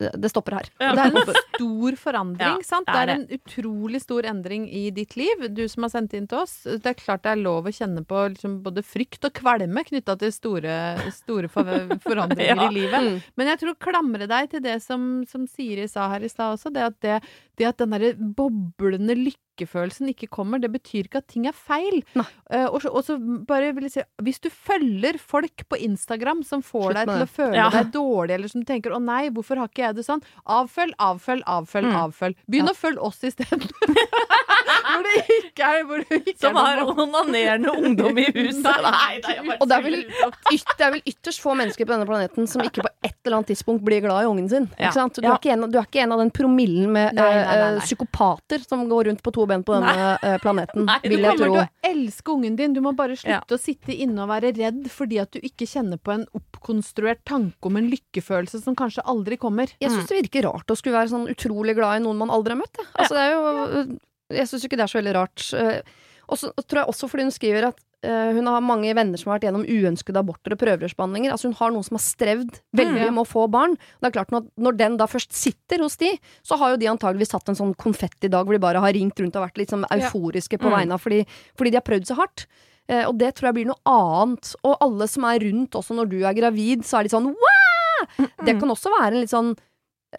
eh, 0.01 0.09
Det 0.25 0.31
stopper 0.33 0.57
her. 0.57 0.71
Ja. 0.81 0.95
Det 0.97 1.05
er 1.05 1.19
en 1.21 1.37
stor 1.53 1.99
forandring, 2.01 2.57
Ja, 2.57 2.65
sant? 2.67 2.89
det 2.89 2.95
Det 2.97 3.03
er 3.05 3.13
en 3.13 3.27
utrolig 3.37 4.01
stor 4.03 4.23
endring 4.27 4.65
i 4.73 4.87
ditt 4.91 5.15
liv, 5.21 5.45
du 5.55 5.63
som 5.69 5.85
har 5.85 5.93
sendt 5.93 6.17
inn 6.17 6.27
til 6.27 6.41
oss. 6.43 6.57
Det 6.65 6.91
er 6.91 6.99
klart 6.99 7.23
det 7.29 7.35
er 7.37 7.43
lov 7.45 7.69
å 7.69 7.75
kjenne 7.77 8.03
på 8.09 8.25
liksom 8.33 8.57
både 8.65 8.83
frykt 8.83 9.29
og 9.29 9.37
kvalme 9.37 9.85
knytta 9.93 10.17
til 10.25 10.33
store, 10.33 10.81
store 11.15 11.53
forandringer 11.53 12.57
Ja. 12.57 12.71
i 12.71 12.75
livet. 12.75 12.99
Mm. 13.05 13.23
Men 13.37 13.53
jeg 13.53 13.61
tror 13.63 13.77
klamre 13.79 14.27
deg 14.27 14.51
til 14.57 14.65
det 14.65 14.81
som, 14.83 15.23
som 15.29 15.47
Siri 15.47 15.87
sa 15.93 16.09
her 16.09 16.25
i 16.25 16.33
stad 16.33 16.57
også, 16.57 16.73
det 16.73 16.83
at, 16.89 16.99
det, 17.05 17.21
det 17.61 17.69
at 17.69 17.77
den 17.85 17.91
derre 17.95 18.15
boblende 18.17 19.15
lykkefølelsen 19.57 20.09
ikke 20.13 20.29
kommer, 20.29 20.61
det 20.61 20.71
betyr 20.73 21.07
ikke 21.09 21.19
at 21.23 21.29
ting 21.29 21.47
er 21.49 21.53
feil. 21.57 22.03
Nei. 22.15 22.25
Eh, 22.51 22.67
og, 22.67 22.81
så, 22.83 22.91
og 22.93 23.05
så 23.05 23.17
bare 23.19 23.73
vil 23.75 23.85
jeg 23.89 23.93
si, 23.93 24.03
hvis 24.23 24.41
du 24.45 24.51
følger 24.51 25.19
folk 25.19 25.65
på 25.69 25.79
Instagram 25.81 26.43
som 26.45 26.63
får 26.63 26.93
Slutt 26.93 26.97
deg 26.97 27.09
til 27.09 27.25
å 27.25 27.29
føle 27.31 27.57
Ja. 27.57 27.69
deg 27.71 27.93
dårlig, 27.93 28.35
eller 28.37 28.49
som 28.49 28.65
tenker 28.65 28.91
'å 28.93 29.03
nei, 29.03 29.29
hvorfor 29.31 29.57
har 29.57 29.69
ikke 29.69 29.87
jeg 29.87 29.97
det 29.97 30.05
sånn', 30.07 30.23
avfølg, 30.47 30.93
avfølg, 31.01 31.43
avfølg, 31.47 31.87
Mm. 31.87 31.97
avfølg. 31.97 32.35
Begynn 32.51 32.67
Ja. 32.67 32.73
å 32.73 32.77
følge 32.77 33.01
oss 33.01 33.19
isteden. 33.23 33.61
hvor 34.87 35.03
det 35.03 35.25
ikke 35.43 35.63
er, 35.67 35.85
hvor 35.85 35.99
det 36.05 36.19
ikke 36.27 36.39
Som 36.41 36.57
er 36.57 36.77
har 36.81 36.93
onanerende 36.93 37.71
ungdom 37.73 38.19
i 38.19 38.25
huset. 38.35 38.65
Nei, 38.83 39.57
Og 39.61 39.69
det 39.69 39.77
er 39.77 39.83
vel 39.83 39.97
det 40.07 40.85
er 40.87 40.91
vel 40.93 41.03
ytterst 41.07 41.41
få 41.43 41.55
mennesker 41.57 41.85
på 41.87 41.93
denne 41.95 42.07
planeten 42.09 42.47
som 42.49 42.63
ikke 42.63 42.83
på 42.85 42.91
et 43.05 43.15
eller 43.25 43.39
annet 43.39 43.49
tidspunkt 43.53 43.83
blir 43.85 44.01
glad 44.05 44.25
i 44.25 44.29
ungen 44.29 44.49
sin. 44.49 44.69
Ja. 44.79 44.89
Ikke 44.89 44.95
sant? 44.95 45.15
Du, 45.15 45.23
Ja. 45.23 45.33
er 45.35 45.39
ikke 45.39 45.53
en, 45.53 45.71
du 45.71 45.79
er 45.79 45.85
ikke 45.87 46.03
en 46.03 46.13
av 46.13 46.19
den 46.19 46.31
promillen 46.31 46.89
med 46.93 47.15
Nei, 47.15 47.23
nei, 47.23 47.45
nei, 47.45 47.71
nei. 47.77 47.81
psykopater 47.81 48.67
som 48.67 48.89
går 48.89 49.05
rundt 49.11 49.23
på 49.23 49.33
to 49.33 49.46
ben 49.51 49.63
på 49.67 49.75
denne 49.77 49.95
Nei. 50.23 50.33
planeten, 50.43 50.85
Nei, 50.89 50.99
du 51.03 51.09
tro. 51.11 51.17
Du 51.17 51.23
kommer 51.27 51.37
til 51.37 51.61
å 51.63 51.91
elske 51.91 52.33
ungen 52.35 52.57
din. 52.59 52.75
Du 52.77 52.81
må 52.85 52.93
bare 52.97 53.17
slutte 53.19 53.57
å 53.57 53.61
sitte 53.61 53.95
inne 53.95 54.23
og 54.25 54.31
være 54.33 54.53
redd 54.57 54.87
fordi 54.93 55.21
at 55.23 55.33
du 55.33 55.41
ikke 55.41 55.67
kjenner 55.71 55.99
på 55.99 56.13
en 56.17 56.27
oppkonstruert 56.37 57.25
tanke 57.29 57.67
om 57.71 57.77
en 57.81 57.91
lykkefølelse 57.93 58.63
som 58.65 58.77
kanskje 58.79 59.05
aldri 59.07 59.37
kommer. 59.41 59.71
Jeg 59.81 59.91
syns 59.95 60.11
det 60.11 60.23
virker 60.25 60.49
rart 60.51 60.71
å 60.71 60.77
skulle 60.79 60.99
være 60.99 61.13
sånn 61.15 61.29
utrolig 61.33 61.77
glad 61.79 62.01
i 62.01 62.05
noen 62.05 62.19
man 62.25 62.31
aldri 62.35 62.57
har 62.57 62.63
møtt. 62.65 62.77
jeg. 62.83 62.91
Altså, 62.97 63.15
det 63.15 63.23
er 63.23 63.33
jo, 63.33 63.99
jeg 64.41 64.51
syns 64.51 64.65
ikke 64.67 64.77
det 64.81 64.85
er 64.89 64.93
så 64.95 64.99
veldig 65.03 65.15
rart. 65.17 65.47
Eh, 65.55 65.81
Og 66.27 66.35
så 66.41 66.49
tror 66.67 66.81
jeg 66.83 66.91
også 66.91 67.07
fordi 67.07 67.23
hun 67.23 67.31
skriver 67.31 67.69
at 67.69 67.77
eh, 67.79 67.86
hun 68.05 68.47
har 68.47 68.61
mange 68.61 68.93
venner 68.95 69.19
som 69.19 69.31
har 69.33 69.39
vært 69.39 69.47
gjennom 69.49 69.65
uønskede 69.67 70.19
aborter 70.21 70.53
og 70.53 70.59
prøverørsbehandlinger. 70.61 71.33
Altså 71.33 71.49
hun 71.49 71.57
har 71.59 71.71
noen 71.73 71.85
som 71.85 71.97
har 71.97 72.05
strevd 72.05 72.61
veldig 72.77 73.07
Mm. 73.09 73.15
med 73.15 73.23
å 73.25 73.27
få 73.27 73.51
barn. 73.51 73.77
Det 74.01 74.07
er 74.09 74.11
klart 74.19 74.31
når, 74.31 74.47
når 74.59 74.77
den 74.77 74.97
da 74.97 75.07
først 75.07 75.33
sitter 75.33 75.79
hos 75.83 75.97
de, 75.97 76.13
så 76.45 76.57
har 76.59 76.71
jo 76.71 76.77
de 76.77 76.87
antageligvis 76.87 77.33
hatt 77.33 77.49
en 77.49 77.55
sånn 77.57 77.75
konfettidag 77.75 78.45
hvor 78.47 78.53
de 78.53 78.59
bare 78.63 78.81
har 78.81 78.93
ringt 78.93 79.19
rundt 79.19 79.35
og 79.37 79.49
vært 79.49 79.59
litt 79.59 79.71
sånn 79.71 79.85
euforiske 79.91 80.59
på 80.59 80.69
Mm. 80.71 80.77
vegne 80.79 80.93
av 80.95 81.01
fordi, 81.01 81.27
fordi 81.57 81.71
de 81.71 81.77
har 81.77 81.83
prøvd 81.89 82.07
så 82.07 82.15
hardt. 82.17 82.47
Eh, 82.89 83.05
og 83.09 83.19
det 83.19 83.35
tror 83.35 83.49
jeg 83.49 83.55
blir 83.55 83.67
noe 83.67 83.83
annet. 83.85 84.55
Og 84.63 84.77
alle 84.81 85.09
som 85.09 85.25
er 85.25 85.41
rundt, 85.41 85.71
også 85.75 85.97
når 85.97 86.09
du 86.09 86.23
er 86.25 86.35
gravid, 86.35 86.85
så 86.85 87.01
er 87.01 87.03
de 87.05 87.09
sånn 87.09 87.35
Wah! 87.35 88.27
Det 88.45 88.61
kan 88.61 88.69
også 88.71 88.93
være 88.93 89.15
en 89.15 89.21
litt 89.21 89.31
sånn 89.31 89.51
eh, 89.57 89.63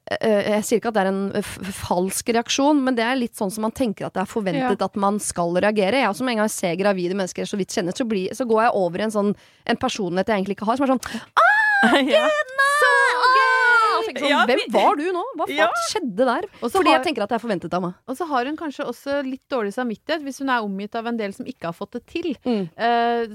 jeg 0.07 0.65
sier 0.67 0.79
ikke 0.81 0.91
at 0.91 0.97
det 0.97 1.03
er 1.05 1.09
en 1.09 1.73
falsk 1.73 2.29
reaksjon, 2.35 2.79
men 2.83 2.97
det 2.97 3.05
er 3.07 3.19
litt 3.19 3.39
sånn 3.39 3.51
som 3.53 3.65
man 3.65 3.73
tenker 3.75 4.07
at 4.07 4.15
det 4.17 4.23
er 4.23 4.29
forventet 4.29 4.83
at 4.83 4.99
man 4.99 5.19
skal 5.23 5.55
reagere. 5.57 6.01
Jeg 6.03 6.11
også 6.11 6.27
med 6.27 6.37
en 6.37 6.43
gang 6.43 6.51
ser 6.53 6.77
gravide 6.79 7.17
mennesker 7.17 7.47
så 7.49 7.59
vidt 7.59 7.73
kjenner, 7.75 7.95
så, 7.97 8.05
blir, 8.07 8.29
så 8.35 8.47
går 8.47 8.67
jeg 8.67 8.77
over 8.83 9.01
i 9.01 9.07
en 9.07 9.15
sånn 9.15 9.33
en 9.67 9.81
personlighet 9.81 10.31
jeg 10.31 10.41
egentlig 10.41 10.57
ikke 10.59 10.69
har, 10.69 10.79
som 10.79 10.87
er 10.87 10.95
sånn 10.95 12.07
Ja. 12.09 12.25
«Ah!» 12.25 12.47
og 13.17 13.35
tenker 13.37 13.46
sånn, 14.19 14.29
Ja, 14.29 14.45
Hvem 14.47 14.59
var 14.73 14.95
du 14.95 15.05
nå? 15.11 15.23
Hva 15.37 15.45
faen 15.47 15.57
Ja. 15.57 15.69
skjedde 15.89 16.25
der? 16.25 16.43
Også 16.61 16.71
Fordi 16.77 16.89
har- 16.91 16.97
jeg 16.99 17.05
tenker 17.07 17.23
at 17.23 17.29
det 17.29 17.35
er 17.41 17.47
forventet 17.47 17.73
av 17.73 17.81
meg. 17.81 17.93
Og 18.07 18.15
så 18.17 18.27
har 18.27 18.45
hun 18.45 18.57
kanskje 18.57 18.85
også 18.87 19.23
litt 19.25 19.43
dårlig 19.49 19.73
samvittighet 19.73 20.23
hvis 20.23 20.39
hun 20.39 20.49
er 20.49 20.61
omgitt 20.61 20.95
av 20.95 21.07
en 21.07 21.17
del 21.17 21.33
som 21.33 21.45
ikke 21.45 21.65
har 21.71 21.73
fått 21.73 21.91
det 21.91 22.05
til. 22.07 22.35
Mm. 22.45 22.69
Eh, 22.77 23.27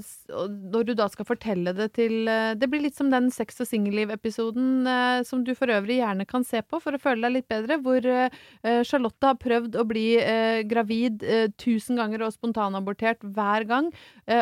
når 0.73 0.85
du 0.85 0.93
da 0.95 1.07
skal 1.07 1.25
fortelle 1.25 1.73
det 1.75 1.93
til 1.93 2.27
eh, 2.27 2.53
Det 2.55 2.69
blir 2.69 2.81
litt 2.81 2.95
som 2.95 3.09
den 3.09 3.29
sex 3.31 3.59
og 3.61 3.67
singelliv-episoden 3.67 4.87
eh, 4.87 5.23
som 5.23 5.43
du 5.43 5.53
for 5.55 5.67
øvrig 5.67 5.99
gjerne 6.01 6.25
kan 6.27 6.43
se 6.43 6.61
på 6.61 6.79
for 6.81 6.95
å 6.95 7.01
føle 7.01 7.21
deg 7.27 7.33
litt 7.37 7.47
bedre, 7.51 7.77
hvor 7.83 8.05
eh, 8.05 8.83
Charlotte 8.83 9.23
har 9.23 9.35
prøvd 9.41 9.75
å 9.79 9.85
bli 9.87 10.17
eh, 10.19 10.63
gravid 10.67 11.23
eh, 11.23 11.47
tusen 11.57 11.97
ganger 11.99 12.23
og 12.27 12.33
spontanabortert 12.35 13.19
hver 13.23 13.65
gang, 13.67 13.91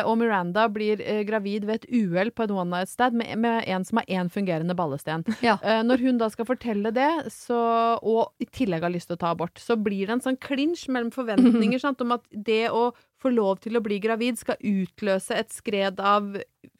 og 0.06 0.16
Miranda 0.18 0.68
blir 0.72 1.00
gravid 1.26 1.64
ved 1.66 1.82
et 1.82 1.86
uhell 1.90 2.30
på 2.30 2.44
et 2.44 2.50
one 2.54 2.70
night 2.70 2.88
stand 2.88 3.14
med, 3.18 3.32
med 3.38 3.64
en 3.68 3.84
som 3.84 3.98
har 3.98 4.06
én 4.06 4.30
fungerende 4.30 4.74
ballesten. 4.78 5.24
Ja. 5.42 5.56
Eh, 5.62 5.82
når 5.82 6.00
hun 6.04 6.18
da 6.18 6.28
skal 6.32 6.48
fortelle 6.48 6.92
det, 6.94 7.10
så, 7.32 7.58
og 8.00 8.42
i 8.42 8.48
tillegg 8.48 8.84
har 8.84 8.92
lyst 8.92 9.10
til 9.10 9.18
å 9.18 9.22
ta 9.22 9.32
abort, 9.34 9.60
så 9.60 9.76
blir 9.78 10.08
det 10.08 10.16
en 10.16 10.24
sånn 10.24 10.40
klinsj 10.42 10.88
mellom 10.92 11.12
forventninger 11.14 11.82
sant, 11.84 12.02
om 12.04 12.16
at 12.16 12.26
det 12.32 12.66
å 12.72 12.90
få 13.22 13.32
lov 13.34 13.62
til 13.62 13.78
å 13.78 13.84
bli 13.84 14.00
gravid 14.02 14.40
skal 14.40 14.58
utløse 14.58 15.36
et 15.38 15.52
skred 15.54 16.00
av 16.02 16.34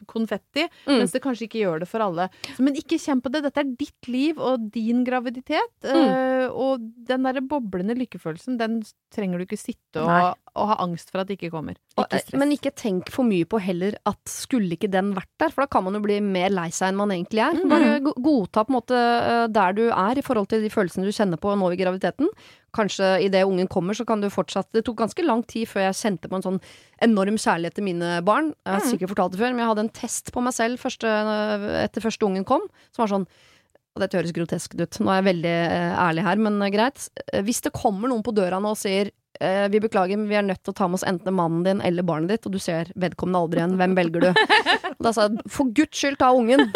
konfetti, 0.07 0.69
Mm. 0.87 0.99
mens 0.99 1.13
det 1.13 1.23
kanskje 1.23 1.47
ikke 1.49 1.63
gjør 1.63 1.81
det 1.81 1.89
for 1.89 2.01
alle. 2.01 2.29
Men 2.59 2.75
ikke 2.75 2.99
kjenn 2.99 3.23
på 3.23 3.31
det. 3.33 3.43
Dette 3.45 3.61
er 3.63 3.71
ditt 3.79 4.09
liv 4.09 4.39
og 4.39 4.71
din 4.73 5.05
graviditet. 5.05 5.71
Mm. 5.85 6.09
eh, 6.09 6.49
og 6.53 6.81
den 7.07 7.23
derre 7.23 7.41
boblende 7.47 7.95
lykkefølelsen, 7.97 8.59
den 8.59 8.83
trenger 9.15 9.39
du 9.39 9.45
ikke 9.47 9.59
sitte 9.61 10.01
og, 10.03 10.37
og 10.57 10.69
ha 10.69 10.77
angst 10.83 11.11
for 11.13 11.21
at 11.23 11.29
det 11.29 11.39
ikke 11.39 11.53
kommer. 11.53 11.77
Ikke 11.99 12.39
men 12.41 12.51
ikke 12.55 12.73
tenk 12.75 13.11
for 13.13 13.25
mye 13.29 13.45
på 13.45 13.61
heller 13.61 13.95
at 14.09 14.19
skulle 14.27 14.73
ikke 14.77 14.91
den 14.91 15.13
vært 15.15 15.29
der, 15.39 15.53
for 15.53 15.63
da 15.63 15.67
kan 15.71 15.85
man 15.85 15.95
jo 15.95 16.01
bli 16.05 16.19
mer 16.25 16.51
lei 16.51 16.69
seg 16.73 16.89
enn 16.93 16.97
man 16.99 17.13
egentlig 17.15 17.45
er. 17.45 17.55
Mm. 17.61 17.69
Bare 17.69 18.01
godta 18.03 18.65
på 18.65 18.73
en 18.73 18.79
måte 18.81 18.99
eh, 18.99 19.47
der 19.53 19.73
du 19.77 19.85
er 19.91 20.19
i 20.19 20.25
forhold 20.25 20.49
til 20.49 20.63
de 20.65 20.73
følelsene 20.73 21.05
du 21.07 21.13
kjenner 21.15 21.41
på 21.41 21.55
nå 21.57 21.71
i 21.73 21.79
graviditeten. 21.81 22.29
Kanskje 22.73 23.09
idet 23.27 23.45
ungen 23.45 23.69
kommer, 23.69 23.93
så 23.93 24.07
kan 24.09 24.21
du 24.23 24.29
fortsatt 24.33 24.71
Det 24.73 24.85
tok 24.87 24.97
ganske 24.97 25.25
lang 25.27 25.43
tid 25.47 25.69
før 25.69 25.83
jeg 25.91 25.99
kjente 26.01 26.29
på 26.31 26.39
en 26.39 26.43
sånn 26.47 26.61
enorm 27.05 27.37
kjærlighet 27.37 27.75
til 27.77 27.85
mine 27.85 28.23
barn. 28.25 28.55
Jeg 28.65 28.73
har 28.73 28.81
Mm. 28.81 28.91
sikkert 28.91 29.11
fortalt 29.13 29.33
det 29.33 29.41
før, 29.41 29.51
men 29.53 29.59
jeg 29.59 29.69
hadde 29.69 29.85
en 29.85 29.89
test 29.91 30.33
på 30.33 30.41
meg 30.43 30.55
selv 30.55 30.79
første, 30.81 31.05
etter 31.85 32.01
første 32.01 32.25
ungen 32.25 32.45
kom, 32.49 32.63
som 32.93 33.05
var 33.07 33.13
sånn 33.19 33.27
og 33.95 34.01
dette 34.01 34.17
høres 34.17 34.33
groteskt 34.33 34.81
ut, 34.81 34.99
nå 35.05 35.11
er 35.13 35.19
jeg 35.21 35.27
veldig 35.35 35.51
eh, 35.53 35.97
ærlig 36.01 36.23
her, 36.25 36.37
men 36.41 36.63
eh, 36.63 36.71
greit. 36.73 37.11
Hvis 37.45 37.61
det 37.61 37.75
kommer 37.77 38.09
noen 38.09 38.23
på 38.25 38.33
døra 38.33 38.57
nå 38.59 38.71
og 38.73 38.79
sier 38.81 39.11
eh, 39.43 39.67
vi 39.73 39.81
beklager, 39.83 40.21
men 40.21 40.31
vi 40.31 40.39
er 40.39 40.47
nødt 40.47 40.63
til 40.63 40.73
å 40.75 40.79
ta 40.79 40.89
med 40.89 41.01
oss 41.01 41.07
enten 41.09 41.37
mannen 41.37 41.67
din 41.67 41.83
eller 41.85 42.07
barnet 42.07 42.33
ditt, 42.33 42.47
og 42.49 42.55
du 42.55 42.61
ser 42.63 42.93
vedkommende 42.95 43.43
aldri 43.43 43.63
igjen. 43.63 43.77
Hvem 43.81 43.99
velger 43.99 44.25
du? 44.25 44.31
Og 44.95 45.03
da 45.09 45.13
sa 45.13 45.27
jeg 45.29 45.53
for 45.53 45.75
guds 45.75 45.99
skyld, 45.99 46.19
ta 46.23 46.33
ungen! 46.37 46.69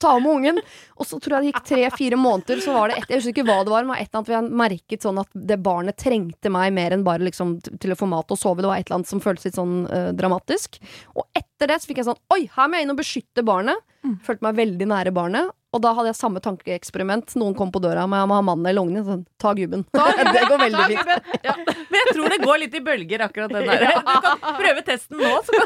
Ta 0.00 0.14
med 0.16 0.30
ungen! 0.32 0.58
Og 0.96 1.04
så 1.04 1.18
tror 1.20 1.34
jeg 1.36 1.42
det 1.42 1.50
gikk 1.50 1.66
tre-fire 1.68 2.16
måneder, 2.16 2.62
så 2.64 2.72
var 2.72 2.88
det 2.88 3.02
et, 3.02 3.10
jeg 3.10 3.20
husker 3.20 3.34
ikke 3.34 3.44
hva 3.50 3.58
det 3.68 3.72
var, 3.74 3.84
men 3.84 3.98
et 4.00 4.06
eller 4.08 4.22
annet 4.22 4.30
vi 4.30 4.36
har 4.38 4.46
merket 4.62 5.04
sånn 5.04 5.20
at 5.20 5.28
det 5.50 5.58
barnet 5.60 5.98
trengte 6.00 6.52
meg 6.54 6.72
mer 6.72 6.96
enn 6.96 7.04
bare 7.04 7.26
liksom 7.26 7.58
til 7.60 7.92
å 7.92 7.98
få 8.00 8.08
mat 8.08 8.32
og 8.32 8.40
sove. 8.40 8.64
Det 8.64 8.70
var 8.70 8.80
et 8.80 8.88
eller 8.88 9.02
annet 9.02 9.10
som 9.12 9.20
føltes 9.20 9.50
litt 9.50 9.58
sånn 9.60 9.74
eh, 9.92 10.08
dramatisk. 10.16 10.80
Og 11.20 11.26
etter 11.36 11.68
det 11.68 11.76
så 11.82 11.90
fikk 11.90 12.00
jeg 12.00 12.08
sånn 12.08 12.22
Oi, 12.32 12.46
her 12.54 12.70
må 12.72 12.80
jeg 12.80 12.88
inn 12.88 12.94
og 12.94 13.00
beskytte 13.02 13.44
barnet. 13.44 13.84
Følte 14.24 14.46
meg 14.48 14.56
veldig 14.62 14.88
nære 14.88 15.12
barnet. 15.12 15.52
Og 15.70 15.78
da 15.84 15.92
hadde 15.94 16.10
jeg 16.10 16.16
samme 16.18 16.40
tankeeksperiment. 16.42 17.36
Noen 17.38 17.54
kom 17.54 17.70
på 17.70 17.78
døra 17.82 18.02
med 18.10 18.26
må 18.26 18.34
ha 18.34 18.42
mannen 18.42 18.66
eller 18.66 18.82
ungen. 18.82 19.04
Sånn, 19.06 19.20
ta 19.38 19.52
gubben. 19.58 19.84
det 19.94 20.42
går 20.50 20.58
veldig 20.64 20.86
fint. 20.90 21.36
Ja, 21.46 21.54
men 21.62 21.98
jeg 22.00 22.14
tror 22.16 22.32
det 22.34 22.38
går 22.42 22.58
litt 22.64 22.74
i 22.74 22.80
bølger, 22.88 23.22
akkurat 23.28 23.54
den 23.54 23.68
der. 23.70 23.84
Du 24.00 24.24
kan 24.24 24.56
prøve 24.58 24.82
testen 24.86 25.20
nå, 25.22 25.30
så 25.46 25.60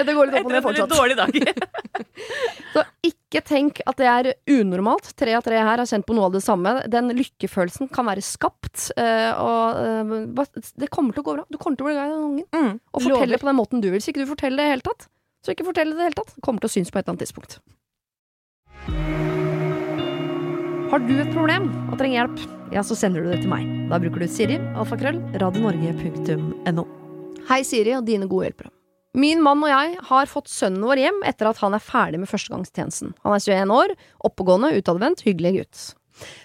Det 0.00 0.14
går 0.16 0.30
litt 0.30 0.38
opp 0.40 0.48
og 0.48 0.54
ned 0.54 0.64
fortsatt. 0.64 0.94
dårlig 0.94 1.16
dag. 1.20 1.34
Så 2.74 2.82
ikke 3.06 3.40
tenk 3.46 3.78
at 3.86 3.98
det 4.00 4.06
er 4.10 4.28
unormalt. 4.50 5.10
Tre 5.18 5.34
av 5.36 5.42
tre 5.46 5.58
her 5.60 5.78
har 5.82 5.86
kjent 5.86 6.06
på 6.08 6.14
noe 6.16 6.26
av 6.30 6.34
det 6.34 6.40
samme. 6.42 6.72
Den 6.90 7.12
lykkefølelsen 7.14 7.90
kan 7.92 8.08
være 8.08 8.22
skapt. 8.24 8.88
eh, 8.96 9.30
og 9.38 9.78
eh, 9.84 10.64
det 10.82 10.88
kommer 10.94 11.14
til 11.14 11.22
å 11.22 11.26
gå 11.28 11.36
bra. 11.36 11.44
Du 11.52 11.58
kommer 11.60 11.78
til 11.78 11.86
å 11.86 11.90
bli 11.90 11.96
glad 11.98 12.08
i 12.08 12.14
den 12.14 12.24
ungen. 12.30 12.48
Mm, 12.54 12.80
Og 12.96 13.04
fortelle 13.06 13.38
på 13.42 13.50
den 13.50 13.58
måten 13.60 13.84
du 13.84 13.90
vil. 13.92 14.00
Så 14.02 14.10
ikke 14.14 14.24
du 14.24 14.30
forteller 14.32 14.56
det 14.58 14.64
i 14.64 14.70
det 14.70 14.74
hele 14.78 14.88
tatt, 14.88 15.06
så 15.44 15.54
ikke 15.54 15.68
fortell 15.68 15.92
det 15.92 15.98
i 15.98 16.00
det 16.02 16.08
hele 16.10 16.20
tatt. 16.22 16.34
Kommer 16.42 16.64
til 16.64 16.72
å 16.72 16.76
synes 16.78 16.90
på 16.94 16.98
et 16.98 17.04
eller 17.04 17.14
annet 17.14 17.26
tidspunkt. 17.28 17.60
Har 20.94 21.02
du 21.02 21.16
et 21.18 21.30
problem 21.34 21.64
og 21.90 21.96
trenger 21.98 22.20
hjelp, 22.20 22.42
ja, 22.70 22.82
så 22.86 22.94
sender 22.94 23.24
du 23.24 23.32
det 23.32 23.40
til 23.42 23.50
meg. 23.50 23.64
Da 23.90 23.98
bruker 23.98 24.22
du 24.22 24.30
Siri, 24.30 24.60
alfakrøll, 24.78 25.16
radionorge.no. 25.42 26.84
Hei, 27.48 27.56
Siri 27.66 27.96
og 27.96 28.04
dine 28.06 28.28
gode 28.30 28.46
hjelpere. 28.46 28.70
Min 29.18 29.42
mann 29.42 29.64
og 29.66 29.72
jeg 29.72 29.96
har 30.06 30.30
fått 30.30 30.52
sønnen 30.52 30.86
vår 30.86 31.02
hjem 31.02 31.18
etter 31.26 31.50
at 31.50 31.58
han 31.64 31.74
er 31.74 31.82
ferdig 31.82 32.22
med 32.22 32.30
førstegangstjenesten. 32.30 33.10
Han 33.26 33.34
er 33.34 33.42
21 33.42 33.74
år, 33.74 33.96
oppegående, 34.30 34.70
utadvendt, 34.78 35.26
hyggelig 35.26 35.56
gutt. 35.56 35.82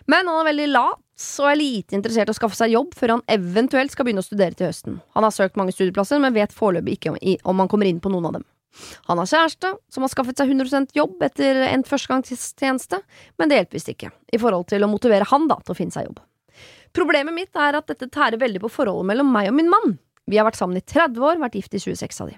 Men 0.10 0.26
han 0.26 0.42
er 0.42 0.50
veldig 0.50 0.70
lat 0.74 1.30
og 1.30 1.52
er 1.52 1.62
lite 1.62 2.00
interessert 2.00 2.34
i 2.34 2.34
å 2.34 2.40
skaffe 2.42 2.58
seg 2.58 2.74
jobb 2.74 2.98
før 2.98 3.20
han 3.20 3.28
eventuelt 3.30 3.94
skal 3.94 4.10
begynne 4.10 4.26
å 4.26 4.32
studere 4.32 4.58
til 4.58 4.72
høsten. 4.72 4.98
Han 5.14 5.30
har 5.30 5.36
søkt 5.36 5.62
mange 5.62 5.78
studieplasser, 5.78 6.18
men 6.26 6.34
vet 6.34 6.58
foreløpig 6.58 6.98
ikke 6.98 7.14
om, 7.14 7.62
han 7.62 7.70
kommer 7.70 7.86
inn 7.86 8.02
på 8.02 8.10
noen 8.10 8.32
av 8.32 8.40
dem. 8.40 8.50
Han 9.10 9.22
har 9.22 9.30
kjæreste 9.30 9.74
som 9.92 10.06
har 10.06 10.12
skaffet 10.14 10.40
seg 10.40 10.52
100% 10.54 10.94
jobb 10.98 11.24
etter 11.26 11.64
endt 11.68 11.90
førstegangstjeneste, 11.90 13.02
men 13.40 13.50
det 13.50 13.62
hjelper 13.62 13.80
visst 13.80 13.94
ikke, 13.94 14.12
i 14.34 14.42
forhold 14.42 14.70
til 14.72 14.86
å 14.86 14.92
motivere 14.92 15.28
han 15.32 15.48
da 15.50 15.60
til 15.64 15.76
å 15.76 15.80
finne 15.80 15.96
seg 15.96 16.10
jobb. 16.10 16.22
Problemet 16.96 17.36
mitt 17.36 17.58
er 17.60 17.78
at 17.78 17.90
dette 17.90 18.10
tærer 18.10 18.42
veldig 18.42 18.62
på 18.64 18.72
forholdet 18.80 19.10
mellom 19.12 19.34
meg 19.34 19.52
og 19.52 19.58
min 19.60 19.72
mann. 19.72 19.98
Vi 20.30 20.38
har 20.38 20.46
vært 20.48 20.60
sammen 20.60 20.78
i 20.78 20.86
30 20.86 21.26
år, 21.26 21.42
vært 21.42 21.58
gift 21.58 21.76
i 21.78 21.82
26 21.82 22.24
av 22.24 22.32
de. 22.32 22.38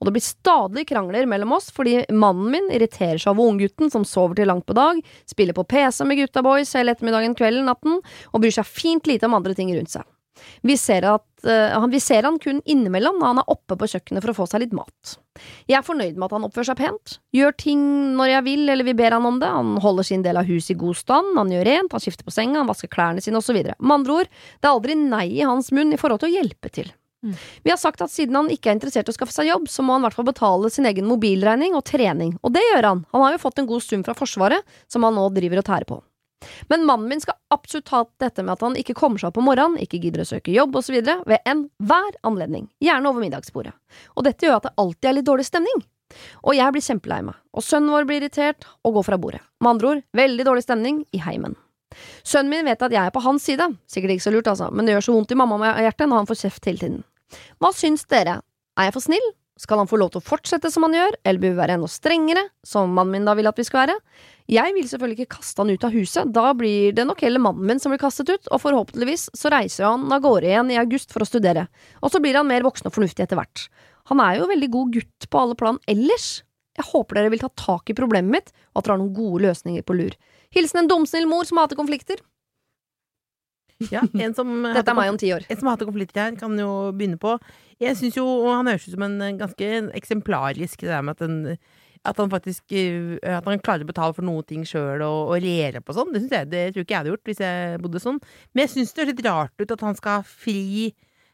Og 0.00 0.08
det 0.08 0.12
blir 0.16 0.24
stadig 0.24 0.82
krangler 0.90 1.28
mellom 1.30 1.54
oss 1.56 1.68
fordi 1.72 2.00
mannen 2.10 2.50
min 2.52 2.70
irriterer 2.74 3.20
seg 3.22 3.32
over 3.32 3.52
unggutten 3.52 3.92
som 3.92 4.04
sover 4.08 4.40
til 4.40 4.50
langt 4.50 4.66
på 4.68 4.76
dag, 4.76 4.98
spiller 5.30 5.56
på 5.56 5.64
PC 5.70 6.04
med 6.08 6.20
gutta 6.20 6.42
boys 6.44 6.74
hele 6.76 6.96
ettermiddagen, 6.96 7.36
kvelden, 7.38 7.68
natten, 7.70 8.00
og 8.32 8.42
bryr 8.42 8.56
seg 8.56 8.68
fint 8.68 9.06
lite 9.08 9.30
om 9.30 9.38
andre 9.38 9.54
ting 9.56 9.70
rundt 9.76 9.94
seg. 9.94 10.04
Vi 10.66 10.76
ser, 10.80 11.06
at, 11.08 11.26
uh, 11.46 11.78
han, 11.80 11.90
vi 11.92 12.00
ser 12.02 12.28
han 12.28 12.38
kun 12.42 12.60
innimellom 12.64 13.18
når 13.20 13.32
han 13.32 13.42
er 13.42 13.50
oppe 13.54 13.78
på 13.80 13.88
kjøkkenet 13.94 14.24
for 14.24 14.32
å 14.32 14.36
få 14.42 14.46
seg 14.50 14.64
litt 14.64 14.76
mat. 14.76 15.16
Jeg 15.70 15.78
er 15.78 15.86
fornøyd 15.86 16.16
med 16.18 16.28
at 16.28 16.36
han 16.36 16.46
oppfører 16.48 16.70
seg 16.70 16.80
pent, 16.80 17.18
gjør 17.36 17.56
ting 17.60 17.82
når 18.18 18.34
jeg 18.34 18.46
vil 18.50 18.74
eller 18.74 18.88
vi 18.88 18.96
ber 18.98 19.16
han 19.16 19.28
om 19.28 19.40
det, 19.40 19.50
han 19.50 19.76
holder 19.80 20.08
sin 20.10 20.24
del 20.26 20.40
av 20.40 20.48
huset 20.50 20.74
i 20.74 20.80
god 20.80 20.98
stand, 21.00 21.34
han 21.38 21.52
gjør 21.54 21.68
rent, 21.70 21.96
han 21.96 22.04
skifter 22.04 22.26
på 22.26 22.34
senga, 22.34 22.60
han 22.60 22.70
vasker 22.70 22.92
klærne 22.92 23.24
sine 23.24 23.40
osv. 23.40 23.60
Med 23.60 23.98
andre 24.00 24.22
ord, 24.22 24.32
det 24.60 24.68
er 24.68 24.74
aldri 24.74 24.98
nei 25.00 25.26
i 25.38 25.44
hans 25.46 25.72
munn 25.74 25.94
i 25.94 26.00
forhold 26.00 26.24
til 26.24 26.32
å 26.32 26.36
hjelpe 26.40 26.72
til. 26.72 26.90
Vi 27.62 27.70
har 27.70 27.76
sagt 27.76 28.00
at 28.00 28.12
siden 28.12 28.36
han 28.38 28.48
ikke 28.52 28.70
er 28.70 28.78
interessert 28.78 29.10
i 29.10 29.12
å 29.12 29.16
skaffe 29.16 29.34
seg 29.34 29.50
jobb, 29.50 29.68
så 29.68 29.84
må 29.84 29.92
han 29.92 30.04
i 30.04 30.08
hvert 30.08 30.16
fall 30.16 30.28
betale 30.30 30.70
sin 30.72 30.88
egen 30.88 31.08
mobilregning 31.08 31.76
og 31.76 31.84
trening, 31.88 32.36
og 32.40 32.54
det 32.56 32.64
gjør 32.64 32.88
han. 32.88 33.02
Han 33.12 33.26
har 33.26 33.36
jo 33.36 33.42
fått 33.42 33.60
en 33.60 33.68
god 33.68 33.84
sum 33.84 34.04
fra 34.06 34.16
Forsvaret, 34.16 34.78
som 34.88 35.04
han 35.04 35.18
nå 35.18 35.26
driver 35.36 35.60
og 35.60 35.68
tærer 35.68 35.88
på. 35.88 36.00
Men 36.72 36.86
mannen 36.88 37.08
min 37.10 37.22
skal 37.22 37.36
absolutt 37.52 37.92
ha 37.92 38.02
dette 38.22 38.42
med 38.44 38.54
at 38.54 38.64
han 38.64 38.76
ikke 38.80 38.96
kommer 38.96 39.20
seg 39.20 39.30
opp 39.30 39.40
om 39.42 39.48
morgenen, 39.50 39.80
ikke 39.82 40.00
gidder 40.02 40.24
å 40.24 40.28
søke 40.28 40.54
jobb 40.54 40.76
osv. 40.80 40.96
ved 41.00 41.38
enhver 41.48 42.18
anledning, 42.26 42.68
gjerne 42.80 43.10
over 43.10 43.24
middagsbordet. 43.24 43.74
Og 44.16 44.26
dette 44.26 44.46
gjør 44.46 44.60
at 44.60 44.68
det 44.68 44.76
alltid 44.80 45.10
er 45.10 45.18
litt 45.18 45.28
dårlig 45.28 45.48
stemning. 45.48 45.82
Og 46.42 46.56
jeg 46.56 46.74
blir 46.74 46.84
kjempelei 46.84 47.20
meg, 47.22 47.36
og 47.54 47.64
sønnen 47.64 47.92
vår 47.94 48.06
blir 48.08 48.22
irritert 48.22 48.66
og 48.82 48.98
går 48.98 49.06
fra 49.06 49.18
bordet. 49.20 49.42
Med 49.62 49.74
andre 49.74 49.92
ord, 49.92 50.06
veldig 50.16 50.46
dårlig 50.48 50.64
stemning 50.66 51.04
i 51.14 51.22
heimen. 51.22 51.54
Sønnen 52.26 52.50
min 52.50 52.66
vet 52.66 52.82
at 52.82 52.94
jeg 52.94 53.02
er 53.02 53.14
på 53.14 53.22
hans 53.24 53.46
side, 53.46 53.66
sikkert 53.90 54.16
ikke 54.16 54.26
så 54.26 54.34
lurt 54.34 54.50
altså, 54.50 54.70
men 54.74 54.86
det 54.86 54.96
gjør 54.96 55.06
så 55.08 55.14
vondt 55.16 55.34
i 55.34 55.38
mamma 55.38 55.58
og 55.58 55.82
hjertet 55.82 56.10
når 56.10 56.22
han 56.22 56.30
får 56.30 56.42
kjeft 56.44 56.70
hele 56.70 56.82
tiden. 56.82 57.02
Hva 57.62 57.70
syns 57.74 58.06
dere? 58.10 58.40
Er 58.78 58.88
jeg 58.88 58.96
for 58.96 59.06
snill? 59.06 59.26
Skal 59.60 59.76
han 59.76 59.88
få 59.90 59.98
lov 60.00 60.14
til 60.14 60.22
å 60.22 60.24
fortsette 60.24 60.70
som 60.72 60.86
han 60.86 60.94
gjør, 60.96 61.18
eller 61.20 61.40
bør 61.42 61.50
vi 61.52 61.58
være 61.58 61.74
enda 61.76 61.88
strengere, 61.92 62.46
som 62.64 62.94
mannen 62.96 63.12
min 63.12 63.26
da 63.28 63.34
vil 63.36 63.50
at 63.50 63.58
vi 63.60 63.66
skal 63.68 63.82
være? 63.82 63.96
Jeg 64.48 64.72
vil 64.72 64.86
selvfølgelig 64.88 65.26
ikke 65.26 65.36
kaste 65.36 65.60
han 65.60 65.72
ut 65.74 65.84
av 65.84 65.92
huset, 65.92 66.30
da 66.32 66.54
blir 66.56 66.94
det 66.96 67.04
nok 67.04 67.20
heller 67.26 67.42
mannen 67.44 67.68
min 67.68 67.82
som 67.82 67.92
blir 67.92 68.00
kastet 68.00 68.32
ut, 68.32 68.48
og 68.48 68.62
forhåpentligvis 68.62 69.28
så 69.36 69.52
reiser 69.52 69.84
han 69.84 70.08
av 70.16 70.24
gårde 70.24 70.48
igjen 70.48 70.72
i 70.72 70.78
august 70.80 71.12
for 71.12 71.26
å 71.26 71.28
studere, 71.28 71.66
og 72.00 72.14
så 72.14 72.22
blir 72.24 72.40
han 72.40 72.48
mer 72.48 72.64
voksen 72.64 72.88
og 72.88 72.96
fornuftig 72.96 73.26
etter 73.26 73.36
hvert. 73.36 73.66
Han 74.08 74.24
er 74.24 74.40
jo 74.40 74.48
veldig 74.48 74.70
god 74.72 74.96
gutt 74.96 75.28
på 75.28 75.44
alle 75.44 75.58
plan 75.60 75.82
ellers. 75.90 76.30
Jeg 76.80 76.88
håper 76.94 77.20
dere 77.20 77.34
vil 77.34 77.44
ta 77.44 77.52
tak 77.60 77.92
i 77.92 77.98
problemet 78.00 78.32
mitt, 78.32 78.52
og 78.72 78.80
at 78.80 78.88
dere 78.88 78.96
har 78.96 79.02
noen 79.04 79.14
gode 79.14 79.44
løsninger 79.44 79.84
på 79.84 79.98
lur. 80.00 80.16
Hilsen 80.56 80.86
en 80.86 80.88
dumsnill 80.90 81.28
mor 81.28 81.44
som 81.44 81.60
hater 81.60 81.76
konflikter. 81.78 82.24
Ja, 83.88 84.02
en 84.04 84.34
som 84.36 84.50
Dette 84.76 84.92
er 84.92 84.98
meg 84.98 85.12
om 85.12 85.18
ti 85.20 85.32
år. 85.34 85.46
En 85.48 85.60
som 85.60 85.70
har 85.70 85.76
hatt 85.76 85.84
en 85.86 85.90
konflikt 85.92 86.18
her, 86.20 86.34
kan 86.40 86.56
jo 86.60 86.70
begynne 86.96 87.20
på. 87.20 87.36
Jeg 87.80 87.96
syns 87.96 88.18
jo 88.18 88.26
han 88.50 88.68
høres 88.68 88.88
ut 88.88 88.96
som 88.96 89.06
en 89.06 89.38
ganske 89.40 89.70
eksemplarisk, 89.96 90.82
det 90.84 90.92
der 90.92 91.06
med 91.06 91.16
at, 91.16 91.24
en, 91.24 91.60
at 92.04 92.20
han 92.20 92.32
faktisk 92.32 92.74
eh, 92.76 93.36
At 93.38 93.48
han 93.48 93.62
klarer 93.64 93.86
å 93.86 93.90
betale 93.90 94.16
for 94.16 94.26
noen 94.26 94.44
ting 94.48 94.66
sjøl 94.68 95.00
og, 95.06 95.32
og 95.32 95.38
regjere 95.40 95.80
på 95.84 95.96
sånn. 95.96 96.12
Det, 96.16 96.26
jeg, 96.28 96.50
det 96.52 96.64
tror 96.74 96.84
ikke 96.84 96.96
jeg 96.96 97.02
hadde 97.02 97.14
gjort 97.14 97.32
hvis 97.32 97.44
jeg 97.46 97.84
bodde 97.84 98.02
sånn. 98.04 98.20
Men 98.52 98.66
jeg 98.66 98.74
syns 98.74 98.92
det 98.92 99.04
høres 99.04 99.14
litt 99.14 99.30
rart 99.30 99.64
ut 99.64 99.76
at 99.78 99.86
han 99.88 99.96
skal 99.98 100.20
ha 100.20 100.26
fri 100.28 100.90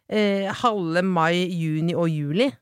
eh, 0.09 0.47
halve 0.63 1.03
mai, 1.07 1.47
juni 1.51 1.97
og 1.99 2.11
juli. 2.13 2.53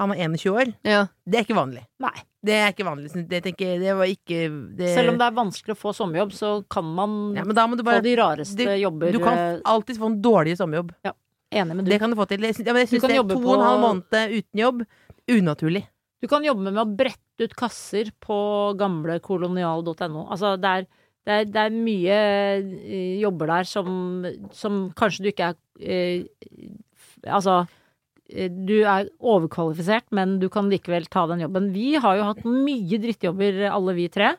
Han 0.00 0.10
er 0.10 0.24
21 0.26 0.50
år. 0.58 0.70
Ja. 0.82 1.02
Det 1.24 1.38
er 1.38 1.44
ikke 1.46 1.54
vanlig. 1.58 1.84
Nei. 2.02 2.14
Det 2.44 2.54
er 2.58 2.72
ikke 2.74 2.84
vanlig. 2.88 3.12
Det, 3.30 3.38
tenker, 3.44 3.68
jeg- 3.72 3.80
det 3.80 3.92
var 3.96 4.08
ikke 4.10 4.38
det, 4.76 4.88
Selv 4.96 5.12
om 5.12 5.18
det 5.20 5.26
er 5.28 5.36
vanskelig 5.36 5.76
å 5.76 5.78
få 5.80 5.92
sommerjobb, 5.94 6.32
så 6.34 6.50
kan 6.68 6.84
man 6.84 7.34
ja, 7.36 7.44
men 7.46 7.54
da 7.56 7.66
må 7.70 7.76
du 7.78 7.84
få 7.86 8.00
de 8.02 8.16
rareste 8.18 8.56
du- 8.58 8.74
jobber. 8.82 9.12
Du 9.14 9.20
kan 9.22 9.38
eh, 9.38 9.60
alltid 9.64 9.96
få 10.02 10.06
en 10.10 10.20
dårlig 10.20 10.56
sommerjobb. 10.58 10.90
Enig 11.54 11.76
med 11.78 11.84
du. 11.86 11.90
Det 11.92 12.00
kan 12.02 12.10
du 12.10 12.16
få 12.18 12.26
til. 12.26 12.42
Jeg 12.42 12.58
ja, 12.66 12.72
men 12.74 12.82
jeg 12.82 12.90
syns 12.90 13.06
det 13.06 13.14
er 13.16 13.22
to 13.22 13.38
og 13.38 13.54
en 13.54 13.66
halv 13.68 13.80
måned 13.84 14.34
uten 14.34 14.58
jobb 14.64 14.82
unaturlig. 15.30 15.84
Du 16.20 16.26
kan 16.28 16.42
jobbe 16.42 16.64
med 16.72 16.80
å 16.82 16.96
brette 16.96 17.44
ut 17.46 17.54
kasser 17.54 18.10
på 18.20 18.36
gamlekolonial.no. 18.80 20.26
Altså, 20.30 20.56
det 20.60 20.70
er, 20.70 20.86
det, 21.24 21.32
er, 21.38 21.44
det 21.54 21.62
er 21.68 21.70
mye 21.76 22.18
eh, 22.82 23.20
jobber 23.22 23.46
der 23.46 23.68
som, 23.68 24.24
som 24.52 24.90
kanskje 24.96 25.22
du 25.24 25.30
ikke 25.30 25.52
er 25.52 25.56
eh, 25.80 26.24
Altså 27.24 27.62
du 28.28 28.76
er 28.88 29.10
overkvalifisert, 29.20 30.06
men 30.16 30.38
du 30.40 30.48
kan 30.48 30.70
likevel 30.72 31.04
ta 31.12 31.26
den 31.30 31.40
jobben. 31.44 31.72
Vi 31.74 31.94
har 32.00 32.16
jo 32.16 32.24
hatt 32.30 32.44
mye 32.48 32.98
drittjobber, 33.02 33.58
alle 33.70 33.94
vi 33.94 34.08
tre. 34.08 34.34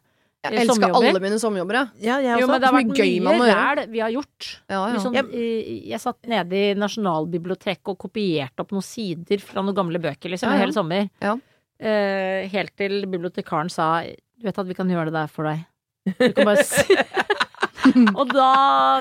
Jeg 0.46 0.54
Eh, 0.54 0.62
elsker 0.62 0.76
sommerjobber. 0.76 1.08
alle 1.10 1.20
mine 1.24 1.38
sommerjobber, 1.42 1.74
ja. 1.74 1.86
Ja, 2.06 2.16
jeg 2.22 2.42
Jo, 2.42 2.48
men 2.48 2.62
det 2.62 2.68
har 2.70 2.76
vært 2.76 2.92
mye 2.94 3.38
mye 3.40 3.56
ræl 3.56 3.88
vi 3.90 4.00
har 4.04 4.12
gjort. 4.14 4.50
Ja, 4.70 4.82
ja. 4.94 5.00
Sånn, 5.02 5.16
eh, 5.18 5.90
jeg 5.90 6.00
satt 6.04 6.22
nede 6.30 6.54
i 6.54 6.74
Nasjonalbiblioteket 6.78 7.88
og 7.94 7.98
kopierte 7.98 8.60
opp 8.62 8.72
noen 8.76 8.84
sider 8.86 9.42
fra 9.42 9.62
noen 9.66 9.74
gamle 9.76 9.98
bøker 10.02 10.30
liksom, 10.30 10.50
Ja, 10.50 10.54
en 10.54 10.60
ja. 10.60 10.66
hel 10.66 10.74
sommer. 10.74 11.10
Ja. 11.22 11.36
Eh, 11.80 12.48
helt 12.50 12.76
til 12.78 13.06
bibliotekaren 13.06 13.70
sa 13.70 14.04
Du 14.06 14.46
vet 14.46 14.58
at 14.60 14.68
vi 14.68 14.74
kan 14.76 14.88
gjøre 14.88 15.06
det 15.10 15.14
der 15.14 15.28
for 15.28 15.44
deg. 15.50 15.66
Du 16.20 16.34
kan 16.34 16.46
bare 16.46 16.64
si 16.64 16.94
Og 18.20 18.32
da 18.34 18.48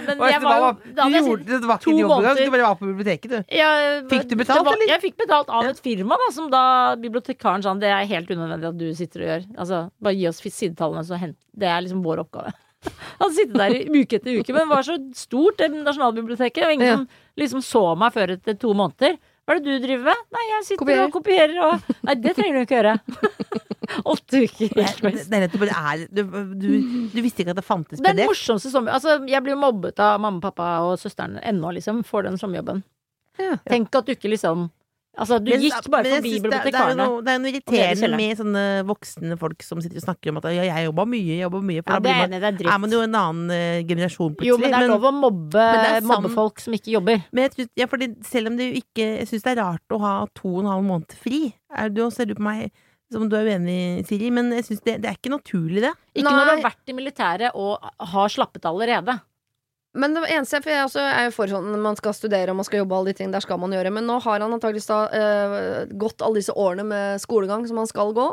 Men 0.05 0.21
Oi, 0.21 0.31
jeg 0.33 0.43
var 0.45 0.57
jo 0.61 0.69
da 0.97 1.07
hadde 1.07 1.15
jeg 1.19 1.25
gjorde, 1.29 1.61
det 1.63 1.69
var 1.71 1.81
to 1.85 1.95
måneder. 1.97 2.41
du 2.45 2.51
bare 2.55 2.67
var 2.69 2.79
på 2.81 2.89
biblioteket, 2.91 3.31
du. 3.31 3.39
jeg, 3.59 4.03
Fikk 4.11 4.27
du 4.31 4.37
betalt, 4.41 4.65
var, 4.67 4.77
eller? 4.79 4.93
Jeg 4.95 5.03
fikk 5.05 5.17
betalt 5.23 5.49
av 5.51 5.69
et 5.71 5.81
firma, 5.85 6.19
da, 6.21 6.29
som 6.37 6.51
da 6.53 6.65
bibliotekaren 7.01 7.65
sa 7.65 7.75
det 7.81 7.91
er 7.91 8.05
helt 8.11 8.31
unødvendig 8.35 8.71
at 8.73 8.79
du 8.81 8.87
sitter 8.99 9.25
og 9.25 9.31
gjør. 9.33 9.47
Altså, 9.59 9.81
bare 10.05 10.19
gi 10.19 10.29
oss 10.31 10.43
sidetallene, 10.45 11.05
så 11.09 11.19
hent 11.21 11.37
Det 11.55 11.69
er 11.71 11.81
liksom 11.87 12.03
vår 12.05 12.25
oppgave. 12.27 12.53
Han 13.23 13.33
sitter 13.33 13.57
der 13.63 13.77
i 13.79 13.85
uke 14.03 14.19
etter 14.21 14.41
uke, 14.41 14.53
men 14.53 14.67
det 14.67 14.73
var 14.75 14.85
så 14.87 14.99
stort, 15.17 15.57
det 15.63 15.71
Nasjonalbiblioteket, 15.73 16.67
og 16.67 16.75
ingen 16.77 16.87
Ja. 16.89 16.97
som 16.99 17.07
liksom 17.41 17.63
så 17.65 17.85
meg 17.99 18.13
før 18.15 18.35
etter 18.37 18.59
to 18.61 18.75
måneder. 18.77 19.17
Hva 19.45 19.57
er 19.57 19.61
det 19.61 19.75
du 19.77 19.87
driver 19.87 20.05
med? 20.09 20.21
Nei, 20.33 20.43
jeg 20.55 20.65
sitter 20.65 20.81
Kopierer. 20.81 21.05
og 21.05 21.13
kopierer 21.13 21.59
og 21.67 21.97
Nei, 22.09 22.15
det 22.17 22.33
trenger 22.37 22.55
du 22.57 22.61
ikke 22.65 22.79
gjøre. 22.79 22.95
Åtte 24.15 24.45
uker. 24.45 24.75
Det, 24.75 25.43
det, 25.55 25.69
er 25.71 26.07
du, 26.11 26.23
du, 26.55 26.69
du 27.13 27.19
visste 27.25 27.45
ikke 27.45 27.55
at 27.55 27.61
det 27.61 27.67
fantes 27.67 28.03
Den 28.05 28.23
morsomste 28.25 28.73
sommer... 28.73 28.97
Altså, 28.97 29.19
jeg 29.31 29.45
blir 29.45 29.59
mobbet 29.59 30.01
av 30.03 30.21
mamma, 30.23 30.43
pappa 30.45 30.77
og 30.87 30.97
søsteren 31.03 31.39
ennå, 31.43 31.75
liksom, 31.79 32.03
for 32.07 32.27
den 32.27 32.39
sommerjobben. 32.41 32.83
Ja. 33.41 33.57
Tenk 33.67 33.95
at 33.99 34.07
du 34.07 34.15
ikke 34.15 34.31
liksom 34.31 34.69
Altså, 35.15 35.39
du 35.39 35.51
Men- 35.53 35.61
gikk 35.63 35.91
bare 35.91 36.03
men 36.03 36.13
forbi 36.17 36.31
bibliotekarene. 36.43 37.05
det, 37.07 37.25
det, 37.25 37.33
er 37.35 37.39
noe, 37.39 37.49
er 37.49 37.53
irriterende 37.55 38.17
med 38.19 38.39
sånne 38.41 38.63
voksne 38.89 39.37
folk 39.39 39.63
som 39.63 39.83
sitter 39.83 40.01
og 40.01 40.07
snakker 40.09 40.33
om 40.33 40.41
at 40.41 40.49
ja, 40.51 40.65
jeg 40.67 40.89
jobba 40.89 41.05
mye, 41.07 41.29
jeg 41.29 41.45
jobba 41.45 41.61
mye. 41.63 41.83
For 41.85 41.95
Ja, 41.95 42.01
da 42.01 42.09
det 42.09 42.15
man, 42.19 42.35
er 42.35 42.73
er 42.75 42.79
man 42.83 42.97
jo 42.97 43.03
en 43.05 43.15
annen 43.15 43.53
uh, 43.55 43.83
generasjon 43.87 44.35
plutselig. 44.35 44.49
Jo, 44.51 44.57
men 44.59 44.75
det 44.75 44.81
er 44.81 44.91
lov 44.91 45.07
å 45.07 45.13
mobbe, 45.15 45.67
Men 45.95 46.09
mobbe 46.11 46.33
folk 46.35 46.59
som 46.65 46.75
ikke 46.75 46.97
jobber. 46.97 47.23
Men 47.31 47.47
jeg 47.47 47.55
tror, 47.55 47.69
ja, 47.79 47.87
fordi 47.87 48.11
selv 48.27 48.51
om 48.51 48.57
det 48.59 48.67
jo 48.73 48.83
ikke 48.83 49.07
Jeg 49.21 49.29
syns 49.31 49.47
det 49.47 49.53
er 49.55 49.63
rart 49.63 49.95
å 49.95 50.01
ha 50.03 50.15
to 50.35 50.51
og 50.51 50.65
en 50.65 50.73
halv 50.73 50.89
måned 50.89 51.15
fri. 51.15 51.55
Er 51.71 51.95
du, 51.95 52.03
ser 52.11 52.27
du 52.27 52.35
på 52.35 52.43
meg 52.43 52.73
som 53.15 53.29
du 53.31 53.37
er 53.39 53.47
uenig, 53.55 54.05
Siri, 54.09 54.29
men 54.35 54.51
jeg 54.53 54.67
synes 54.69 54.83
det, 54.85 54.97
det 55.05 55.11
er 55.13 55.17
ikke 55.17 55.33
naturlig, 55.33 55.85
det. 55.87 55.95
Ikke 56.15 56.27
når 56.29 56.41
du 56.43 56.51
har 56.53 56.65
vært 56.67 56.91
i 56.93 56.97
militæret 56.99 57.55
og 57.55 57.87
har 58.15 58.35
slappet 58.35 58.67
allerede. 58.69 59.17
Men 59.95 60.17
det 60.17 60.25
eneste, 60.27 60.59
for 60.59 60.73
jeg 60.75 60.91
er 61.07 61.29
jo 61.29 61.35
for 61.37 61.47
sånn 61.53 61.69
man 61.79 61.95
skal 61.95 62.17
studere 62.19 62.51
og 62.51 62.59
man 62.59 62.67
skal 62.67 62.81
jobbe, 62.83 62.97
alle 62.99 63.13
de 63.13 63.19
ting, 63.21 63.31
der 63.31 63.45
skal 63.45 63.61
man 63.63 63.71
gjøre. 63.77 63.93
Men 63.95 64.09
nå 64.11 64.17
har 64.25 64.43
han 64.43 64.55
antakeligvis 64.57 64.91
da 64.91 65.05
eh, 65.15 65.85
gått 65.95 66.25
alle 66.27 66.41
disse 66.43 66.51
årene 66.59 66.83
med 66.89 67.23
skolegang 67.23 67.63
som 67.71 67.79
han 67.79 67.87
skal 67.87 68.11
gå. 68.17 68.27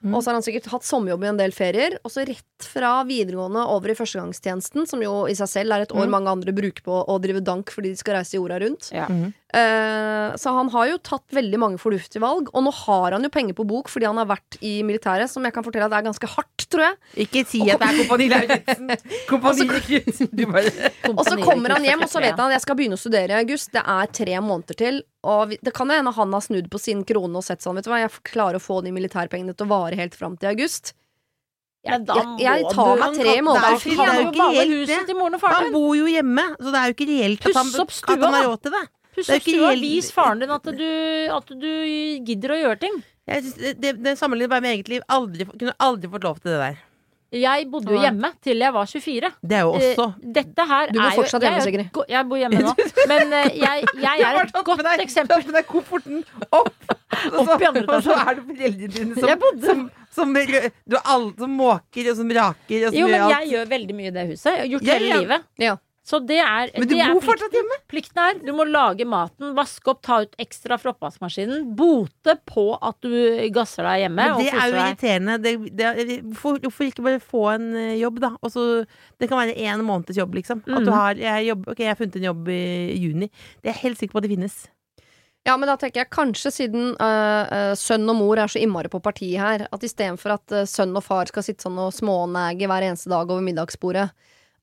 Mm. 0.00 0.14
Og 0.14 0.22
så 0.22 0.30
har 0.30 0.38
han 0.38 0.44
sikkert 0.46 0.70
hatt 0.72 0.86
sommerjobb 0.86 1.26
i 1.26 1.28
en 1.32 1.40
del 1.40 1.52
ferier. 1.52 1.98
Og 2.06 2.14
så 2.14 2.22
rett 2.28 2.62
fra 2.64 3.00
videregående 3.08 3.66
over 3.74 3.90
i 3.92 3.96
førstegangstjenesten, 3.98 4.86
som 4.88 5.02
jo 5.04 5.26
i 5.28 5.34
seg 5.36 5.50
selv 5.50 5.74
er 5.76 5.84
et 5.84 5.92
år 5.92 6.06
Mm. 6.06 6.14
mange 6.14 6.30
andre 6.30 6.54
bruker 6.56 6.86
på 6.86 7.02
å 7.04 7.18
drive 7.20 7.42
dank 7.44 7.74
fordi 7.74 7.90
de 7.90 7.98
skal 8.00 8.16
reise 8.20 8.38
jorda 8.38 8.60
rundt. 8.62 8.92
Ja. 8.94 9.08
Mhm. 9.10 9.34
Eh, 9.50 10.36
så 10.38 10.52
han 10.54 10.68
har 10.70 10.86
jo 10.92 10.98
tatt 11.02 11.34
veldig 11.34 11.58
mange 11.58 11.80
fornuftige 11.82 12.22
valg. 12.22 12.50
Og 12.54 12.64
nå 12.66 12.72
har 12.84 13.16
han 13.16 13.26
jo 13.26 13.30
penger 13.34 13.56
på 13.58 13.66
bok 13.66 13.90
fordi 13.90 14.06
han 14.06 14.20
har 14.20 14.28
vært 14.30 14.58
i 14.62 14.80
militæret, 14.86 15.30
som 15.30 15.46
jeg 15.46 15.54
kan 15.56 15.66
fortelle 15.66 15.88
at 15.90 15.96
er 15.98 16.06
ganske 16.06 16.30
hardt, 16.36 16.66
tror 16.70 16.86
jeg. 16.86 16.98
Ikke 17.26 17.42
si 17.48 17.62
at 17.66 17.82
det 17.82 17.88
er 17.88 17.98
Kompani 18.02 18.28
Lauritzen. 18.30 18.94
Kompani 19.30 19.66
Lauritzen. 19.70 20.30
Og 21.16 21.24
så 21.26 21.36
kommer 21.42 21.74
han 21.76 21.86
hjem, 21.86 22.06
og 22.06 22.12
så 22.12 22.22
vet 22.22 22.36
han 22.36 22.46
at 22.50 22.58
jeg 22.58 22.66
skal 22.66 22.78
begynne 22.78 22.98
å 22.98 23.02
studere 23.02 23.34
i 23.34 23.42
august. 23.42 23.72
Det 23.74 23.82
er 23.82 24.14
tre 24.20 24.38
måneder 24.44 24.78
til. 24.78 25.02
Og 25.26 25.56
det 25.58 25.74
kan 25.76 25.90
hende 25.92 26.14
han 26.16 26.36
har 26.36 26.44
snudd 26.44 26.70
på 26.72 26.80
sin 26.80 27.02
krone 27.08 27.42
og 27.42 27.44
sett 27.44 27.64
sånn, 27.64 27.76
vet 27.76 27.88
du 27.88 27.92
hva, 27.92 28.00
jeg 28.04 28.14
klarer 28.30 28.60
å 28.60 28.62
få 28.62 28.80
de 28.86 28.94
militærpengene 28.94 29.56
til 29.56 29.66
å 29.66 29.72
vare 29.74 29.98
helt 29.98 30.16
fram 30.16 30.38
til 30.40 30.54
august. 30.54 30.94
Men 31.88 32.04
da 32.04 32.16
Jeg, 32.20 32.32
jeg 32.44 32.72
tar 32.76 32.98
meg 33.00 33.14
tre 33.16 33.34
er 33.34 33.44
måneder 33.44 33.76
fri. 33.80 33.94
Han 33.96 34.08
det 35.64 35.68
det. 35.70 35.74
bor 35.74 35.92
jo 35.96 36.08
hjemme, 36.12 36.46
så 36.60 36.72
det 36.74 36.80
er 36.80 36.90
jo 36.90 36.96
ikke 36.96 37.08
reelt 37.08 37.46
at 37.50 37.56
han, 37.56 37.70
at 37.80 38.10
han 38.26 38.36
har 38.36 38.48
råd 38.50 38.64
til 38.66 38.74
det. 38.76 38.82
Ikke 39.20 39.54
stua, 39.54 39.72
vis 39.80 40.10
faren 40.14 40.42
din 40.42 40.52
at 40.54 40.68
du, 40.76 40.86
at 41.36 41.56
du 41.62 41.70
gidder 42.26 42.54
å 42.56 42.60
gjøre 42.64 42.80
ting. 42.86 43.00
Jeg 43.30 43.44
synes, 43.46 43.74
det, 43.78 43.96
det, 44.02 44.14
sammenligner 44.18 44.50
bare 44.50 44.64
med 44.64 44.78
eget 44.78 44.88
liv. 44.90 45.02
Aldri, 45.12 45.46
kunne 45.52 45.76
aldri 45.78 46.10
fått 46.10 46.24
lov 46.26 46.40
til 46.40 46.54
det 46.54 46.62
der. 46.62 46.78
Jeg 47.30 47.66
bodde 47.70 47.92
jo 47.94 48.00
hjemme 48.02 48.32
til 48.42 48.58
jeg 48.58 48.74
var 48.74 48.88
24. 48.90 49.28
Det 49.38 49.56
er 49.56 49.60
jo 49.62 49.74
også 49.76 50.06
Eh, 50.08 50.30
Dette 50.34 50.64
her 50.66 50.88
Du 50.90 50.98
bor 50.98 51.12
fortsatt 51.20 51.44
hjemme, 51.46 51.60
Sigrid. 51.62 52.00
Jeg 52.10 52.26
bor 52.26 52.40
hjemme 52.40 52.62
nå. 52.64 52.72
Men 53.12 53.34
eh, 53.38 53.52
jeg, 53.60 53.84
jeg 54.02 54.24
er 54.26 54.38
et 54.40 54.56
godt 54.66 54.82
eksempel. 55.04 55.44
med 55.46 55.54
deg 55.60 55.68
kofferten 55.68 56.24
opp, 56.50 56.74
og 56.90 57.38
så, 57.44 57.44
Opp 57.44 57.62
i 57.62 57.68
andre 57.68 57.84
og 57.86 58.02
så 58.02 58.16
er 58.18 58.40
det 58.40 58.46
foreldrene 58.48 58.90
dine 58.96 59.14
som, 59.20 59.46
som, 59.62 59.84
som, 60.16 60.34
du 60.34 60.96
alle 61.04 61.30
som 61.38 61.54
måker 61.54 62.10
og 62.10 62.18
som 62.18 62.34
raker 62.40 62.88
og 62.88 62.90
som 62.90 62.98
Jo, 62.98 63.06
gjør 63.06 63.26
alt. 63.28 63.36
jeg 63.36 63.52
gjør 63.54 63.70
veldig 63.76 63.98
mye 64.00 64.10
i 64.10 64.16
det 64.18 64.26
huset. 64.32 64.50
Jeg 64.50 64.64
har 64.64 64.70
gjort 64.74 64.90
Ja, 64.90 64.98
hele 64.98 65.12
ja. 65.12 65.20
livet. 65.22 65.48
Ja. 65.68 65.76
Så 66.10 66.18
det 66.26 66.40
er 66.42 66.72
Men 66.74 66.88
du 66.88 66.94
det 66.96 67.00
er 67.04 67.12
bor 67.14 67.22
fortsatt 67.22 67.52
hjemme! 67.54 67.76
Plikten 67.92 68.18
er 68.24 68.38
du 68.42 68.48
må 68.56 68.64
lage 68.66 69.04
maten, 69.06 69.52
vaske 69.54 69.92
opp, 69.92 70.00
ta 70.02 70.16
ut 70.24 70.32
ekstra 70.42 70.78
fra 70.82 70.90
oppvaskmaskinen. 70.90 71.68
Bote 71.78 72.34
på 72.50 72.64
at 72.82 72.98
du 73.06 73.12
gasser 73.54 73.86
deg 73.86 74.02
hjemme. 74.06 74.18
Men 74.18 74.34
og 74.34 74.42
det 74.42 74.50
er 74.50 74.72
jo 74.72 74.80
irriterende. 74.80 75.36
Det, 75.44 75.52
det, 75.78 76.18
hvorfor, 76.32 76.58
hvorfor 76.66 76.88
ikke 76.88 77.06
bare 77.06 77.22
få 77.22 77.44
en 77.52 77.68
eh, 77.78 77.92
jobb, 78.00 78.18
da? 78.24 78.32
Også, 78.42 78.66
det 79.22 79.30
kan 79.30 79.38
være 79.44 79.54
én 79.54 79.86
måneds 79.86 80.18
jobb, 80.18 80.34
liksom. 80.40 80.64
At 80.66 80.82
du 80.82 80.90
Mhm. 80.90 80.98
har 80.98 81.14
jeg, 81.22 81.46
jobb, 81.52 81.68
Ok, 81.70 81.78
jeg 81.84 81.92
har 81.94 82.00
funnet 82.02 82.16
en 82.18 82.28
jobb 82.32 82.48
i 82.48 82.60
juni. 82.98 83.30
Det 83.62 83.70
er 83.70 83.74
jeg 83.76 83.82
helt 83.84 83.98
sikker 84.02 84.16
på 84.18 84.22
at 84.24 84.26
det 84.26 84.34
finnes. 84.34 84.58
Ja, 85.46 85.54
men 85.56 85.70
da 85.70 85.76
tenker 85.80 86.02
jeg 86.02 86.10
kanskje 86.12 86.50
siden 86.52 86.90
uh, 87.00 87.46
uh, 87.48 87.74
sønn 87.78 88.04
og 88.12 88.16
mor 88.18 88.36
er 88.42 88.50
så 88.50 88.60
innmari 88.60 88.90
på 88.92 89.00
partiet 89.00 89.40
her, 89.40 89.62
at 89.72 89.86
istedenfor 89.86 90.34
at 90.34 90.52
uh, 90.52 90.66
sønn 90.68 90.92
og 90.98 91.04
far 91.06 91.30
skal 91.30 91.46
sitte 91.46 91.64
sånn 91.64 91.78
og 91.80 91.94
smånege 91.96 92.68
hver 92.68 92.84
eneste 92.90 93.08
dag 93.08 93.30
over 93.30 93.40
middagsbordet, 93.46 94.10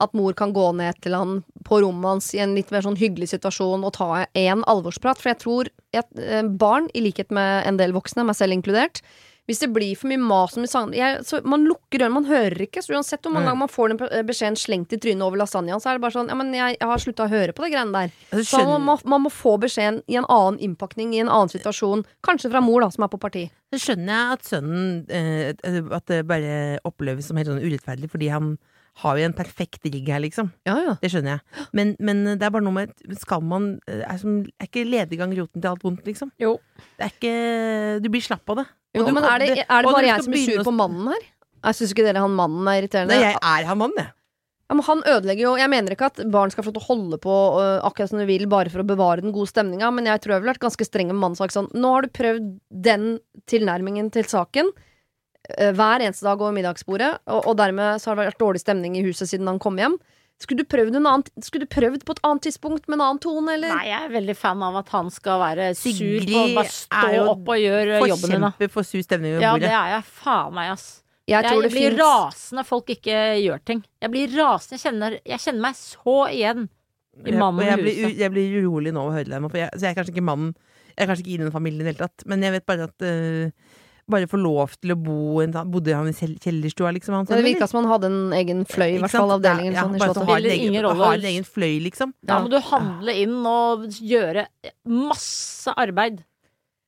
at 0.04 0.14
mor 0.18 0.36
kan 0.38 0.54
gå 0.54 0.66
ned 0.78 1.00
til 1.02 1.16
han 1.18 1.39
på 1.68 1.82
rommet 1.84 2.12
hans 2.12 2.34
i 2.38 2.41
en 2.43 2.54
litt 2.58 2.70
mer 2.74 2.86
sånn 2.86 3.00
hyggelig 3.00 3.32
situasjon 3.34 3.86
og 3.88 3.95
ta 3.98 4.26
en 4.38 4.66
alvorsprat. 4.70 5.22
For 5.22 5.34
jeg 5.34 5.41
tror 5.43 5.72
at 5.98 6.22
øh, 6.22 6.52
barn, 6.62 6.91
i 6.93 7.02
likhet 7.08 7.34
med 7.34 7.66
en 7.68 7.80
del 7.82 7.95
voksne, 7.95 8.28
meg 8.28 8.38
selv 8.38 8.56
inkludert, 8.56 9.02
hvis 9.48 9.62
det 9.64 9.70
blir 9.72 9.95
for 9.95 10.12
mye 10.12 10.20
mas 10.20 10.58
om 10.60 10.66
så 10.68 11.39
Man 11.48 11.64
lukker 11.64 12.02
ørene, 12.02 12.20
man 12.20 12.28
hører 12.28 12.66
ikke. 12.66 12.82
Så 12.84 12.91
uansett 12.91 13.24
hvor 13.24 13.32
mange 13.32 13.48
ganger 13.48 13.62
man 13.64 13.72
får 13.72 13.93
den 13.93 14.28
beskjeden 14.28 14.60
slengt 14.60 14.91
i 14.91 15.00
trynet 15.00 15.24
over 15.24 15.39
lasagnaen, 15.39 15.80
så 15.80 15.89
er 15.89 15.98
det 15.98 16.04
bare 16.04 16.18
sånn 16.18 16.32
Ja, 16.32 16.36
men 16.36 16.52
jeg, 16.56 16.76
jeg 16.76 16.89
har 16.91 17.04
slutta 17.04 17.28
å 17.28 17.32
høre 17.32 17.56
på 17.56 17.64
de 17.64 17.72
greiene 17.72 17.95
der. 17.95 18.43
Så 18.43 18.60
man 18.68 18.84
må, 18.84 18.98
man 19.08 19.24
må 19.24 19.32
få 19.32 19.56
beskjeden 19.64 20.02
i 20.12 20.20
en 20.20 20.28
annen 20.28 20.60
innpakning, 20.68 21.16
i 21.16 21.24
en 21.24 21.32
annen 21.32 21.52
situasjon. 21.54 22.04
Kanskje 22.28 22.52
fra 22.52 22.62
mor, 22.64 22.84
da, 22.84 22.91
som 22.91 23.08
er 23.08 23.14
på 23.14 23.22
parti. 23.24 23.45
så 23.72 23.80
skjønner 23.86 24.12
jeg 24.12 24.36
at 24.36 24.50
sønnen 24.52 24.89
eh, 25.08 25.86
At 25.95 26.12
det 26.12 26.26
bare 26.28 26.82
oppleves 26.88 27.32
som 27.32 27.39
helt 27.39 27.48
sånn 27.48 27.64
urettferdig, 27.64 28.12
fordi 28.12 28.34
han 28.36 28.58
har 29.04 29.20
jo 29.20 29.28
en 29.28 29.36
perfekt 29.38 29.86
rigg 29.86 30.10
her, 30.10 30.22
liksom. 30.24 30.50
Ja, 30.68 30.76
ja. 30.82 30.95
Det 31.02 31.12
skjønner 31.14 31.38
jeg. 31.38 31.66
Men, 31.78 31.93
men 32.02 32.24
det 32.34 32.48
er 32.48 32.54
bare 32.54 32.66
noe 32.66 32.76
med 32.76 32.93
Skal 33.22 33.43
man 33.45 33.70
eh, 33.86 34.02
Er, 34.02 34.18
som, 34.22 34.39
er 34.58 34.70
ikke 34.70 34.88
lediggang 34.88 35.34
roten 35.38 35.62
til 35.62 35.70
alt 35.70 35.86
vondt, 35.86 36.04
liksom? 36.08 36.32
Jo. 36.41 36.56
Det 36.98 37.08
er 37.08 37.14
ikke 37.14 37.34
Du 38.04 38.12
blir 38.14 38.26
slapp 38.26 38.54
av 38.54 38.64
det. 38.64 38.68
Jo, 38.98 39.06
du 39.06 39.14
men 39.14 39.26
er 39.28 39.43
det, 39.43 39.50
er 39.62 39.86
det 39.86 39.93
bare 39.93 40.08
jeg 40.08 40.26
som 40.26 40.34
er 40.34 40.45
sur 40.48 40.64
på 40.66 40.74
mannen 40.74 41.10
her? 41.14 41.26
Jeg 41.68 41.78
syns 41.78 41.93
ikke 41.93 42.06
dere 42.06 42.22
han 42.24 42.38
mannen 42.38 42.70
er 42.70 42.80
irriterende. 42.82 43.18
Nei, 43.18 43.34
jeg 43.34 43.38
er 43.38 43.68
han 43.68 43.80
mannen, 43.82 44.00
jeg. 44.00 44.14
Ja, 44.68 44.76
men 44.76 44.84
han 44.84 45.02
ødelegger 45.08 45.45
jo 45.45 45.54
Jeg 45.62 45.72
mener 45.72 45.93
ikke 45.95 46.10
at 46.10 46.20
barn 46.32 46.52
skal 46.52 46.66
få 46.66 46.74
lov 46.74 46.78
til 46.80 46.84
å 46.84 46.88
holde 46.89 47.20
på 47.24 47.36
uh, 47.56 47.86
akkurat 47.88 48.12
som 48.12 48.20
de 48.20 48.28
vil, 48.28 48.48
bare 48.52 48.72
for 48.74 48.84
å 48.84 48.88
bevare 48.88 49.24
den 49.24 49.36
gode 49.36 49.52
stemninga, 49.52 49.91
men 49.95 50.10
jeg 50.10 50.24
tror 50.24 50.36
jeg 50.36 50.43
ville 50.43 50.56
vært 50.56 50.66
ganske 50.66 50.88
streng 50.88 51.12
med 51.12 51.20
mannen 51.20 51.38
og 51.38 51.43
sagt 51.43 51.56
sånn 51.56 51.70
Nå 51.78 51.93
har 51.93 52.08
du 52.08 52.12
prøvd 52.18 52.50
den 52.88 53.08
tilnærmingen 53.50 54.12
til 54.16 54.28
saken 54.28 54.74
hver 55.78 56.04
eneste 56.04 56.26
dag 56.28 56.41
over 56.41 56.54
middagsbordet, 56.56 57.14
og, 57.32 57.48
og 57.48 57.58
dermed 57.60 58.02
så 58.04 58.12
har 58.12 58.20
det 58.20 58.26
vært 58.34 58.41
dårlig 58.41 58.62
stemning 58.64 58.98
i 59.00 59.04
huset 59.08 59.30
siden 59.32 59.48
han 59.48 59.60
kom 59.64 59.78
hjem. 59.80 59.95
Skulle 60.38 60.62
du 60.62 60.68
prøvd, 60.70 60.93
en 61.00 61.08
annen, 61.10 61.24
skulle 61.41 61.66
du 61.66 61.72
prøvd 61.74 62.04
på 62.06 62.14
et 62.14 62.20
annet 62.28 62.43
tidspunkt 62.45 62.84
med 62.86 63.00
en 63.00 63.06
annen 63.08 63.22
tone, 63.24 63.56
eller? 63.56 63.72
Nei, 63.74 63.88
jeg 63.89 64.04
er 64.06 64.12
veldig 64.14 64.36
fan 64.38 64.62
av 64.68 64.76
at 64.84 64.91
han 64.93 65.08
skal 65.10 65.39
være 65.41 65.70
sur 65.74 65.95
Sigrid 65.98 66.30
på 66.30 66.43
å 66.43 66.52
bare 66.60 66.74
stå 66.76 67.08
jo 67.16 67.24
opp 67.32 67.50
og 67.56 67.58
gjøre 67.64 68.02
jobben 68.04 68.34
din. 68.36 68.43
Forkjemper 68.45 68.74
for 68.76 68.86
sur 68.86 69.02
stemning 69.08 69.34
ved 69.39 69.45
Ja, 69.48 69.56
det 69.58 69.72
er 69.72 69.93
jeg 69.95 70.04
faen 70.20 70.54
meg, 70.60 70.74
ass. 70.76 70.86
Jeg 71.28 71.41
Jeg, 71.43 71.50
jeg 71.50 71.60
blir 71.64 71.74
finnes 71.74 71.98
rasende 72.00 72.62
når 72.62 72.68
folk 72.70 72.91
ikke 72.93 73.18
gjør 73.41 73.64
ting. 73.68 73.82
Jeg 74.06 74.14
blir 74.14 74.36
rasende. 74.38 74.78
Jeg 74.78 74.84
kjenner, 74.86 75.18
jeg 75.34 75.41
kjenner 75.48 75.66
meg 75.66 75.80
så 75.82 76.18
igjen 76.32 76.68
i 77.18 77.34
mannen 77.34 77.58
og 77.58 77.66
i 77.66 77.72
jeg 77.72 77.82
blir, 77.82 77.98
huset. 77.98 78.14
u- 78.14 78.22
jeg 78.22 78.32
blir 78.38 78.56
urolig 78.62 78.93
nå 78.93 79.02
av 79.02 79.10
å 79.10 79.18
høre 79.18 79.32
deg, 79.34 79.50
for 79.50 79.58
jeg, 79.64 79.74
så 79.74 79.88
jeg 79.88 79.89
er 79.89 79.98
kanskje 79.98 80.14
ikke 80.14 80.28
mannen 80.30 80.54
Jeg 80.93 81.02
er 81.02 81.10
kanskje 81.10 81.26
ikke 81.26 81.34
i 81.34 81.41
den 81.41 81.52
familien 81.58 81.82
i 81.82 81.89
det 81.89 81.95
hele 81.95 82.06
tatt, 82.06 82.24
men 82.30 82.45
jeg 82.45 82.54
vet 82.60 82.66
bare 82.70 82.86
at 82.91 83.06
eh, 83.10 83.50
Bare 84.08 84.28
få 84.32 84.38
lov 84.39 84.72
til 84.80 84.93
å 84.93 84.95
bo 84.95 85.41
en, 85.43 85.51
Bodde 85.68 85.91
han 85.95 86.08
i 86.08 86.14
kjellerstua, 86.16 86.93
liksom? 86.95 87.18
Han, 87.18 87.26
Det 87.28 87.36
sånn, 87.36 87.43
virka 87.43 87.68
som 87.68 87.82
han 87.82 87.89
hadde 87.91 88.08
en 88.08 88.32
egen 88.38 88.64
fløy, 88.70 88.93
i 88.95 89.01
hvert 89.03 89.12
fall 89.12 89.34
avdelingen. 89.36 89.74
Ja, 89.74 89.82
ja, 89.82 89.84
sånn, 89.84 89.97
bare 89.99 90.14
så 90.16 90.24
har 90.24 90.32
Spiller 90.32 90.53
en 90.53 90.55
egen- 90.55 90.72
ingen 90.72 90.86
rolle. 90.88 91.03
Har 91.03 91.20
en 91.20 91.30
egen 91.34 91.43
fløy, 91.43 91.74
liksom. 91.89 92.14
Da 92.24 92.39
må 92.39 92.49
du 92.53 92.60
handle 92.70 93.18
inn 93.26 93.38
og 93.45 93.84
gjøre 93.99 94.47
masse 94.88 95.74
arbeid. 95.76 96.24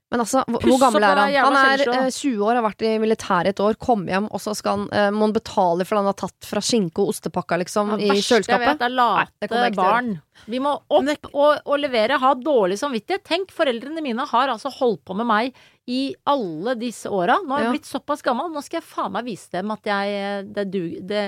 Men 0.10 0.24
altså, 0.24 0.42
hvor, 0.50 0.64
hvor 0.66 0.80
gammel 0.82 1.04
er 1.06 1.20
han? 1.22 1.34
Han 1.54 1.58
er 1.60 1.84
eh, 1.86 2.08
20 2.10 2.40
år, 2.42 2.56
har 2.58 2.66
vært 2.66 2.82
i 2.82 2.96
militæret 2.98 3.52
et 3.52 3.60
år, 3.62 3.76
kom 3.78 4.08
hjem, 4.10 4.26
og 4.34 4.42
så 4.42 4.56
skal 4.58 4.80
han, 4.80 4.88
eh, 4.90 5.10
må 5.14 5.28
han 5.28 5.36
betale 5.36 5.86
for 5.86 6.00
han 6.00 6.10
har 6.10 6.18
tatt 6.18 6.48
fra 6.50 6.64
skinke 6.66 7.04
og 7.04 7.12
ostepakka, 7.14 7.60
liksom, 7.62 7.92
ja, 7.94 8.00
i 8.16 8.18
kjøleskapet. 8.18 8.50
jeg 8.50 8.64
vet, 8.64 8.82
kjøleskapet. 8.82 8.86
er 8.88 8.96
late 8.96 9.38
det 9.44 9.52
til 9.52 9.68
å 9.68 9.76
barn. 9.78 10.10
Vi 10.50 10.62
må 10.66 10.72
opp 10.82 11.30
og, 11.30 11.62
og 11.62 11.78
levere, 11.84 12.18
ha 12.18 12.32
dårlig 12.34 12.80
samvittighet. 12.82 13.22
Tenk, 13.28 13.54
foreldrene 13.54 14.02
mine 14.02 14.26
har 14.32 14.50
altså 14.50 14.72
holdt 14.80 15.04
på 15.06 15.14
med 15.20 15.30
meg 15.30 15.54
i 15.90 16.14
alle 16.30 16.76
disse 16.78 17.10
åra. 17.10 17.40
Nå 17.42 17.50
har 17.56 17.64
jeg 17.64 17.68
Ja. 17.70 17.72
blitt 17.74 17.88
såpass 17.90 18.22
gammel. 18.22 18.52
Nå 18.54 18.62
skal 18.62 18.78
jeg 18.80 18.86
faen 18.86 19.12
meg 19.16 19.26
vise 19.26 19.50
dem 19.56 19.72
at 19.74 19.90
jeg, 19.90 20.46
det 20.54 20.66
du, 20.70 20.82
det, 21.02 21.24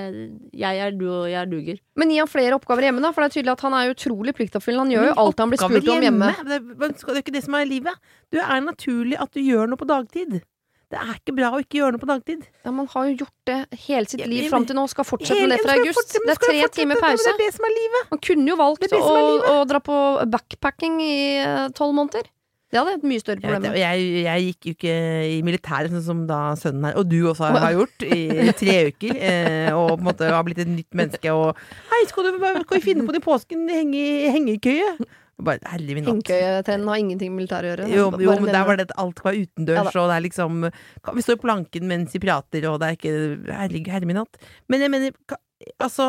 jeg 0.54 0.78
er 0.86 0.94
du, 0.94 1.08
og 1.10 1.26
jeg 1.32 1.50
duger. 1.50 1.80
Men 1.98 2.10
gi 2.14 2.20
han 2.22 2.30
flere 2.30 2.54
oppgaver 2.60 2.86
hjemme, 2.86 3.02
da, 3.02 3.10
for 3.10 3.22
det 3.26 3.32
er 3.32 3.36
tydelig 3.40 3.52
at 3.56 3.64
han 3.66 3.74
er 3.80 3.90
utrolig 3.90 4.36
pliktoppfyllende. 4.38 4.86
Han 4.86 4.94
gjør 4.94 5.08
jo 5.10 5.18
alt 5.24 5.42
han 5.42 5.50
blir 5.50 5.58
spurt 5.64 5.82
spurt 5.82 5.92
om 5.96 6.06
hjemme. 6.06 6.30
Det, 6.46 6.60
er- 6.60 6.78
det 6.78 7.16
er 7.16 7.20
ikke 7.24 7.34
det 7.34 7.44
som 7.44 7.54
er 7.58 7.66
livet. 7.66 7.94
Du 8.30 8.38
er 8.38 8.60
naturlig 8.62 9.18
at 9.20 9.32
du 9.34 9.40
gjør 9.42 9.66
noe 9.72 9.76
på 9.82 9.88
dagtid. 9.90 10.42
Det 10.92 11.00
er 11.00 11.14
ikke 11.16 11.32
bra 11.32 11.48
å 11.56 11.58
ikke 11.62 11.78
gjøre 11.80 11.94
noe 11.96 12.02
på 12.04 12.08
dagtid. 12.10 12.42
Ja, 12.66 12.70
Man 12.70 12.86
har 12.92 13.06
jo 13.08 13.14
gjort 13.24 13.32
det 13.48 13.58
hele 13.88 14.04
sitt 14.06 14.26
liv 14.28 14.50
fram 14.52 14.66
til 14.68 14.76
nå, 14.76 14.82
skal 14.92 15.06
fortsette 15.08 15.40
med 15.40 15.54
det 15.56 15.62
fra 15.64 15.72
august. 15.80 16.12
Det 16.20 16.34
er 16.34 16.40
tre 16.42 16.68
timer 16.68 17.00
pause. 17.00 17.24
Det 17.24 17.32
er 17.32 17.40
det 17.46 17.54
som 17.56 17.64
er 17.64 17.72
livet. 17.78 18.10
Man 18.12 18.20
kunne 18.20 18.46
jo 18.52 18.56
valgt 18.60 18.92
å, 18.92 19.00
å 19.54 19.64
dra 19.66 19.80
på 19.80 19.96
backpacking 20.28 21.00
i 21.00 21.16
tolv 21.72 21.96
måneder. 21.96 22.28
Det 22.72 22.80
hadde 22.80 22.92
vært 22.94 23.02
mye 23.04 23.20
større 23.20 23.36
Jeg, 23.36 23.44
problem 23.44 23.64
det, 23.66 23.80
jeg, 23.82 24.04
jeg 24.24 24.44
gikk 24.46 24.66
jo 24.66 24.72
ikke 24.78 24.92
i 25.28 25.40
militæret, 25.44 25.92
sånn 25.92 26.04
som 26.06 26.20
da 26.28 26.38
sønnen 26.56 26.86
her, 26.88 26.94
og 26.96 27.10
du 27.10 27.18
også 27.28 27.50
har, 27.50 27.58
har 27.66 27.74
gjort, 27.76 28.06
i 28.06 28.54
tre 28.56 28.76
uker. 28.88 29.18
Eh, 29.28 29.68
og 29.76 29.90
på 29.90 29.98
en 29.98 30.06
måte 30.06 30.30
har 30.32 30.46
blitt 30.46 30.62
et 30.64 30.70
nytt 30.70 30.96
menneske. 30.96 31.34
Og 31.36 31.52
'Hei, 31.90 31.98
skal 32.08 32.30
du 32.30 32.38
skal 32.40 32.80
finne 32.84 33.04
på 33.04 33.12
den 33.12 33.24
påsken? 33.24 33.66
Henge 33.68 34.00
i 34.00 34.32
hengekøye?' 34.32 35.10
Bare, 35.42 35.60
herre 35.66 35.96
min 35.96 36.06
natt. 36.06 36.14
Hengekøyetrenden 36.14 36.88
har 36.88 37.02
ingenting 37.02 37.32
med 37.32 37.42
militæret 37.42 37.66
å 37.66 37.70
gjøre. 37.72 37.92
Jo, 37.92 38.08
jo, 38.24 38.34
men 38.40 38.54
der 38.54 38.66
var 38.68 38.78
det 38.78 38.88
at 38.88 38.96
alt 39.04 39.20
var 39.24 39.36
utendørs, 39.36 39.92
Ja 39.92 40.02
og 40.04 40.08
det 40.08 40.16
er 40.16 40.26
liksom 40.28 40.66
Vi 41.12 41.24
står 41.26 41.36
i 41.36 41.42
planken 41.44 41.88
mens 41.90 42.16
vi 42.16 42.22
prater, 42.24 42.68
og 42.70 42.80
det 42.80 42.88
er 42.88 42.98
ikke 42.98 43.14
Herregud, 43.52 43.92
herre 43.92 44.08
min 44.08 44.20
hatt. 44.22 44.40
Men 44.72 44.84
jeg 44.84 44.92
mener 44.96 45.40
Altså 45.82 46.06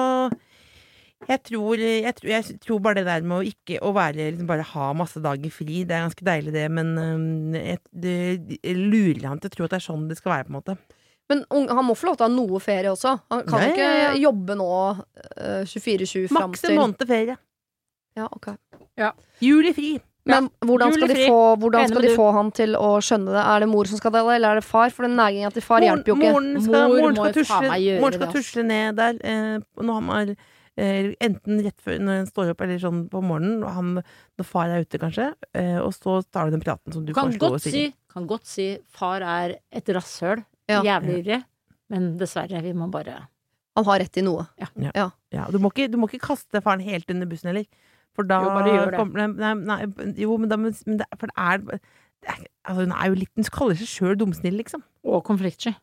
Jeg 1.30 1.40
tror, 1.48 1.80
jeg, 1.80 2.14
tror, 2.18 2.30
jeg 2.34 2.58
tror 2.64 2.82
bare 2.84 3.00
det 3.00 3.06
der 3.08 3.24
med 3.28 3.38
å 3.38 3.46
ikke 3.48 3.80
å 3.86 3.94
være 3.96 4.32
liksom 4.34 4.50
bare 4.50 4.66
ha 4.74 4.90
masse 4.98 5.22
dager 5.24 5.54
fri, 5.54 5.84
det 5.88 5.96
er 5.96 6.04
ganske 6.08 6.28
deilig 6.28 6.54
det, 6.56 6.66
men 6.74 7.56
jeg, 7.56 7.80
det, 7.92 8.18
jeg 8.60 8.76
lurer 8.76 9.30
han 9.30 9.40
til 9.40 9.52
å 9.52 9.56
tro 9.56 9.68
at 9.68 9.76
det 9.76 9.80
er 9.80 9.86
sånn 9.88 10.10
det 10.10 10.20
skal 10.20 10.36
være, 10.36 10.48
på 10.50 10.54
en 10.54 10.60
måte. 10.60 10.78
Men 11.32 11.44
han 11.50 11.86
må 11.88 11.96
få 11.96 12.10
lov 12.10 12.18
til 12.20 12.26
å 12.26 12.30
ha 12.30 12.34
noe 12.36 12.60
ferie 12.62 12.92
også. 12.92 13.14
Han 13.32 13.46
kan 13.48 13.62
Nei, 13.62 13.68
ikke 13.72 13.84
ja, 13.86 14.00
ja. 14.10 14.16
jobbe 14.26 14.58
nå 14.60 14.72
eh, 14.92 15.62
24-7 15.72 16.26
fram 16.28 16.52
Maks 16.52 16.66
en 16.68 16.80
måned 16.82 17.06
ferie. 17.08 17.38
ja, 18.20 18.28
ok. 18.28 18.50
Ja. 19.00 19.14
Juli 19.42 19.72
fri. 19.74 19.94
Men 20.30 20.48
hvordan 20.64 20.94
skal, 20.96 21.12
de 21.12 21.26
få, 21.28 21.40
hvordan 21.60 21.90
skal 21.92 22.06
de 22.06 22.12
få 22.16 22.30
han 22.32 22.52
til 22.56 22.78
å 22.80 22.94
skjønne 23.04 23.34
det? 23.34 23.42
Er 23.44 23.64
det 23.64 23.68
mor 23.72 23.90
som 23.90 24.00
skal 24.00 24.14
det, 24.16 24.22
eller 24.24 24.54
er 24.54 24.62
det 24.62 24.68
far? 24.68 24.94
For 24.96 25.04
den 25.08 25.18
neginga 25.20 25.50
til 25.52 25.66
far 25.66 25.84
hjelper 25.84 26.14
jo 26.14 26.16
ikke. 26.16 26.30
Moren 26.32 26.54
skal, 26.64 26.78
Mor 26.78 27.02
moren 27.02 27.18
skal, 27.18 27.34
tusle, 27.40 27.72
moren 28.00 28.16
skal 28.20 28.32
tusle 28.38 28.64
ned 28.70 29.00
der. 29.02 29.20
Eh, 29.20 29.58
når 29.84 30.00
han 30.00 30.14
er 30.20 30.36
enten 30.78 31.60
rett 31.64 31.82
før 31.84 32.00
når 32.02 32.18
han 32.22 32.30
står 32.30 32.52
opp, 32.54 32.62
eller 32.66 32.80
sånn 32.82 33.04
på 33.12 33.22
morgenen, 33.22 33.64
og 33.64 33.74
han, 33.76 33.92
når 34.40 34.48
far 34.50 34.72
er 34.74 34.82
ute, 34.86 34.98
kanskje. 35.02 35.28
Eh, 35.54 35.78
og 35.84 35.92
så 35.94 36.20
tar 36.34 36.50
du 36.50 36.56
den 36.58 36.64
praten 36.66 36.94
som 36.96 37.06
du 37.06 37.14
Kan 37.14 37.30
foreslo. 37.32 37.50
godt, 37.54 37.62
si, 37.68 37.84
kan 38.10 38.26
godt 38.30 38.46
si 38.50 38.68
far 38.90 39.22
er 39.22 39.58
et 39.72 39.86
rasshøl. 39.94 40.44
Ja. 40.72 40.82
Jævlig 40.82 41.20
irri. 41.26 41.42
Men 41.94 42.18
dessverre, 42.18 42.62
vi 42.64 42.72
må 42.74 42.88
bare 42.90 43.28
Han 43.76 43.86
har 43.86 44.00
rett 44.00 44.18
i 44.18 44.22
noe. 44.22 44.46
Ja, 44.58 45.48
du, 45.52 45.58
må 45.60 45.70
ikke, 45.74 45.90
du 45.92 45.98
må 45.98 46.08
ikke 46.10 46.28
kaste 46.30 46.62
faren 46.62 46.82
helt 46.86 47.10
under 47.10 47.26
bussen 47.30 47.50
heller. 47.50 47.66
For 48.14 48.24
da 48.30 48.38
Jo, 48.46 48.50
bare 48.54 48.70
gjør 48.74 48.92
det. 48.94 49.28
nei, 49.42 49.54
nei, 49.58 50.14
jo, 50.22 50.36
men, 50.38 50.50
da, 50.52 50.58
men 50.62 50.74
det, 50.74 51.08
For 51.18 51.32
det 51.32 51.38
er, 51.38 51.58
det 52.22 52.30
er 52.30 52.44
Altså, 52.64 52.86
hun 52.86 52.94
er 52.94 53.08
jo 53.10 53.16
litt 53.18 53.32
Hun 53.36 53.44
kaller 53.52 53.76
seg 53.76 53.90
sjøl 53.90 54.16
dumsnill, 54.22 54.56
liksom. 54.62 54.84
Og 55.04 55.24
konfliktsky. 55.26 55.74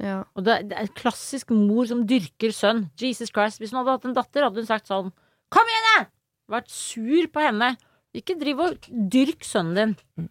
Ja. 0.00 0.22
Og 0.34 0.44
det, 0.46 0.54
er- 0.54 0.66
det 0.70 0.78
er 0.80 0.90
klassisk 0.96 1.50
mor 1.52 1.84
som 1.90 2.06
dyrker 2.08 2.54
sønn. 2.56 2.86
Jesus 3.00 3.28
Christ. 3.34 3.60
Hvis 3.60 3.72
hun 3.74 3.82
hadde 3.82 3.98
hatt 3.98 4.08
en 4.08 4.16
datter, 4.16 4.46
hadde 4.46 4.62
hun 4.62 4.66
sagt 4.68 4.88
sånn 4.88 5.12
Kom 5.52 5.66
igjen, 5.68 5.86
da! 5.92 6.04
Vært 6.56 6.70
sur 6.72 7.26
på 7.34 7.42
henne. 7.42 7.72
Ikke 8.16 8.34
driv 8.38 8.60
og 8.64 8.86
dyrk 8.90 9.44
sønnen 9.46 9.74
din. 10.16 10.28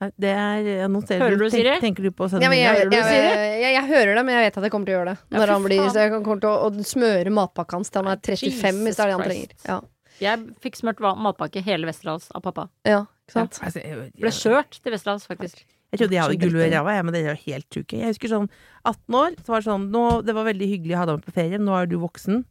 Nei, 0.00 0.08
Det 0.20 0.30
er 0.32 0.62
jeg 0.66 0.88
noterer, 0.92 1.22
Hører 1.24 1.38
du, 1.40 1.44
tenk- 1.46 1.54
Siri? 1.56 1.74
Tenker 1.80 2.02
du 2.04 2.10
på 2.12 2.26
Ja, 2.26 2.32
sønnen 2.34 2.50
men 2.50 2.56
din? 2.56 2.62
jeg, 2.62 2.88
ja? 2.92 3.04
jeg, 3.08 3.34
jeg, 3.36 3.60
jeg, 3.62 3.74
jeg 3.76 3.84
hører 3.90 4.14
det, 4.18 4.24
men 4.28 4.34
jeg 4.36 4.44
vet 4.46 4.56
at 4.60 4.66
jeg 4.66 4.72
kommer 4.74 4.86
til 4.90 4.94
å 4.94 4.98
gjøre 4.98 5.10
det. 5.12 5.18
Ja, 5.30 5.38
Når 5.40 5.52
han 5.54 5.62
blir, 5.68 5.80
faen. 5.82 5.92
så 5.94 6.02
jeg 6.04 6.12
kommer 6.16 6.40
til 6.42 6.50
å, 6.50 6.56
å 6.66 6.88
smøre 6.90 7.32
matpakka 7.38 7.78
hans 7.78 7.90
til 7.94 8.02
han 8.02 8.12
er 8.12 8.20
35, 8.20 8.82
hvis 8.86 8.96
det 8.98 9.04
er 9.06 9.12
det 9.12 9.16
han 9.16 9.24
trenger. 9.28 9.54
Ja, 9.70 9.78
Jeg 10.20 10.44
fikk 10.64 10.76
smurt 10.80 11.00
matpakke 11.00 11.62
hele 11.64 11.86
Westerdals 11.88 12.28
av 12.34 12.42
pappa. 12.44 12.68
ja 12.88 13.02
ikke 13.26 13.32
sant? 13.40 13.58
Altså, 13.66 13.80
Ble 14.20 14.30
kjørt 14.30 14.76
til 14.82 14.92
Westerdals, 14.94 15.26
faktisk. 15.26 15.64
Jeg 15.92 15.98
trodde 16.00 16.16
jeg 16.16 16.22
hadde 16.24 16.38
gull 16.42 16.56
i 16.64 16.70
ræva, 16.72 16.94
men 17.06 17.14
det 17.14 17.20
er 17.22 17.30
jo 17.34 17.38
helt 17.52 17.66
sjuke. 17.70 17.98
Jeg 18.00 18.10
husker 18.12 18.32
sånn 18.32 18.48
18 18.84 19.14
år, 19.20 19.36
så 19.44 19.54
var 19.54 19.62
det 19.62 19.68
sånn 19.70 19.86
nå, 19.94 20.04
Det 20.26 20.34
var 20.34 20.44
veldig 20.48 20.68
hyggelig 20.72 20.94
å 20.96 20.98
ha 21.00 21.06
deg 21.06 21.18
med 21.20 21.26
på 21.28 21.34
ferie, 21.38 21.58
nå 21.62 21.76
er 21.78 21.86
du 21.90 21.96
voksen. 22.02 22.42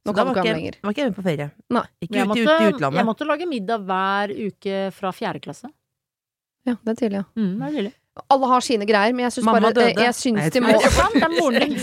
Nå 0.00 0.08
Så 0.08 0.14
da 0.16 0.22
du 0.24 0.30
var 0.30 0.32
ikke 0.32 0.48
ha 0.48 0.56
lenger. 0.56 0.78
var 0.82 0.94
ikke 0.94 1.02
jeg 1.04 1.10
med 1.10 1.18
på 1.18 1.26
ferie. 1.26 1.50
Nei. 1.76 1.84
Ikke 2.00 2.14
Jeg 2.16 2.24
ute 2.24 2.28
måtte, 2.32 2.40
ut, 2.40 2.80
i 2.80 2.96
jeg 2.96 3.06
måtte 3.10 3.26
lage 3.28 3.46
middag 3.50 3.84
hver 3.84 4.32
uke 4.48 4.78
fra 4.96 5.12
fjerde 5.12 5.42
klasse. 5.44 5.68
Ja, 6.68 6.74
det 6.84 6.92
er 6.92 6.98
tidlig, 7.02 7.20
ja. 7.20 7.24
Mm, 7.36 7.52
det 7.60 7.66
er 7.68 7.76
lille. 7.76 7.92
Alle 8.28 8.46
har 8.50 8.64
sine 8.64 8.86
greier, 8.88 9.14
men 9.14 9.28
jeg 9.28 9.36
syns 9.38 9.46
bare 9.46 9.70
døde. 9.72 10.02
Jeg 10.02 10.14
syns 10.18 10.50
de 10.52 10.60
må 10.64 10.74
Det 10.74 10.90
er 11.22 11.34
moren 11.36 11.62
din 11.62 11.76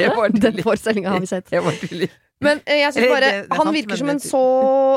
Jeg 0.00 0.08
var 0.08 0.16
bare 0.16 0.42
Den 0.42 0.62
forestillinga 0.64 1.12
har 1.12 1.20
vi 1.22 1.28
sett. 1.28 1.52
Jeg 1.52 1.64
bare 1.64 1.80
tuller. 1.80 2.14
Men 2.42 2.60
eh, 2.66 2.80
jeg 2.80 2.94
synes 2.96 3.12
bare 3.12 3.22
det 3.22 3.34
er 3.38 3.58
Han 3.60 3.70
virker 3.76 4.00
som 4.00 4.10
en 4.10 4.22
så 4.22 4.42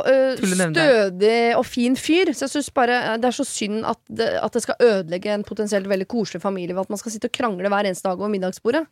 eh, 0.10 0.40
stødig 0.42 1.40
og 1.60 1.66
fin 1.68 1.98
fyr. 2.00 2.32
Så 2.34 2.48
jeg 2.48 2.56
syns 2.56 2.72
bare 2.74 2.98
eh, 3.02 3.18
det 3.22 3.30
er 3.30 3.38
så 3.38 3.46
synd 3.48 3.84
at 3.86 4.00
det, 4.08 4.30
at 4.42 4.56
det 4.56 4.64
skal 4.66 4.88
ødelegge 4.88 5.36
en 5.36 5.46
potensielt 5.48 5.90
veldig 5.92 6.08
koselig 6.10 6.42
familie 6.42 6.74
ved 6.74 6.88
at 6.88 6.96
man 6.96 7.02
skal 7.02 7.14
sitte 7.14 7.30
og 7.30 7.36
krangle 7.38 7.70
hver 7.70 7.92
eneste 7.92 8.08
dag 8.08 8.18
over 8.18 8.32
middagsbordet. 8.34 8.86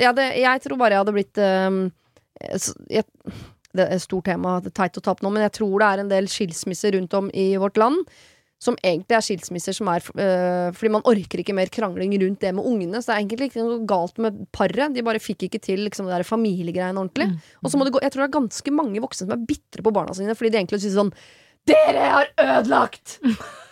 Jeg, 0.00 0.08
hadde, 0.10 0.26
jeg 0.40 0.64
tror 0.64 0.80
bare 0.80 0.96
jeg 0.96 1.04
hadde 1.04 1.14
blitt 1.14 1.38
eh, 1.38 1.80
jeg, 2.90 3.04
Det 3.74 3.84
er 3.86 3.94
et 3.94 4.02
stort 4.02 4.26
tema, 4.26 4.58
det 4.64 4.72
er 4.72 4.78
teit 4.82 4.98
å 4.98 5.04
ta 5.04 5.14
opp 5.14 5.22
nå, 5.22 5.30
men 5.34 5.46
jeg 5.46 5.58
tror 5.60 5.76
det 5.82 5.90
er 5.92 6.02
en 6.02 6.10
del 6.16 6.30
skilsmisser 6.30 6.96
rundt 6.96 7.14
om 7.20 7.30
i 7.30 7.52
vårt 7.60 7.78
land. 7.78 8.02
Som 8.64 8.78
egentlig 8.80 9.18
er 9.18 9.24
skilsmisser 9.26 9.76
som 9.76 9.90
er 9.92 10.04
eh, 10.16 10.70
fordi 10.72 10.92
man 10.94 11.04
orker 11.10 11.42
ikke 11.42 11.56
mer 11.56 11.68
krangling 11.72 12.14
rundt 12.22 12.40
det 12.40 12.54
med 12.56 12.64
ungene. 12.64 13.02
Så 13.02 13.10
det 13.10 13.16
er 13.16 13.22
egentlig 13.24 13.50
ikke 13.50 13.64
noe 13.66 13.82
galt 13.88 14.20
med 14.24 14.38
paret. 14.56 14.94
De 14.94 15.04
bare 15.04 15.20
fikk 15.20 15.46
ikke 15.48 15.60
til 15.60 15.84
liksom, 15.84 16.08
det 16.08 16.16
der 16.16 16.28
familiegreiene 16.28 17.02
ordentlig. 17.02 17.28
Og 17.60 17.72
så 17.72 17.80
må 17.80 17.84
det 17.86 17.92
gå 17.96 18.00
Jeg 18.04 18.14
tror 18.14 18.24
det 18.24 18.30
er 18.30 18.38
ganske 18.40 18.74
mange 18.74 19.04
voksne 19.04 19.28
som 19.28 19.36
er 19.36 19.44
bitre 19.52 19.84
på 19.84 19.92
barna 19.94 20.16
sine 20.16 20.36
fordi 20.38 20.54
de 20.54 20.62
egentlig 20.62 20.80
synes 20.84 20.96
sånn 21.02 21.12
Dere 21.68 22.08
har 22.12 22.32
ødelagt! 22.40 23.20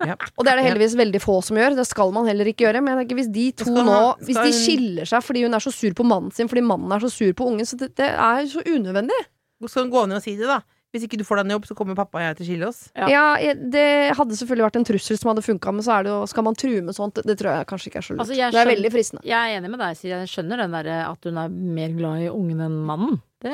Ja. 0.00 0.14
Og 0.38 0.46
det 0.46 0.52
er 0.54 0.56
det 0.56 0.64
heldigvis 0.64 0.94
veldig 0.96 1.20
få 1.20 1.34
som 1.44 1.58
gjør. 1.60 1.74
Det 1.76 1.84
skal 1.84 2.12
man 2.16 2.24
heller 2.24 2.48
ikke 2.48 2.64
gjøre. 2.64 2.80
Men 2.80 2.94
jeg 2.94 3.02
tenker 3.02 3.18
hvis 3.18 3.30
de 3.34 3.42
to 3.52 3.66
Skal 3.68 3.84
nå 3.84 3.98
Hvis 4.24 4.38
de 4.38 4.52
skiller 4.56 5.10
seg 5.10 5.24
fordi 5.26 5.42
hun 5.44 5.56
er 5.58 5.60
så 5.60 5.72
sur 5.74 5.92
på 5.98 6.06
mannen 6.08 6.32
sin 6.32 6.48
fordi 6.48 6.62
mannen 6.64 6.94
er 6.96 7.04
så 7.04 7.10
sur 7.12 7.34
på 7.36 7.50
ungen, 7.50 7.68
så 7.68 7.76
det, 7.80 7.90
det 8.00 8.08
er 8.08 8.46
så 8.48 8.64
unødvendig. 8.64 9.18
Skal 9.66 9.84
hun 9.84 9.92
gå 9.92 10.06
ned 10.08 10.16
og 10.16 10.24
si 10.24 10.38
det, 10.40 10.48
da? 10.48 10.62
Hvis 10.90 11.04
ikke 11.06 11.18
du 11.20 11.22
får 11.22 11.38
deg 11.38 11.46
en 11.46 11.52
jobb, 11.54 11.66
så 11.70 11.74
kommer 11.78 11.94
pappa 11.94 12.18
og 12.18 12.24
jeg 12.24 12.36
til 12.40 12.44
å 12.44 12.48
skille 12.50 12.66
oss. 12.66 12.80
Ja. 12.98 13.06
Ja, 13.12 13.54
Det 13.54 13.84
hadde 14.18 14.34
selvfølgelig 14.34 14.66
vært 14.66 14.78
en 14.80 14.86
trussel 14.88 15.18
som 15.20 15.30
hadde 15.30 15.44
funka, 15.46 15.70
men 15.76 15.86
så 15.86 15.92
er 15.98 16.02
det 16.08 16.10
jo 16.10 16.26
Skal 16.26 16.42
man 16.42 16.56
true 16.58 16.80
med 16.82 16.96
sånt? 16.96 17.14
Det, 17.22 17.36
tror 17.38 17.52
jeg 17.54 17.68
kanskje 17.70 17.90
ikke 17.92 18.00
er 18.02 18.06
så 18.08 18.14
lurt. 18.16 18.20
Altså, 18.24 18.34
det 18.34 18.42
er 18.42 18.50
skjønner- 18.56 18.72
veldig 18.74 18.92
fristende. 18.96 19.24
Jeg 19.30 19.38
er 19.38 19.60
enig 19.60 19.70
med 19.70 19.78
deg, 19.84 19.96
Siri. 19.96 20.10
Jeg 20.18 20.32
skjønner 20.34 20.56
den 20.64 20.74
der 20.74 20.90
at 21.06 21.24
hun 21.30 21.38
er 21.38 21.48
mer 21.48 21.88
glad 21.94 22.24
i 22.26 22.28
ungen 22.34 22.60
enn 22.66 22.80
mannen. 22.90 23.20
Det, 23.40 23.52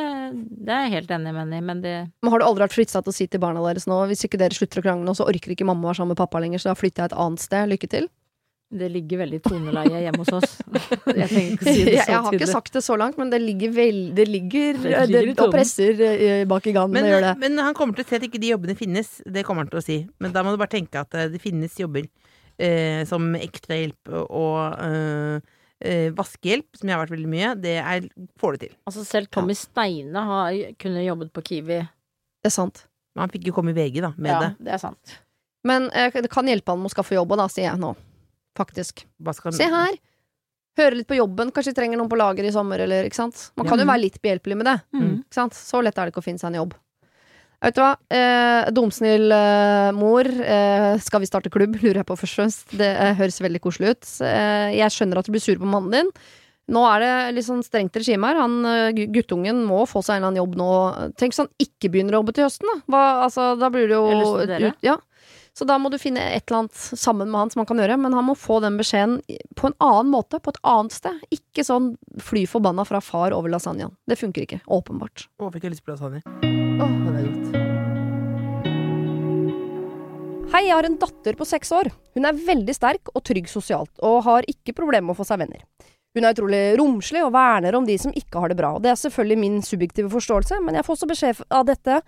det 0.66 0.72
er 0.72 0.88
jeg 0.88 0.94
helt 0.96 1.10
enig 1.14 1.30
med 1.30 1.42
henne 1.44 1.58
i, 1.60 1.62
men 1.62 1.80
det 1.84 1.94
Men 2.24 2.32
har 2.32 2.40
du 2.40 2.44
aldri 2.48 2.64
vært 2.64 2.74
fritsatt 2.74 3.04
til 3.06 3.12
å 3.12 3.14
si 3.14 3.26
til 3.30 3.38
barna 3.38 3.60
deres 3.62 3.86
nå 3.86 4.00
hvis 4.10 4.24
ikke 4.26 4.40
dere 4.40 4.50
slutter 4.56 4.80
å 4.80 4.86
krangle 4.88 5.06
nå, 5.06 5.14
så 5.14 5.28
orker 5.28 5.52
ikke 5.54 5.68
mamma 5.68 5.86
å 5.86 5.90
være 5.92 6.00
sammen 6.00 6.16
med 6.16 6.18
pappa 6.24 6.40
lenger, 6.42 6.58
så 6.58 6.72
da 6.72 6.74
flytter 6.80 7.04
jeg 7.04 7.12
et 7.12 7.18
annet 7.22 7.38
sted. 7.44 7.68
Lykke 7.70 7.88
til. 7.92 8.08
Det 8.66 8.88
ligger 8.90 9.20
veldig 9.20 9.38
i 9.38 9.42
toneleie 9.44 10.00
hjemme 10.02 10.24
hos 10.24 10.32
oss. 10.34 10.54
Jeg 11.20 11.28
trenger 11.30 11.50
ikke 11.54 11.66
å 11.66 11.74
si 11.76 11.84
det 11.86 11.92
så 12.00 12.10
jeg 12.10 12.22
har 12.24 12.34
ikke 12.34 12.48
sagt 12.50 12.72
det 12.74 12.82
så 12.82 12.96
langt, 12.98 13.18
men 13.20 13.30
det 13.30 13.38
ligger 13.38 13.70
vel 13.76 13.98
Det 14.16 14.24
ligger, 14.26 14.80
Det 14.82 15.04
ligger 15.06 15.28
det, 15.36 15.44
og 15.44 15.52
presser 15.54 16.00
eh, 16.02 16.40
bak 16.50 16.66
i 16.66 16.74
gangen 16.74 16.96
Men, 16.96 17.06
det. 17.22 17.34
men 17.44 17.60
han 17.62 17.76
kommer 17.78 17.94
til 17.94 18.02
å 18.02 18.08
si 18.10 18.16
at 18.18 18.26
ikke 18.26 18.40
de 18.42 18.50
jobbene 18.50 18.74
finnes. 18.78 19.12
Det 19.22 19.44
kommer 19.46 19.62
han 19.62 19.70
til 19.70 19.78
å 19.78 19.84
si. 19.86 19.98
Men 20.18 20.34
da 20.34 20.42
må 20.42 20.50
du 20.54 20.58
bare 20.58 20.72
tenke 20.74 20.98
at 20.98 21.14
eh, 21.14 21.28
det 21.30 21.38
finnes 21.44 21.78
jobber 21.78 22.08
eh, 22.58 23.04
som 23.06 23.28
ekstrahjelp 23.38 24.10
og 24.26 24.58
eh, 24.88 25.54
eh, 25.86 26.08
vaskehjelp, 26.18 26.66
som 26.80 26.90
jeg 26.90 26.96
har 26.98 27.04
vært 27.04 27.14
veldig 27.14 27.30
mye. 27.36 27.52
Det 27.62 27.76
er, 27.78 28.08
får 28.42 28.56
du 28.58 28.64
til. 28.66 28.74
Altså 28.90 29.06
Selv 29.06 29.30
Tommy 29.30 29.54
Steine 29.58 30.26
har 30.32 30.58
kunne 30.82 31.06
jobbet 31.06 31.30
på 31.36 31.44
Kiwi. 31.52 31.78
Det 32.42 32.50
er 32.50 32.56
sant. 32.58 32.82
Men 33.14 33.28
han 33.28 33.32
fikk 33.32 33.46
jo 33.48 33.54
komme 33.56 33.72
i 33.72 33.78
VG 33.78 34.02
da, 34.04 34.10
med 34.18 34.34
Ja, 34.34 34.42
det. 34.42 34.50
det 34.66 34.74
er 34.74 34.82
sant. 34.82 35.16
Men 35.66 35.86
eh, 35.94 36.10
det 36.18 36.30
kan 36.34 36.50
hjelpe 36.50 36.74
han 36.74 36.82
med 36.82 36.90
å 36.90 36.94
skaffe 36.98 37.14
jobb, 37.16 37.38
da 37.38 37.46
sier 37.52 37.70
jeg 37.70 37.80
nå. 37.82 37.94
Faktisk. 38.56 39.04
Se 39.58 39.68
her! 39.72 39.98
Høre 40.76 40.96
litt 40.98 41.08
på 41.08 41.16
jobben. 41.16 41.50
Kanskje 41.56 41.72
de 41.72 41.78
trenger 41.80 41.96
noen 42.00 42.08
på 42.12 42.18
lager 42.20 42.44
i 42.44 42.50
sommer, 42.52 42.82
eller 42.84 43.06
ikke 43.08 43.16
sant. 43.16 43.50
Man 43.56 43.64
kan 43.70 43.78
jo 43.80 43.86
være 43.88 44.02
litt 44.02 44.18
behjelpelig 44.20 44.56
med 44.60 44.66
det. 44.68 44.74
Mm. 44.92 45.14
Ikke 45.24 45.38
sant? 45.38 45.54
Så 45.56 45.80
lett 45.84 45.96
er 45.96 46.04
det 46.08 46.12
ikke 46.12 46.20
å 46.20 46.26
finne 46.26 46.38
seg 46.42 46.50
en 46.52 46.58
jobb. 46.60 46.74
Vet 47.64 47.74
du 47.74 47.80
hva? 47.80 47.94
Eh, 48.12 48.66
Dumsnill 48.76 49.32
eh, 49.32 49.90
mor. 49.96 50.28
Eh, 50.28 50.98
skal 51.00 51.22
vi 51.24 51.26
starte 51.30 51.48
klubb? 51.50 51.78
Lurer 51.82 52.02
jeg 52.02 52.08
på 52.10 52.16
først 52.20 52.36
og 52.36 52.42
fremst. 52.42 52.74
Det 52.76 52.90
eh, 52.92 53.14
høres 53.16 53.40
veldig 53.40 53.62
koselig 53.64 53.94
ut. 53.96 54.10
Eh, 54.28 54.74
jeg 54.76 54.92
skjønner 54.92 55.22
at 55.22 55.24
du 55.24 55.32
blir 55.32 55.40
sur 55.46 55.56
på 55.62 55.64
mannen 55.72 55.94
din. 55.96 56.12
Nå 56.68 56.82
er 56.90 57.00
det 57.00 57.10
litt 57.38 57.46
sånn 57.46 57.62
strengt 57.64 57.96
regime 57.96 58.26
her. 58.28 58.42
Han, 58.42 58.58
eh, 58.68 58.92
guttungen 59.16 59.64
må 59.64 59.84
få 59.88 60.02
seg 60.04 60.18
en 60.18 60.26
eller 60.26 60.32
annen 60.34 60.42
jobb 60.44 60.56
nå. 60.60 60.70
Tenk 61.16 61.32
hvis 61.32 61.40
han 61.46 61.50
ikke 61.62 61.88
begynner 61.94 62.18
å 62.18 62.20
jobbe 62.20 62.36
til 62.36 62.44
høsten, 62.50 62.68
da. 62.68 62.76
Hva, 62.92 63.02
altså, 63.24 63.52
da 63.58 63.70
blir 63.72 63.88
det 63.88 63.96
jo 63.96 64.06
Eller 64.12 64.28
studere. 64.34 64.72
ut- 64.74 64.84
Ja. 64.92 64.96
Så 65.56 65.64
da 65.64 65.78
må 65.80 65.88
du 65.88 65.96
finne 65.96 66.20
et 66.20 66.50
eller 66.50 66.66
annet 66.66 66.76
sammen 66.76 67.30
med 67.30 67.38
han 67.40 67.50
som 67.52 67.62
han 67.62 67.68
kan 67.70 67.78
gjøre, 67.80 67.96
men 67.96 68.12
han 68.12 68.26
må 68.28 68.34
få 68.36 68.58
den 68.60 68.74
beskjeden 68.76 69.22
på 69.56 69.70
en 69.70 69.76
annen 69.80 70.10
måte, 70.12 70.36
på 70.36 70.52
et 70.52 70.58
annet 70.68 70.92
sted. 70.92 71.16
Ikke 71.32 71.64
sånn 71.64 71.94
fly 72.20 72.42
forbanna 72.50 72.84
fra 72.84 73.00
far 73.00 73.32
over 73.32 73.48
lasagnaen. 73.48 73.94
Det 74.04 74.18
funker 74.20 74.44
ikke. 74.44 74.60
Åpenbart. 74.68 75.24
Å, 75.40 75.48
fikk 75.54 75.64
jeg 75.64 75.72
lyst 75.72 75.86
på 75.86 75.94
lasagne. 75.94 76.20
Åh, 76.44 76.92
det 77.06 77.22
er 77.22 77.24
godt. 77.30 77.56
Hei, 80.52 80.62
jeg 80.68 80.76
har 80.76 80.86
en 80.90 81.00
datter 81.00 81.40
på 81.40 81.48
seks 81.48 81.72
år. 81.72 81.88
Hun 82.16 82.28
er 82.28 82.36
veldig 82.36 82.74
sterk 82.76 83.08
og 83.14 83.24
trygg 83.24 83.48
sosialt, 83.48 83.94
og 84.04 84.26
har 84.28 84.44
ikke 84.52 84.76
problemer 84.76 85.08
med 85.08 85.16
å 85.16 85.20
få 85.22 85.24
seg 85.30 85.40
venner. 85.40 85.64
Hun 86.16 86.24
er 86.24 86.32
utrolig 86.36 86.62
romslig 86.80 87.24
og 87.24 87.32
verner 87.32 87.76
om 87.76 87.84
de 87.88 87.96
som 88.00 88.12
ikke 88.16 88.40
har 88.40 88.52
det 88.52 88.56
bra, 88.60 88.76
og 88.76 88.84
det 88.84 88.92
er 88.92 89.00
selvfølgelig 89.00 89.40
min 89.40 89.58
subjektive 89.64 90.12
forståelse, 90.12 90.60
men 90.64 90.76
jeg 90.76 90.84
får 90.86 90.96
også 90.96 91.08
beskjed 91.10 91.42
av 91.48 91.64
dette 91.68 91.98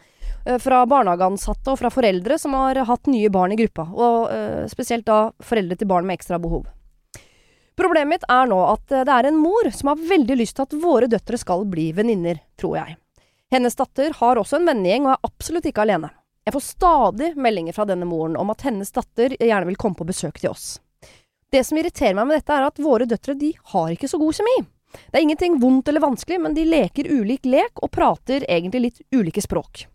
fra 0.62 0.84
barnehageansatte 0.88 1.72
og 1.72 1.78
fra 1.80 1.90
foreldre 1.92 2.38
som 2.38 2.54
har 2.56 2.78
hatt 2.88 3.10
nye 3.10 3.30
barn 3.32 3.52
i 3.52 3.58
gruppa, 3.58 3.88
og 3.92 4.30
eh, 4.32 4.66
spesielt 4.70 5.06
da 5.08 5.30
foreldre 5.44 5.76
til 5.76 5.90
barn 5.90 6.06
med 6.08 6.18
ekstra 6.18 6.38
behov. 6.42 6.66
Problemet 7.78 8.10
mitt 8.10 8.24
er 8.26 8.48
nå 8.50 8.58
at 8.72 8.92
eh, 8.92 9.04
det 9.06 9.14
er 9.14 9.28
en 9.28 9.38
mor 9.38 9.68
som 9.74 9.92
har 9.92 10.06
veldig 10.10 10.36
lyst 10.40 10.56
til 10.58 10.66
at 10.66 10.78
våre 10.82 11.10
døtre 11.10 11.38
skal 11.38 11.62
bli 11.70 11.90
venninner, 11.94 12.40
tror 12.58 12.78
jeg. 12.80 12.96
Hennes 13.54 13.76
datter 13.78 14.16
har 14.18 14.40
også 14.40 14.58
en 14.58 14.66
vennegjeng 14.68 15.06
og 15.06 15.14
er 15.14 15.28
absolutt 15.30 15.68
ikke 15.70 15.84
alene. 15.84 16.10
Jeg 16.48 16.56
får 16.56 16.64
stadig 16.64 17.28
meldinger 17.36 17.76
fra 17.76 17.86
denne 17.88 18.08
moren 18.08 18.36
om 18.40 18.50
at 18.50 18.64
hennes 18.66 18.90
datter 18.92 19.36
gjerne 19.36 19.68
vil 19.68 19.78
komme 19.78 19.98
på 19.98 20.06
besøk 20.08 20.40
til 20.40 20.50
oss. 20.50 20.78
Det 21.52 21.62
som 21.64 21.78
irriterer 21.80 22.16
meg 22.16 22.28
med 22.28 22.40
dette, 22.40 22.56
er 22.56 22.66
at 22.66 22.80
våre 22.82 23.06
døtre 23.08 23.36
de 23.38 23.52
har 23.72 23.92
ikke 23.92 24.08
så 24.10 24.20
god 24.20 24.36
kjemi. 24.36 24.56
Det 25.12 25.20
er 25.20 25.24
ingenting 25.24 25.60
vondt 25.60 25.88
eller 25.88 26.04
vanskelig, 26.04 26.40
men 26.40 26.56
de 26.56 26.64
leker 26.68 27.08
ulik 27.12 27.46
lek 27.46 27.80
og 27.84 27.92
prater 27.92 28.44
egentlig 28.48 28.82
litt 28.84 29.00
ulike 29.14 29.44
språk. 29.44 29.86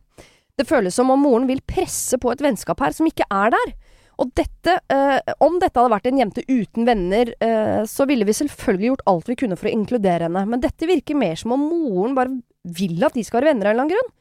Det 0.59 0.67
føles 0.69 0.93
som 0.93 1.09
om 1.09 1.23
moren 1.25 1.47
vil 1.49 1.63
presse 1.65 2.19
på 2.21 2.29
et 2.31 2.41
vennskap 2.43 2.81
her 2.83 2.93
som 2.93 3.07
ikke 3.09 3.25
er 3.31 3.53
der. 3.55 3.73
Og 4.21 4.29
dette, 4.37 4.75
eh, 4.93 5.33
om 5.41 5.57
dette 5.59 5.79
hadde 5.79 5.89
vært 5.95 6.05
en 6.11 6.19
jente 6.21 6.43
uten 6.45 6.85
venner, 6.85 7.33
eh, 7.41 7.81
så 7.89 8.05
ville 8.05 8.25
vi 8.25 8.35
selvfølgelig 8.37 8.91
gjort 8.91 9.07
alt 9.09 9.29
vi 9.31 9.35
kunne 9.35 9.57
for 9.57 9.67
å 9.67 9.73
inkludere 9.73 10.29
henne, 10.29 10.45
men 10.45 10.61
dette 10.61 10.85
virker 10.85 11.17
mer 11.17 11.35
som 11.35 11.55
om 11.55 11.59
moren 11.59 12.13
bare 12.13 12.41
vil 12.63 13.03
at 13.03 13.17
de 13.17 13.23
skal 13.23 13.41
være 13.41 13.53
venner 13.53 13.65
av 13.65 13.71
en 13.71 13.79
eller 13.79 13.83
annen 13.83 13.95
grunn. 13.95 14.11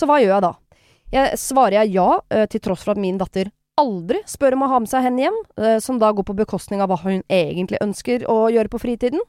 Så 0.00 0.08
hva 0.08 0.20
gjør 0.22 0.32
jeg 0.32 0.46
da? 0.46 0.54
Jeg 1.12 1.38
svarer 1.38 1.76
jeg 1.82 1.92
ja, 1.92 2.20
eh, 2.30 2.46
til 2.46 2.60
tross 2.64 2.82
for 2.86 2.96
at 2.96 3.02
min 3.02 3.18
datter 3.20 3.52
aldri 3.80 4.20
spør 4.28 4.56
om 4.56 4.64
å 4.64 4.70
ha 4.72 4.78
med 4.80 4.88
seg 4.88 5.04
henne 5.06 5.26
hjem, 5.26 5.38
eh, 5.58 5.78
som 5.78 5.98
da 6.00 6.10
går 6.12 6.24
på 6.24 6.36
bekostning 6.36 6.80
av 6.80 6.88
hva 6.88 6.98
hun 7.04 7.22
egentlig 7.28 7.80
ønsker 7.84 8.24
å 8.28 8.48
gjøre 8.52 8.72
på 8.72 8.80
fritiden. 8.80 9.20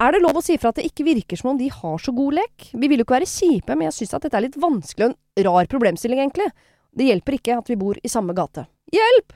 Er 0.00 0.14
det 0.14 0.22
lov 0.24 0.38
å 0.40 0.42
si 0.44 0.56
fra 0.56 0.70
at 0.72 0.78
det 0.80 0.86
ikke 0.88 1.04
virker 1.04 1.36
som 1.36 1.50
om 1.52 1.58
de 1.60 1.66
har 1.68 2.00
så 2.00 2.12
god 2.16 2.38
lek? 2.38 2.70
Vi 2.72 2.88
vil 2.88 3.02
jo 3.02 3.04
ikke 3.04 3.18
være 3.18 3.28
kjipe, 3.28 3.74
men 3.76 3.90
jeg 3.90 3.98
syns 3.98 4.16
at 4.16 4.24
dette 4.24 4.38
er 4.38 4.46
litt 4.46 4.56
vanskelig 4.60 5.10
og 5.10 5.12
en 5.12 5.44
rar 5.44 5.68
problemstilling, 5.68 6.22
egentlig. 6.22 6.48
Det 6.96 7.08
hjelper 7.10 7.36
ikke 7.36 7.58
at 7.60 7.68
vi 7.68 7.76
bor 7.80 8.00
i 8.00 8.10
samme 8.10 8.32
gate. 8.36 8.64
Hjelp! 8.96 9.34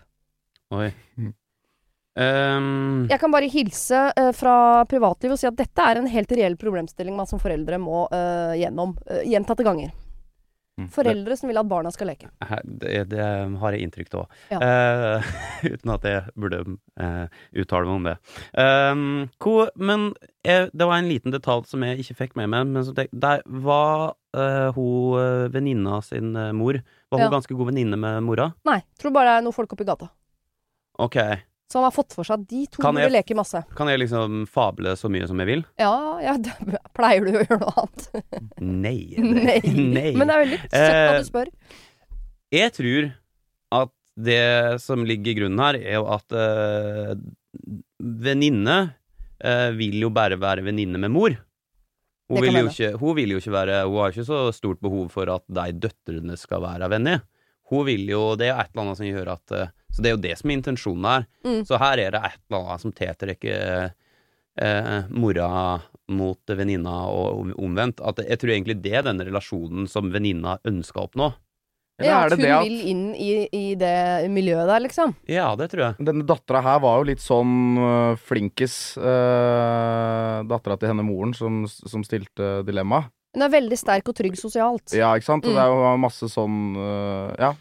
Oi. 0.75 0.89
Um... 2.15 3.05
Jeg 3.11 3.19
kan 3.21 3.35
bare 3.35 3.51
hilse 3.51 4.01
uh, 4.17 4.31
fra 4.33 4.57
privatlivet 4.89 5.35
og 5.35 5.41
si 5.43 5.49
at 5.51 5.59
dette 5.59 5.85
er 5.85 6.01
en 6.01 6.09
helt 6.09 6.33
reell 6.33 6.57
problemstilling 6.57 7.17
man 7.19 7.29
som 7.29 7.43
foreldre 7.43 7.81
må 7.83 8.07
uh, 8.09 8.55
gjennom 8.57 8.97
uh, 9.11 9.21
gjentatte 9.27 9.67
ganger. 9.67 9.93
Mm, 10.81 10.89
Foreldre 10.95 11.37
som 11.39 11.51
vil 11.51 11.61
at 11.61 11.69
barna 11.71 11.93
skal 11.95 12.11
leke. 12.11 12.31
det, 12.41 12.59
det, 12.83 13.05
det 13.13 13.27
har 13.61 13.77
jeg 13.77 13.87
inntrykk 13.87 14.15
av. 14.21 14.41
Ja. 14.51 14.59
Uh, 14.61 15.33
uten 15.75 15.95
at 15.95 16.09
jeg 16.09 16.35
burde 16.37 16.61
uh, 17.01 17.27
uttale 17.55 17.87
meg 17.89 17.95
om 17.95 18.09
det. 18.09 18.17
Ehm, 18.59 19.07
hvor, 19.43 19.71
men 19.77 20.11
jeg, 20.45 20.71
det 20.75 20.89
var 20.91 20.99
en 20.99 21.11
liten 21.11 21.35
detalj 21.35 21.69
som 21.71 21.85
jeg 21.87 22.03
ikke 22.03 22.19
fikk 22.25 22.37
med 22.41 22.51
meg. 22.53 22.67
Men 22.75 22.85
så 22.87 22.95
der 22.97 23.43
var 23.47 24.15
uh, 24.37 24.69
hun 24.77 25.19
eh, 25.21 25.47
venninna 25.55 26.01
sin 26.05 26.33
mor 26.57 26.77
Var 26.81 27.19
hun 27.21 27.27
Ja. 27.29 27.31
ganske 27.33 27.55
god 27.55 27.71
venninne 27.71 27.97
med 28.01 28.23
mora? 28.27 28.51
Nei, 28.67 28.81
tror 28.99 29.15
bare 29.15 29.31
det 29.31 29.39
er 29.39 29.45
noen 29.47 29.57
folk 29.57 29.73
oppi 29.73 29.87
gata. 29.87 30.11
Ok. 30.99 31.17
Så 31.73 31.79
han 31.81 31.87
har 31.89 31.95
fått 31.97 32.13
for 32.15 32.27
seg 32.29 32.43
at 32.43 32.49
de 32.51 32.67
to 32.71 32.83
Kan 32.85 32.97
jeg- 33.01 33.11
leke 33.11 33.35
masse. 33.35 33.63
Kan 33.75 33.89
jeg 33.89 33.99
liksom 34.05 34.45
fable 34.47 34.93
så 35.01 35.09
mye 35.11 35.27
som 35.27 35.39
jeg 35.41 35.47
vil? 35.49 35.65
Ja, 35.81 35.95
ja, 36.23 36.37
det- 36.45 36.81
pleier 36.95 37.25
du 37.25 37.33
å 37.33 37.43
gjøre 37.45 37.61
noe 37.61 37.75
annet? 37.83 38.09
Nei. 38.61 38.99
Nei. 39.19 39.61
Nei. 39.65 40.11
Men 40.15 40.29
det 40.29 40.35
er 40.37 40.45
veldig 40.45 40.61
søtt 40.61 40.75
at 40.75 40.99
Eh, 41.15 41.19
du 41.19 41.31
spør. 41.31 41.51
Jeg 42.55 42.75
tror 42.77 43.13
at 43.81 43.91
det 44.15 44.81
som 44.85 45.03
ligger 45.09 45.33
i 45.33 45.39
grunnen 45.41 45.59
her, 45.59 45.75
er 45.81 45.97
jo 45.99 46.05
at 46.15 46.37
uh, 46.39 47.17
venninne 47.99 48.77
eh, 49.43 49.71
vil 49.75 49.97
jo 50.05 50.11
bare 50.15 50.37
være 50.39 50.63
venninne 50.63 51.01
med 51.03 51.11
mor. 51.11 51.35
Hun 52.31 52.41
vil, 52.41 52.57
ikke, 52.69 52.93
hun 53.01 53.17
vil 53.19 53.35
jo 53.35 53.41
ikke 53.43 53.53
være 53.53 53.81
Hun 53.85 53.99
har 54.01 54.15
ikke 54.15 54.25
så 54.25 54.39
stort 54.57 54.79
behov 54.81 55.11
for 55.13 55.29
at 55.35 55.43
de 55.53 55.67
døtrene 55.83 56.39
skal 56.41 56.63
være 56.65 56.89
venner. 56.95 57.21
Hun 57.75 57.89
vil 57.89 58.07
jo 58.09 58.23
Det 58.39 58.47
er 58.47 58.53
jo 58.55 58.61
et 58.63 58.71
eller 58.71 58.85
annet 58.85 59.01
som 59.01 59.09
gjør 59.09 59.33
at 59.35 59.55
eh, 59.57 59.73
Så 59.91 60.05
det 60.05 60.11
er 60.11 60.17
jo 60.17 60.23
det 60.25 60.37
som 60.39 60.51
er 60.51 60.59
intensjonen 60.61 61.11
her. 61.11 61.27
Mm. 61.47 61.61
Så 61.69 61.81
her 61.83 62.03
er 62.03 62.15
det 62.15 62.23
et 62.31 62.41
eller 62.49 62.61
annet 62.63 62.85
som 62.85 62.95
tiltrekker 62.95 63.93
eh, 64.63 64.97
mora 65.11 65.51
mot 66.15 66.55
venninna 66.59 66.97
og 67.09 67.55
omvendt. 67.59 68.03
At 68.05 68.21
jeg 68.25 68.41
tror 68.41 68.55
egentlig 68.57 68.81
det 68.85 68.99
er 68.99 69.07
den 69.07 69.23
relasjonen 69.25 69.89
som 69.91 70.13
venninna 70.15 70.59
ønsker 70.69 71.01
å 71.01 71.09
oppnå. 71.09 71.31
Eller 71.99 72.11
Ja, 72.11 72.17
er 72.19 72.27
at 72.27 72.31
det 72.33 72.39
hun 72.39 72.45
det 72.45 72.55
at 72.55 72.65
vil 72.67 72.87
inn 72.91 73.03
i, 73.15 73.31
i 73.55 73.65
det 73.79 74.31
miljøet 74.35 74.67
der, 74.67 74.83
liksom. 74.83 75.15
Ja, 75.31 75.53
det 75.59 75.69
tror 75.71 75.85
jeg. 75.85 76.07
denne 76.09 76.27
dattera 76.27 76.63
her 76.65 76.81
var 76.83 76.99
jo 76.99 77.07
litt 77.13 77.23
sånn 77.23 77.79
øh, 77.79 78.17
flinkis. 78.19 78.97
Uh, 78.99 80.43
dattera 80.51 80.77
til 80.81 80.91
henne 80.91 81.07
moren 81.07 81.37
som, 81.39 81.63
som 81.71 82.03
stilte 82.07 82.65
dilemma. 82.67 83.05
Hun 83.35 83.43
er 83.43 83.51
veldig 83.51 83.77
sterk 83.81 84.09
og 84.09 84.15
trygg 84.15 84.37
sosialt. 84.39 84.93
Ja, 84.95 85.13
ikke 85.19 85.27
sant? 85.27 85.45
Og 85.45 85.51
Mm. 85.51 85.57
det 85.57 85.63
er 85.65 85.73
jo 85.75 85.97
masse 85.99 86.29
sånn 86.31 86.77
øh, 86.77 87.35
Ja, 87.39 87.53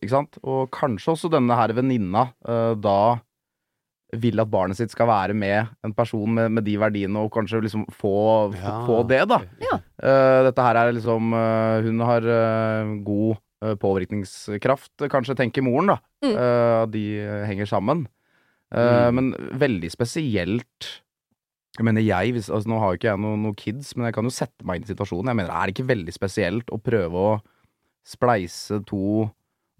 ikke 0.00 0.10
sant? 0.14 0.38
Og 0.44 0.70
kanskje 0.70 1.12
også 1.16 1.30
denne 1.30 1.56
her 1.58 1.72
venninna 1.74 2.28
øh, 2.46 2.74
da 2.80 3.18
vil 4.12 4.40
at 4.42 4.48
barnet 4.50 4.74
sitt 4.76 4.90
skal 4.90 5.06
være 5.06 5.34
med 5.38 5.68
en 5.86 5.92
person 5.94 6.26
med, 6.34 6.50
med 6.50 6.64
de 6.66 6.72
verdiene, 6.82 7.14
og 7.22 7.30
kanskje 7.30 7.60
liksom 7.62 7.84
få, 7.94 8.50
få, 8.50 8.58
Ja. 8.58 8.86
få 8.86 8.96
det, 9.06 9.20
da. 9.30 9.38
Ja. 9.62 9.76
Uh, 10.02 10.42
dette 10.48 10.64
her 10.66 10.74
er 10.80 10.92
liksom 10.96 11.28
uh, 11.32 11.78
Hun 11.84 12.00
har 12.00 12.26
uh, 12.26 12.96
god 13.06 13.38
påvirkningskraft, 13.78 15.04
kanskje, 15.12 15.36
tenker 15.36 15.62
moren, 15.62 15.92
da. 15.92 15.98
Mm. 16.24 16.32
Eh, 16.32 16.86
de 16.94 17.02
henger 17.50 17.66
sammen. 17.68 18.06
Eh, 18.72 19.10
Mm. 19.10 19.14
Men 19.14 19.32
veldig 19.58 19.90
spesielt 19.92 20.88
jeg 21.78 21.86
mener 21.86 22.02
jeg, 22.02 22.34
hvis, 22.34 22.50
altså 22.50 22.70
Nå 22.70 22.78
har 22.82 22.92
jo 22.92 22.98
ikke 22.98 23.10
jeg 23.12 23.22
noen 23.22 23.44
noe 23.46 23.56
kids, 23.58 23.92
men 23.96 24.08
jeg 24.08 24.16
kan 24.16 24.26
jo 24.26 24.34
sette 24.34 24.66
meg 24.66 24.80
inn 24.80 24.88
i 24.88 24.90
situasjonen. 24.90 25.30
Jeg 25.30 25.38
mener, 25.38 25.52
Er 25.54 25.68
det 25.68 25.76
ikke 25.76 25.90
veldig 25.90 26.14
spesielt 26.16 26.72
å 26.74 26.80
prøve 26.82 27.26
å 27.30 27.34
spleise 28.06 28.80
to 28.88 29.28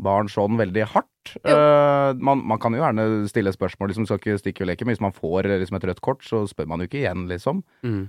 barn 0.01 0.31
sånn 0.33 0.57
veldig 0.61 0.87
hardt? 0.95 1.35
Eh, 1.45 2.13
man, 2.17 2.45
man 2.47 2.61
kan 2.63 2.73
jo 2.73 2.81
gjerne 2.81 3.09
stille 3.29 3.53
spørsmål, 3.53 3.91
liksom, 3.91 4.07
skal 4.09 4.23
ikke 4.23 4.39
stikke 4.41 4.65
og 4.65 4.71
leke, 4.71 4.87
men 4.87 4.95
hvis 4.95 5.05
man 5.05 5.17
får 5.17 5.51
liksom, 5.51 5.77
et 5.81 5.89
rødt 5.91 6.03
kort, 6.05 6.25
så 6.25 6.45
spør 6.49 6.71
man 6.71 6.81
jo 6.81 6.89
ikke 6.89 7.03
igjen, 7.03 7.27
liksom. 7.31 7.65
Mm. 7.85 8.05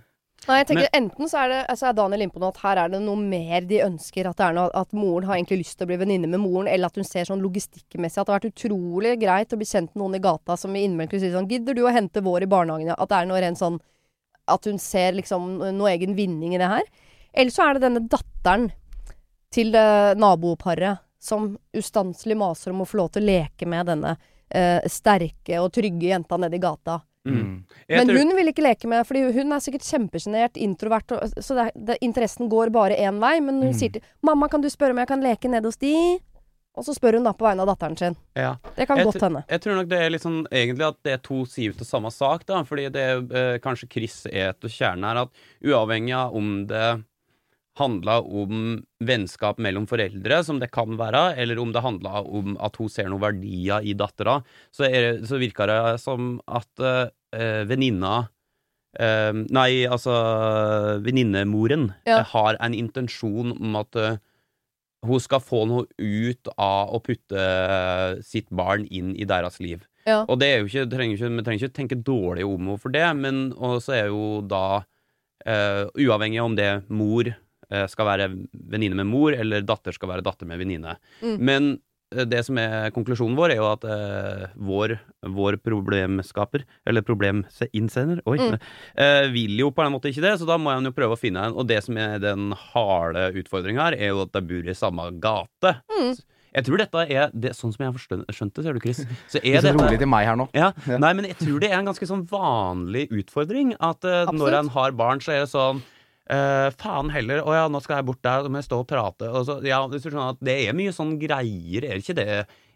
Nei, 0.47 0.55
jeg 0.57 0.67
tenker 0.71 0.95
Enten 0.97 1.29
så 1.29 1.43
er 1.43 1.51
det 1.51 1.57
altså 1.69 1.85
er 1.85 1.97
Daniel 1.99 2.23
inne 2.25 2.33
på 2.33 2.41
noe 2.41 2.49
at 2.49 2.61
her 2.63 2.79
er 2.81 2.89
det 2.89 3.01
noe 3.03 3.19
mer 3.19 3.67
de 3.69 3.77
ønsker. 3.85 4.25
At, 4.25 4.39
det 4.39 4.47
er 4.47 4.55
noe, 4.57 4.71
at 4.73 4.95
moren 4.97 5.27
har 5.29 5.37
egentlig 5.37 5.59
lyst 5.61 5.77
til 5.77 5.85
å 5.85 5.91
bli 5.91 5.99
venninne 6.01 6.29
med 6.31 6.41
moren, 6.41 6.69
eller 6.71 6.89
at 6.89 6.97
hun 6.97 7.05
ser 7.05 7.29
sånn 7.29 7.43
logistikkmessig 7.45 8.23
at 8.23 8.25
det 8.25 8.33
har 8.33 8.39
vært 8.39 8.49
utrolig 8.49 9.13
greit 9.21 9.53
å 9.53 9.59
bli 9.61 9.69
kjent 9.69 9.93
med 9.93 10.01
noen 10.01 10.17
i 10.17 10.23
gata 10.23 10.57
som 10.57 10.73
innimellom 10.73 11.13
sier 11.13 11.27
si 11.27 11.35
sånn 11.35 11.49
'Gidder 11.51 11.77
du 11.77 11.83
å 11.85 11.93
hente 11.93 12.25
vår 12.25 12.47
i 12.47 12.49
barnehagen?' 12.49 12.89
ja?» 12.89 12.97
At 12.97 13.13
det 13.13 13.19
er 13.19 13.29
noe 13.29 13.43
rent 13.43 13.61
sånn 13.61 13.77
At 14.49 14.65
hun 14.65 14.81
ser 14.81 15.13
liksom 15.13 15.61
noe 15.77 15.91
egen 15.93 16.17
vinning 16.17 16.55
i 16.55 16.57
det 16.57 16.67
her. 16.67 16.87
Eller 17.31 17.53
så 17.53 17.69
er 17.69 17.77
det 17.77 17.85
denne 17.85 18.01
datteren 18.09 18.71
til 19.53 19.75
uh, 19.77 20.17
naboparet 20.17 21.05
som 21.21 21.53
ustanselig 21.77 22.35
maser 22.35 22.73
om 22.73 22.81
å 22.81 22.89
få 22.89 22.97
lov 22.97 23.11
til 23.13 23.21
å 23.21 23.29
leke 23.29 23.67
med 23.69 23.85
denne 23.85 24.15
eh, 24.49 24.81
sterke 24.89 25.59
og 25.61 25.69
trygge 25.75 26.09
jenta 26.09 26.39
nede 26.41 26.57
i 26.57 26.63
gata. 26.63 26.97
Mm. 27.27 27.63
Men 27.89 28.07
tror- 28.07 28.17
hun 28.17 28.35
vil 28.35 28.47
ikke 28.49 28.63
leke 28.65 28.87
med, 28.87 29.05
fordi 29.05 29.31
hun 29.33 29.51
er 29.53 29.59
sikkert 29.59 29.83
kjempesjenert, 29.85 30.57
introvert, 30.57 31.11
og, 31.11 31.29
så 31.37 31.53
det, 31.55 31.71
det, 31.85 31.97
interessen 32.01 32.49
går 32.49 32.71
bare 32.71 32.97
én 32.97 33.19
vei. 33.21 33.39
Men 33.39 33.61
hun 33.61 33.71
Mm. 33.71 33.77
sier 33.77 33.91
til 33.93 34.01
'mamma, 34.23 34.49
kan 34.49 34.61
du 34.61 34.69
spørre 34.69 34.91
om 34.91 34.97
jeg 34.97 35.07
kan 35.07 35.21
leke 35.21 35.49
nede 35.49 35.65
hos 35.65 35.77
de?' 35.77 36.19
Og 36.73 36.85
så 36.85 36.93
spør 36.95 37.15
hun 37.15 37.23
da 37.25 37.33
på 37.33 37.43
vegne 37.43 37.59
av 37.59 37.67
datteren 37.67 37.97
sin. 37.97 38.15
Ja. 38.33 38.55
Det 38.77 38.87
kan 38.87 38.95
Jeg 38.97 39.05
godt 39.05 39.21
hende. 39.21 39.43
Jeg 39.49 39.59
tror 39.59 39.75
nok 39.75 39.89
det 39.89 39.99
er 39.99 40.09
litt 40.09 40.21
sånn 40.21 40.47
egentlig 40.49 40.87
at 40.87 40.95
det 41.03 41.11
er 41.13 41.17
to 41.17 41.43
sider 41.45 41.73
til 41.73 41.85
samme 41.85 42.09
sak, 42.09 42.45
da. 42.45 42.63
Fordi 42.63 42.89
det 42.89 42.95
er 42.95 43.17
eh, 43.17 43.59
kanskje 43.59 43.89
Chris 43.91 44.25
er 44.31 44.49
et 44.51 44.63
og 44.63 44.69
kjernen 44.71 45.03
her, 45.03 45.17
at 45.23 45.29
uavhengig 45.65 46.13
av 46.15 46.33
om 46.33 46.65
det 46.65 47.03
handla 47.79 48.17
om 48.21 48.81
vennskap 48.99 49.59
mellom 49.63 49.85
foreldre, 49.87 50.41
som 50.43 50.59
det 50.59 50.71
kan 50.75 50.97
være, 50.99 51.35
eller 51.39 51.59
om 51.61 51.71
det 51.71 51.83
handla 51.85 52.21
om 52.27 52.57
at 52.59 52.75
hun 52.81 52.89
ser 52.91 53.07
noen 53.09 53.23
verdier 53.23 53.85
i 53.87 53.93
dattera, 53.97 54.41
så, 54.75 54.83
er, 54.89 55.21
så 55.27 55.39
virker 55.39 55.71
det 55.71 55.99
som 56.03 56.33
at 56.51 56.83
øh, 56.83 57.63
venninna 57.69 58.25
øh, 58.99 59.39
Nei, 59.55 59.85
altså 59.87 60.17
venninnemoren 61.05 61.93
Ja. 62.07 62.19
eh, 62.19 62.25
har 62.33 62.59
en 62.59 62.75
intensjon 62.75 63.55
om 63.55 63.79
at 63.79 63.95
øh, 63.95 64.17
hun 65.07 65.19
skal 65.23 65.39
få 65.41 65.63
noe 65.65 65.87
ut 65.97 66.51
av 66.61 66.91
å 66.93 66.99
putte 67.01 67.45
sitt 68.21 68.51
barn 68.53 68.83
inn 68.91 69.15
i 69.15 69.25
deres 69.25 69.57
liv. 69.63 69.87
Ja. 70.05 70.25
Og 70.27 70.37
det 70.41 70.47
er 70.51 70.59
jo 70.59 70.67
ikke, 70.69 70.89
trenger 70.91 71.15
ikke, 71.17 71.31
vi 71.37 71.45
trenger 71.47 71.63
ikke 71.63 71.77
tenke 71.79 71.97
dårlig 72.05 72.45
om 72.45 72.59
henne 72.67 72.77
for 72.81 72.93
det, 72.93 73.07
men 73.17 73.47
så 73.81 73.95
er 74.03 74.11
jo 74.11 74.41
da 74.45 74.83
Uh, 75.41 75.87
Uavhengig 75.97 76.37
av 76.37 76.51
om 76.51 76.53
det 76.53 76.83
mor 76.93 77.25
skal 77.91 78.05
være 78.09 78.25
venninne 78.71 78.97
med 78.99 79.07
mor, 79.09 79.31
eller 79.37 79.61
datter 79.65 79.95
skal 79.95 80.09
være 80.11 80.25
datter 80.25 80.49
med 80.49 80.59
venninne. 80.61 80.97
Mm. 81.21 81.37
Men 81.47 81.69
eh, 82.15 82.25
det 82.27 82.41
som 82.47 82.57
er 82.59 82.89
konklusjonen 82.91 83.37
vår, 83.39 83.53
er 83.53 83.61
jo 83.61 83.67
at 83.71 83.85
uh, 83.87 84.47
vår, 84.59 84.97
vår 85.31 85.57
problemskaper, 85.63 86.65
eller 86.87 87.05
probleminnsender, 87.07 88.19
oi, 88.27 88.37
Mm. 88.41 88.57
uh, 88.99 89.27
vil 89.31 89.55
jo 89.61 89.69
på 89.71 89.85
en 89.85 89.93
måte 89.95 90.11
ikke 90.11 90.23
det, 90.25 90.33
så 90.41 90.47
da 90.49 90.57
må 90.59 90.73
han 90.73 90.85
jo 90.89 90.91
prøve 90.95 91.15
å 91.15 91.19
finne 91.21 91.45
en. 91.47 91.55
Og 91.55 91.67
det 91.69 91.79
som 91.85 91.97
er 92.01 92.19
den 92.19 92.51
harde 92.73 93.29
utfordringa 93.39 93.87
her, 93.91 93.97
er 93.99 94.11
jo 94.11 94.25
at 94.25 94.33
de 94.35 94.41
bor 94.51 94.67
i 94.67 94.75
samme 94.75 95.07
gate. 95.23 95.75
Mm. 95.95 96.13
Jeg 96.51 96.65
tror 96.67 96.81
dette 96.81 97.01
er 97.07 97.29
det, 97.31 97.53
Sånn 97.55 97.71
som 97.71 97.85
jeg 97.85 97.93
har 97.93 98.33
skjønt 98.35 98.57
det, 98.57 98.63
ser 98.65 98.75
du, 98.75 98.79
Chris, 98.83 98.97
så 99.31 99.39
Det 99.39 99.53
er 99.53 99.61
er 99.61 99.69
så 99.69 99.71
rolig 99.77 99.99
til 100.01 100.09
meg 100.11 100.25
her 100.27 100.35
nå. 100.35 100.49
ja, 100.51 100.73
Ja. 100.83 100.97
Nei, 100.99 101.13
men 101.15 101.29
jeg 101.29 101.37
tror 101.39 101.61
det 101.63 101.69
er 101.71 101.77
en 101.79 101.87
ganske 101.87 102.07
sånn 102.09 102.25
vanlig 102.27 103.05
utfordring. 103.21 103.71
At 103.79 104.03
uh, 104.03 104.27
når 104.35 104.57
en 104.59 104.71
har 104.75 104.91
barn, 104.99 105.21
så 105.23 105.31
er 105.31 105.45
det 105.45 105.51
sånn 105.53 105.79
eh, 106.31 106.71
faen 106.79 107.11
heller, 107.13 107.43
å 107.45 107.53
ja, 107.55 107.67
nå 107.71 107.81
skal 107.83 107.99
jeg 107.99 108.07
bort 108.07 108.21
der, 108.25 108.45
så 108.45 108.51
må 108.51 108.61
jeg 108.61 108.67
stå 108.69 108.81
og 108.83 108.89
prate. 108.89 109.29
Og 109.29 109.45
så, 109.47 109.59
ja, 109.67 109.83
du 109.87 109.97
skjønner 109.99 110.33
at 110.33 110.43
Det 110.43 110.57
er 110.65 110.77
mye 110.77 110.93
sånn 110.95 111.17
greier, 111.21 111.85
er 111.85 111.97
det 111.97 112.03
ikke 112.05 112.17
det? 112.17 112.27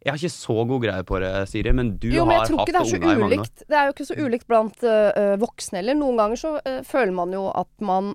Jeg 0.06 0.12
har 0.12 0.20
ikke 0.22 0.36
så 0.36 0.56
god 0.70 0.84
greie 0.84 1.06
på 1.08 1.20
det, 1.24 1.32
Siri, 1.50 1.72
men 1.74 1.96
du 1.98 2.12
Jo, 2.12 2.28
men 2.28 2.36
jeg 2.36 2.44
har 2.44 2.52
tror 2.52 2.60
hatt 2.62 2.70
ikke 2.70 2.76
det 2.76 2.82
er 2.84 2.92
så 2.92 3.00
i 3.00 3.06
mange 3.06 3.26
år. 3.26 3.32
ulikt. 3.34 3.64
Det 3.66 3.80
er 3.80 3.88
jo 3.88 3.96
ikke 3.96 4.06
så 4.06 4.18
ulikt 4.20 4.48
blant 4.52 4.86
øh, 4.86 5.34
voksne 5.42 5.80
heller. 5.82 5.98
Noen 5.98 6.20
ganger 6.22 6.42
så 6.44 6.52
uh, 6.60 6.78
føler 6.86 7.16
man 7.18 7.34
jo 7.34 7.48
at 7.50 7.72
man 7.82 8.14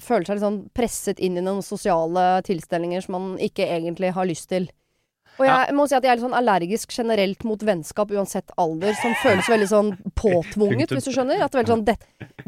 føler 0.00 0.24
seg 0.24 0.38
litt 0.38 0.46
sånn 0.46 0.62
presset 0.76 1.20
inn 1.20 1.36
i 1.36 1.44
noen 1.44 1.60
sosiale 1.66 2.24
tilstelninger 2.46 3.04
som 3.04 3.18
man 3.18 3.28
ikke 3.42 3.68
egentlig 3.68 4.14
har 4.16 4.28
lyst 4.28 4.48
til. 4.54 4.70
Og 5.36 5.44
jeg 5.44 5.74
må 5.76 5.84
si 5.84 5.96
at 5.96 6.04
jeg 6.04 6.12
er 6.12 6.18
litt 6.18 6.24
sånn 6.24 6.36
allergisk 6.36 6.94
generelt 6.96 7.44
mot 7.44 7.60
vennskap 7.68 8.12
uansett 8.14 8.52
alder, 8.60 8.94
som 8.96 9.12
føles 9.20 9.50
veldig 9.52 9.68
sånn 9.68 9.90
påtvunget, 10.22 10.94
hvis 10.94 11.08
du 11.08 11.12
skjønner. 11.12 11.42
At 11.44 11.52
det 11.52 11.58
er 11.58 11.62
veldig 11.64 11.74
sånn 11.74 11.84
det, 11.88 11.98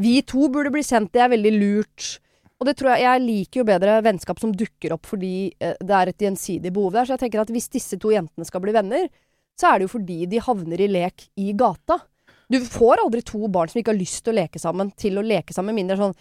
Vi 0.00 0.14
to 0.28 0.48
burde 0.52 0.72
bli 0.72 0.84
kjent, 0.86 1.12
det 1.12 1.24
er 1.24 1.32
veldig 1.34 1.54
lurt. 1.58 2.08
Og 2.58 2.66
det 2.66 2.74
tror 2.78 2.94
jeg 2.94 3.06
Jeg 3.06 3.24
liker 3.24 3.60
jo 3.60 3.68
bedre 3.68 3.98
vennskap 4.04 4.40
som 4.42 4.52
dukker 4.54 4.96
opp 4.96 5.06
fordi 5.08 5.50
eh, 5.62 5.76
det 5.78 5.94
er 5.94 6.10
et 6.10 6.24
gjensidig 6.26 6.72
behov 6.74 6.94
der. 6.96 7.06
Så 7.06 7.16
jeg 7.16 7.26
tenker 7.26 7.42
at 7.42 7.52
hvis 7.54 7.70
disse 7.72 7.98
to 8.00 8.12
jentene 8.14 8.46
skal 8.48 8.62
bli 8.64 8.74
venner, 8.74 9.08
så 9.58 9.70
er 9.70 9.78
det 9.78 9.88
jo 9.88 9.94
fordi 9.96 10.24
de 10.30 10.42
havner 10.42 10.82
i 10.82 10.90
lek 10.90 11.28
i 11.38 11.52
gata. 11.58 12.00
Du 12.48 12.58
får 12.64 13.04
aldri 13.04 13.22
to 13.26 13.46
barn 13.52 13.70
som 13.70 13.80
ikke 13.80 13.92
har 13.92 14.00
lyst 14.00 14.24
til 14.24 14.34
å 14.34 14.40
leke 14.40 14.60
sammen, 14.62 14.90
til 14.96 15.20
å 15.20 15.24
leke 15.24 15.54
sammen, 15.54 15.76
mindre 15.76 15.98
sånn 16.00 16.14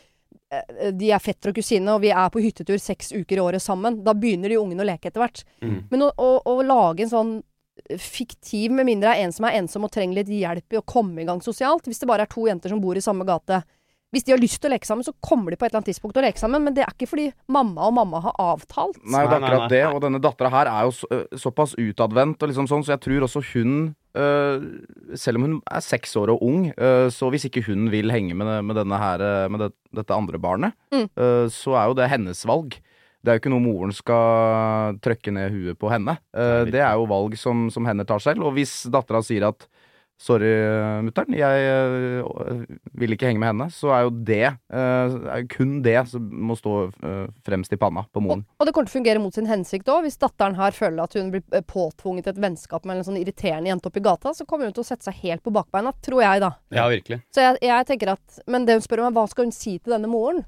eh, 0.51 0.89
de 0.93 1.11
er 1.15 1.23
fetter 1.23 1.53
og 1.53 1.59
kusine, 1.59 1.93
og 1.93 2.03
vi 2.03 2.13
er 2.13 2.31
på 2.33 2.43
hyttetur 2.43 2.81
seks 2.81 3.13
uker 3.15 3.39
i 3.39 3.43
året 3.43 3.63
sammen. 3.63 4.01
Da 4.05 4.13
begynner 4.17 4.53
de 4.53 4.59
ungene 4.61 4.85
å 4.85 4.89
leke 4.89 5.09
etter 5.09 5.23
hvert. 5.23 5.45
Mm. 5.63 5.77
Men 5.93 6.05
å, 6.05 6.11
å, 6.13 6.31
å 6.53 6.57
lage 6.65 7.05
en 7.07 7.13
sånn 7.13 7.37
fiktiv, 8.01 8.73
med 8.73 8.87
mindre 8.89 9.11
det 9.11 9.21
er 9.21 9.27
en 9.27 9.33
som 9.33 9.45
er 9.47 9.57
ensom 9.59 9.85
og 9.85 9.91
trenger 9.93 10.19
litt 10.19 10.31
hjelp 10.33 10.73
i 10.73 10.79
å 10.79 10.85
komme 10.85 11.21
i 11.21 11.27
gang 11.27 11.41
sosialt, 11.45 11.85
hvis 11.87 12.01
det 12.01 12.09
bare 12.09 12.25
er 12.25 12.31
to 12.31 12.47
jenter 12.49 12.73
som 12.73 12.81
bor 12.83 12.97
i 12.97 13.03
samme 13.03 13.25
gate 13.27 13.61
Hvis 14.15 14.23
de 14.23 14.31
har 14.31 14.39
lyst 14.39 14.61
til 14.63 14.69
å 14.69 14.71
leke 14.71 14.87
sammen, 14.87 15.03
så 15.03 15.11
kommer 15.19 15.51
de 15.51 15.57
på 15.59 15.65
et 15.65 15.71
eller 15.73 15.81
annet 15.81 15.89
tidspunkt 15.91 16.15
til 16.15 16.23
å 16.23 16.27
leke 16.29 16.39
sammen, 16.39 16.63
men 16.63 16.75
det 16.77 16.85
er 16.85 16.93
ikke 16.93 17.09
fordi 17.11 17.25
mamma 17.51 17.89
og 17.89 17.95
mamma 17.97 18.21
har 18.23 18.37
avtalt. 18.39 19.01
Nei, 19.03 19.25
det 19.27 19.35
er 19.35 19.43
akkurat 19.43 19.73
det. 19.73 19.81
Og 19.91 19.99
denne 20.05 20.21
dattera 20.23 20.51
her 20.53 20.69
er 20.71 20.85
jo 20.87 20.93
så, 20.95 21.19
såpass 21.43 21.73
utadvendt, 21.75 22.39
og 22.39 22.47
liksom 22.53 22.69
sånn, 22.71 22.85
så 22.87 22.93
jeg 22.95 23.03
tror 23.03 23.25
også 23.27 23.43
hun 23.51 23.73
øh, 24.15 24.63
Selv 25.19 25.41
om 25.41 25.43
hun 25.49 25.57
er 25.67 25.83
seks 25.83 26.15
år 26.17 26.31
og 26.37 26.41
ung, 26.47 26.69
øh, 26.71 27.07
så 27.11 27.27
hvis 27.33 27.49
ikke 27.49 27.65
hun 27.67 27.89
vil 27.91 28.09
henge 28.15 28.33
med, 28.39 28.53
med, 28.65 28.79
denne 28.79 28.97
her, 29.01 29.25
med 29.51 29.65
det, 29.65 29.71
dette 29.99 30.15
andre 30.15 30.39
barnet, 30.39 30.77
Mm. 30.87 31.09
øh, 31.19 31.47
så 31.51 31.75
er 31.75 31.89
jo 31.91 31.97
det 31.99 32.07
hennes 32.09 32.45
valg. 32.47 32.77
Det 33.19 33.33
er 33.33 33.35
jo 33.35 33.41
ikke 33.41 33.51
noe 33.51 33.59
moren 33.65 33.91
skal 33.91 34.95
trøkke 35.03 35.33
ned 35.35 35.51
huet 35.51 35.77
på 35.81 35.89
henne. 35.91 36.15
Eh, 36.31 36.63
det 36.71 36.79
er 36.79 36.93
jo 36.95 37.09
valg 37.11 37.35
som, 37.37 37.65
som 37.73 37.83
henne 37.89 38.05
tar 38.07 38.21
selv. 38.23 38.45
Og 38.47 38.53
hvis 38.55 38.85
dattera 38.93 39.19
sier 39.25 39.49
at 39.49 39.67
Sorry, 40.17 40.49
mutter'n, 41.05 41.35
jeg 41.37 41.65
øh, 41.69 42.63
vil 42.97 43.13
ikke 43.13 43.29
henge 43.29 43.41
med 43.41 43.51
henne. 43.51 43.67
Så 43.73 43.91
er 43.93 44.07
jo 44.07 44.13
det 44.25 44.47
øh, 44.49 45.17
er 45.29 45.45
kun 45.51 45.75
det 45.85 45.97
som 46.09 46.25
må 46.49 46.57
stå 46.57 46.87
øh, 46.89 47.27
fremst 47.45 47.75
i 47.75 47.77
panna 47.77 48.01
på 48.13 48.23
moren. 48.25 48.41
Og 48.57 48.65
det 48.65 48.73
kommer 48.73 48.89
til 48.89 48.95
å 48.95 48.97
fungere 48.97 49.21
mot 49.21 49.37
sin 49.37 49.49
hensikt 49.49 49.91
òg. 49.93 50.07
Hvis 50.07 50.17
datteren 50.21 50.57
her 50.57 50.73
føler 50.73 51.05
at 51.05 51.13
hun 51.19 51.29
blir 51.35 51.45
eh, 51.53 51.61
påtvunget 51.61 52.31
et 52.33 52.41
vennskap 52.41 52.87
med 52.89 52.97
en 52.97 53.07
sånn 53.11 53.21
irriterende 53.21 53.69
jente 53.69 53.91
oppi 53.91 54.01
gata, 54.09 54.33
så 54.33 54.49
kommer 54.49 54.65
hun 54.65 54.75
til 54.75 54.85
å 54.85 54.89
sette 54.89 55.05
seg 55.05 55.21
helt 55.21 55.45
på 55.45 55.53
bakbeina, 55.53 55.93
tror 56.01 56.25
jeg, 56.25 56.43
da. 56.47 56.53
Ja, 56.73 56.89
virkelig. 56.89 57.21
Så 57.29 57.45
jeg, 57.45 57.61
jeg 57.69 57.89
tenker 57.89 58.15
at 58.17 58.41
Men 58.49 58.65
det 58.65 58.79
hun 58.79 58.85
spør 58.85 59.05
om, 59.05 59.11
er 59.11 59.19
hva 59.19 59.29
skal 59.29 59.47
hun 59.47 59.55
si 59.55 59.77
til 59.77 59.93
denne 59.93 60.09
moren? 60.09 60.41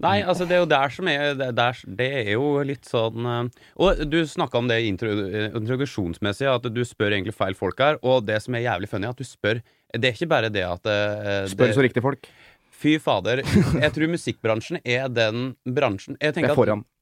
Nei, 0.00 0.20
altså 0.24 0.46
det 0.48 0.56
er 0.56 0.62
jo 0.62 0.68
der 0.70 0.92
som 0.94 1.08
er 1.10 1.34
Det, 1.36 1.50
der, 1.58 1.80
det 1.98 2.08
er 2.22 2.30
jo 2.32 2.52
litt 2.64 2.88
sånn 2.88 3.26
eh, 3.28 3.64
Og 3.80 4.04
du 4.08 4.20
snakka 4.28 4.60
om 4.60 4.70
det 4.70 4.78
eh, 4.80 4.88
introduksjonsmessig, 4.90 6.48
at 6.48 6.68
du 6.72 6.80
spør 6.88 7.16
egentlig 7.16 7.36
feil 7.36 7.56
folk 7.58 7.80
her. 7.82 7.98
Og 8.00 8.24
det 8.28 8.40
som 8.44 8.56
er 8.56 8.64
jævlig 8.64 8.90
funny, 8.92 9.10
at 9.10 9.20
du 9.20 9.26
spør 9.28 9.60
Det 9.92 10.08
er 10.08 10.16
ikke 10.16 10.30
bare 10.30 10.52
det 10.52 10.64
at 10.66 10.86
det, 10.86 11.00
Spør 11.52 11.74
så 11.76 11.84
riktige 11.84 12.04
folk. 12.04 12.30
Fy 12.80 12.96
fader. 13.02 13.42
Jeg 13.44 13.92
tror 13.92 14.08
musikkbransjen 14.14 14.80
er 14.80 15.10
den 15.12 15.52
bransjen 15.68 16.16
jeg 16.16 16.32
Det 16.32 16.40
tenker 16.40 16.56
foran. 16.56 16.86
at. 16.86 16.96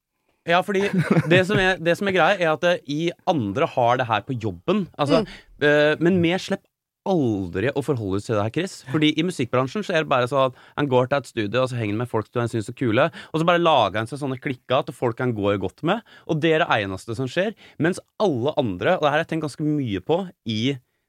Ja, 0.48 0.62
fordi 0.64 0.86
det 1.28 1.42
som 1.46 1.60
er, 1.60 1.76
det 1.76 1.94
som 1.98 2.08
er 2.08 2.16
greia, 2.16 2.38
er 2.40 2.54
at 2.54 2.64
eh, 2.66 2.80
i 2.88 3.10
andre 3.28 3.68
har 3.68 4.00
det 4.00 4.08
her 4.08 4.24
på 4.26 4.34
jobben. 4.40 4.86
Altså, 4.98 5.22
mm. 5.60 6.02
men 6.02 6.18
vi 6.24 6.32
slipper 6.40 6.67
aldri 7.08 7.70
å 7.72 7.82
forholde 7.84 8.20
oss 8.20 8.26
til 8.28 8.36
det 8.36 8.44
her, 8.46 8.54
Chris. 8.54 8.74
Fordi 8.92 9.10
i 9.18 9.24
musikkbransjen 9.26 9.84
så 9.86 9.94
er 9.96 10.04
det 10.04 10.10
bare 10.12 10.28
sånn 10.30 10.50
at 10.50 10.58
han 10.78 10.88
går 10.90 11.08
til 11.10 11.18
et 11.18 11.30
studio, 11.30 11.62
og 11.64 11.70
så 11.72 11.78
henger 11.80 11.98
med 12.02 12.10
folk 12.10 12.28
han 12.38 12.50
syns 12.52 12.68
er 12.70 12.76
kule, 12.78 13.08
og 13.32 13.40
så 13.40 13.46
bare 13.48 13.62
lager 13.62 14.02
han 14.02 14.10
seg 14.10 14.20
sånne 14.20 14.38
klikker 14.42 14.82
at 14.82 14.92
folk 14.94 15.18
han 15.24 15.32
går 15.36 15.58
godt 15.62 15.82
med, 15.88 16.04
og 16.28 16.40
det 16.42 16.52
er 16.56 16.64
det 16.64 16.70
eneste 16.84 17.16
som 17.18 17.30
skjer. 17.30 17.54
Mens 17.82 17.98
alle 18.22 18.52
andre, 18.60 18.98
og 18.98 19.02
det 19.06 19.10
her 19.10 19.16
har 19.18 19.24
jeg 19.24 19.32
tenkt 19.34 19.48
ganske 19.48 19.66
mye 19.66 20.04
på 20.04 20.20
i 20.46 20.60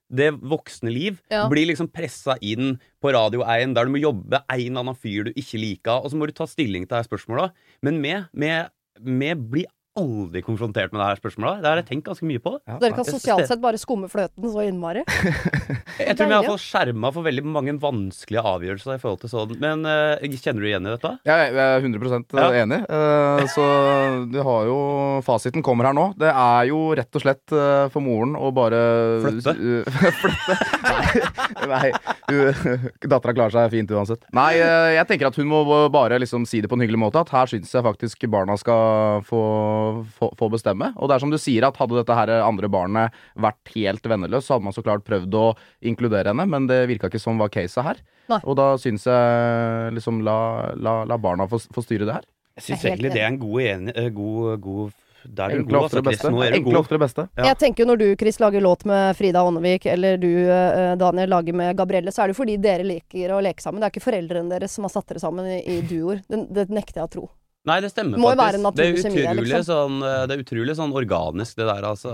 det 0.10 0.32
voksne 0.42 0.90
liv 0.90 1.20
Ja. 1.30 1.44
blir 1.52 1.68
liksom 1.70 1.92
pressa 1.94 2.34
inn 2.42 2.80
på 3.00 3.12
Radio 3.14 3.44
1, 3.46 3.76
der 3.78 3.86
du 3.86 3.92
må 3.94 4.00
jobbe 4.02 4.40
en 4.50 4.78
annen 4.82 4.96
fyr 4.98 5.28
du 5.28 5.32
ikke 5.38 5.60
liker, 5.62 6.02
og 6.02 6.10
så 6.10 6.18
må 6.18 6.26
du 6.26 6.34
ta 6.34 6.48
stilling 6.50 6.88
til 6.88 6.98
de 6.98 7.06
spørsmåla. 7.06 7.52
Men 7.86 8.02
vi, 8.02 8.16
vi, 8.34 8.50
vi 9.06 9.34
blir 9.36 9.68
aldri 10.00 10.42
konfrontert 10.46 10.94
med 10.94 11.02
det 11.02 11.08
her 11.10 11.20
spørsmålet. 11.22 11.62
Det 11.64 11.70
har 11.72 11.82
jeg 11.82 11.88
tenkt 11.90 12.08
ganske 12.10 12.28
mye 12.30 12.42
på. 12.44 12.56
Dere 12.82 12.96
kan 12.98 13.08
sosialt 13.08 13.48
sett 13.52 13.62
bare 13.64 13.80
skumme 13.82 14.10
fløten 14.12 14.50
så 14.54 14.66
innmari. 14.66 15.04
Jeg 16.00 16.16
tror 16.16 16.30
vi 16.32 16.36
er 16.38 16.48
fått 16.48 16.64
skjerma 16.64 17.10
for 17.14 17.26
veldig 17.26 17.44
mange 17.52 17.74
vanskelige 17.82 18.44
avgjørelser 18.54 18.96
i 18.96 19.02
forhold 19.02 19.22
til 19.24 19.32
sånn. 19.34 19.56
Men 19.62 19.84
uh, 19.88 20.38
kjenner 20.40 20.64
du 20.64 20.70
igjen 20.70 20.88
i 20.88 20.94
dette? 20.94 21.12
Jeg 21.28 21.52
er 21.52 21.84
100 21.84 22.22
Ja. 22.40 22.48
enig. 22.64 22.80
eh, 22.88 23.46
Så 23.52 23.66
du 24.32 24.40
har 24.46 24.70
jo 24.70 24.78
Fasiten 25.26 25.64
kommer 25.66 25.90
her 25.90 25.96
nå. 25.98 26.10
Det 26.20 26.30
er 26.32 26.70
jo 26.70 26.80
rett 26.98 27.20
og 27.20 27.24
slett 27.26 27.56
uh, 27.56 27.90
for 27.92 28.04
moren 28.06 28.36
å 28.40 28.52
bare 28.56 28.80
Flytte? 29.26 29.56
Flytte? 30.22 30.58
Nei. 30.88 31.92
nei 31.92 31.92
Dattera 33.10 33.34
klarer 33.36 33.54
seg 33.56 33.72
fint 33.74 33.92
uansett. 33.94 34.24
Nei, 34.36 34.54
eh, 34.62 34.94
jeg 34.98 35.08
tenker 35.10 35.30
at 35.32 35.40
hun 35.40 35.50
må 35.50 35.62
bare 35.94 36.20
liksom 36.22 36.46
si 36.50 36.62
det 36.64 36.70
på 36.72 36.78
en 36.78 36.84
hyggelig 36.86 37.02
måte. 37.02 37.22
At 37.24 37.34
her 37.34 37.50
syns 37.52 37.74
jeg 37.74 37.86
faktisk 37.86 38.26
barna 38.32 38.56
skal 38.60 39.24
få, 39.28 39.42
få, 40.18 40.32
få 40.40 40.50
bestemme. 40.54 40.92
Og 40.98 41.10
det 41.10 41.18
er 41.18 41.24
som 41.26 41.34
du 41.34 41.40
sier, 41.42 41.68
at 41.68 41.80
hadde 41.80 42.00
dette 42.00 42.18
her 42.18 42.34
andre 42.40 42.70
barnet 42.72 43.20
vært 43.40 43.74
helt 43.76 44.10
venneløst, 44.10 44.48
så 44.48 44.58
hadde 44.58 44.70
man 44.70 44.76
så 44.76 44.86
klart 44.86 45.06
prøvd 45.08 45.38
å 45.40 45.46
inkludere 45.92 46.34
henne, 46.34 46.48
men 46.50 46.70
det 46.70 46.84
virka 46.92 47.12
ikke 47.12 47.22
som 47.22 47.42
var 47.42 47.52
caset 47.54 47.86
her. 47.86 48.02
Nei. 48.30 48.42
Og 48.46 48.58
da 48.60 48.72
syns 48.82 49.08
jeg 49.10 49.94
liksom 49.98 50.22
la, 50.26 50.40
la, 50.78 51.02
la 51.10 51.18
barna 51.22 51.50
få, 51.50 51.62
få 51.74 51.86
styre 51.86 52.08
det 52.10 52.20
her. 52.20 52.28
Jeg 52.60 52.66
syns 52.68 52.90
egentlig 52.90 53.14
det 53.16 53.22
er 53.24 53.32
en 53.32 53.40
god, 53.40 53.62
enig, 53.64 53.94
eh, 53.96 54.10
god, 54.12 54.60
god 54.60 54.98
Der 55.24 55.52
er 55.52 55.56
du 55.56 55.64
Enkle 55.64 55.78
god, 55.78 55.86
ofte 55.86 56.00
altså, 56.00 56.04
Chris. 56.04 56.20
beste. 56.20 56.32
Nå 56.32 56.44
er 56.44 56.56
du 56.56 56.68
god. 56.68 57.00
beste. 57.00 57.26
Ja. 57.38 57.46
Jeg 57.50 57.58
tenker 57.64 57.84
jo 57.84 57.88
Når 57.92 58.00
du 58.02 58.06
Chris, 58.20 58.40
lager 58.40 58.62
låt 58.62 58.86
med 58.86 59.18
Frida 59.18 59.44
Ånnevik, 59.44 59.86
eller 59.86 60.18
du 60.18 60.30
eh, 60.30 60.96
Daniel 61.00 61.30
lager 61.30 61.54
med 61.54 61.76
Gabrielle, 61.78 62.12
så 62.12 62.24
er 62.24 62.32
det 62.32 62.38
fordi 62.38 62.58
dere 62.62 62.88
liker 62.88 63.36
å 63.36 63.42
leke 63.44 63.64
sammen. 63.64 63.82
Det 63.82 63.90
er 63.90 63.96
ikke 63.96 64.08
foreldrene 64.10 64.52
deres 64.52 64.76
som 64.76 64.88
har 64.88 64.94
satt 64.94 65.08
dere 65.12 65.24
sammen 65.24 65.48
i, 65.48 65.60
i 65.64 65.82
duoer. 65.82 66.22
Det, 66.28 66.46
det 66.56 66.70
nekter 66.70 67.02
jeg 67.02 67.10
å 67.10 67.14
tro. 67.18 67.30
Nei, 67.70 67.78
det 67.86 67.92
stemmer 67.94 68.18
Det 68.18 68.24
må 68.24 68.34
faktisk. 68.34 68.76
det, 68.76 68.88
er 68.88 68.98
kjemi, 69.04 69.22
utrolig 69.28 69.46
liksom. 69.54 69.68
sånn, 69.70 70.02
eh, 70.10 70.24
det 70.30 70.36
er 70.36 70.44
utrolig 70.44 70.76
sånn 70.80 70.96
organisk, 71.04 71.56
det 71.60 71.68
der, 71.70 71.86
altså. 71.90 72.14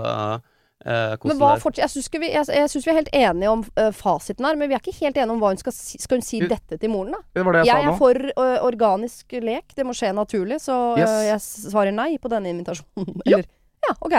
eh, 0.84 1.16
Men 1.24 1.38
hva 1.40 1.52
fortsatt, 1.62 1.82
jeg 1.86 1.92
syns 1.94 2.10
vi, 2.12 2.28
jeg, 2.34 2.46
jeg 2.60 2.70
synes 2.72 2.86
vi 2.86 2.92
er 2.92 2.98
helt 3.00 3.12
enige 3.16 3.50
om 3.54 3.62
uh, 3.80 3.90
fasiten 3.96 4.44
her, 4.46 4.58
men 4.60 4.68
vi 4.70 4.76
er 4.76 4.82
ikke 4.84 4.94
helt 5.00 5.16
enige 5.16 5.32
om 5.34 5.40
hva 5.42 5.52
hun 5.54 5.60
skal 5.62 5.72
si. 5.74 5.98
Skal 6.02 6.20
hun 6.20 6.26
si 6.26 6.42
U 6.44 6.48
dette 6.50 6.78
til 6.82 6.92
moren, 6.92 7.16
da? 7.16 7.22
Det 7.34 7.44
var 7.48 7.56
det 7.56 7.62
jeg, 7.64 7.72
Jeg 7.72 7.76
sa 7.76 7.86
er 7.88 7.92
nå. 7.92 7.96
for 8.02 8.14
uh, 8.36 8.58
organisk 8.68 9.38
lek. 9.40 9.72
Det 9.74 9.86
må 9.88 9.96
skje 9.96 10.12
naturlig, 10.14 10.60
så 10.62 10.76
eh, 10.98 11.02
Yes. 11.02 11.48
jeg 11.64 11.72
svarer 11.72 11.96
nei 11.96 12.12
på 12.20 12.28
denne 12.32 12.52
invitasjonen. 12.52 13.16
Eller 13.26 13.48
Ja, 13.86 13.94
OK. 14.00 14.12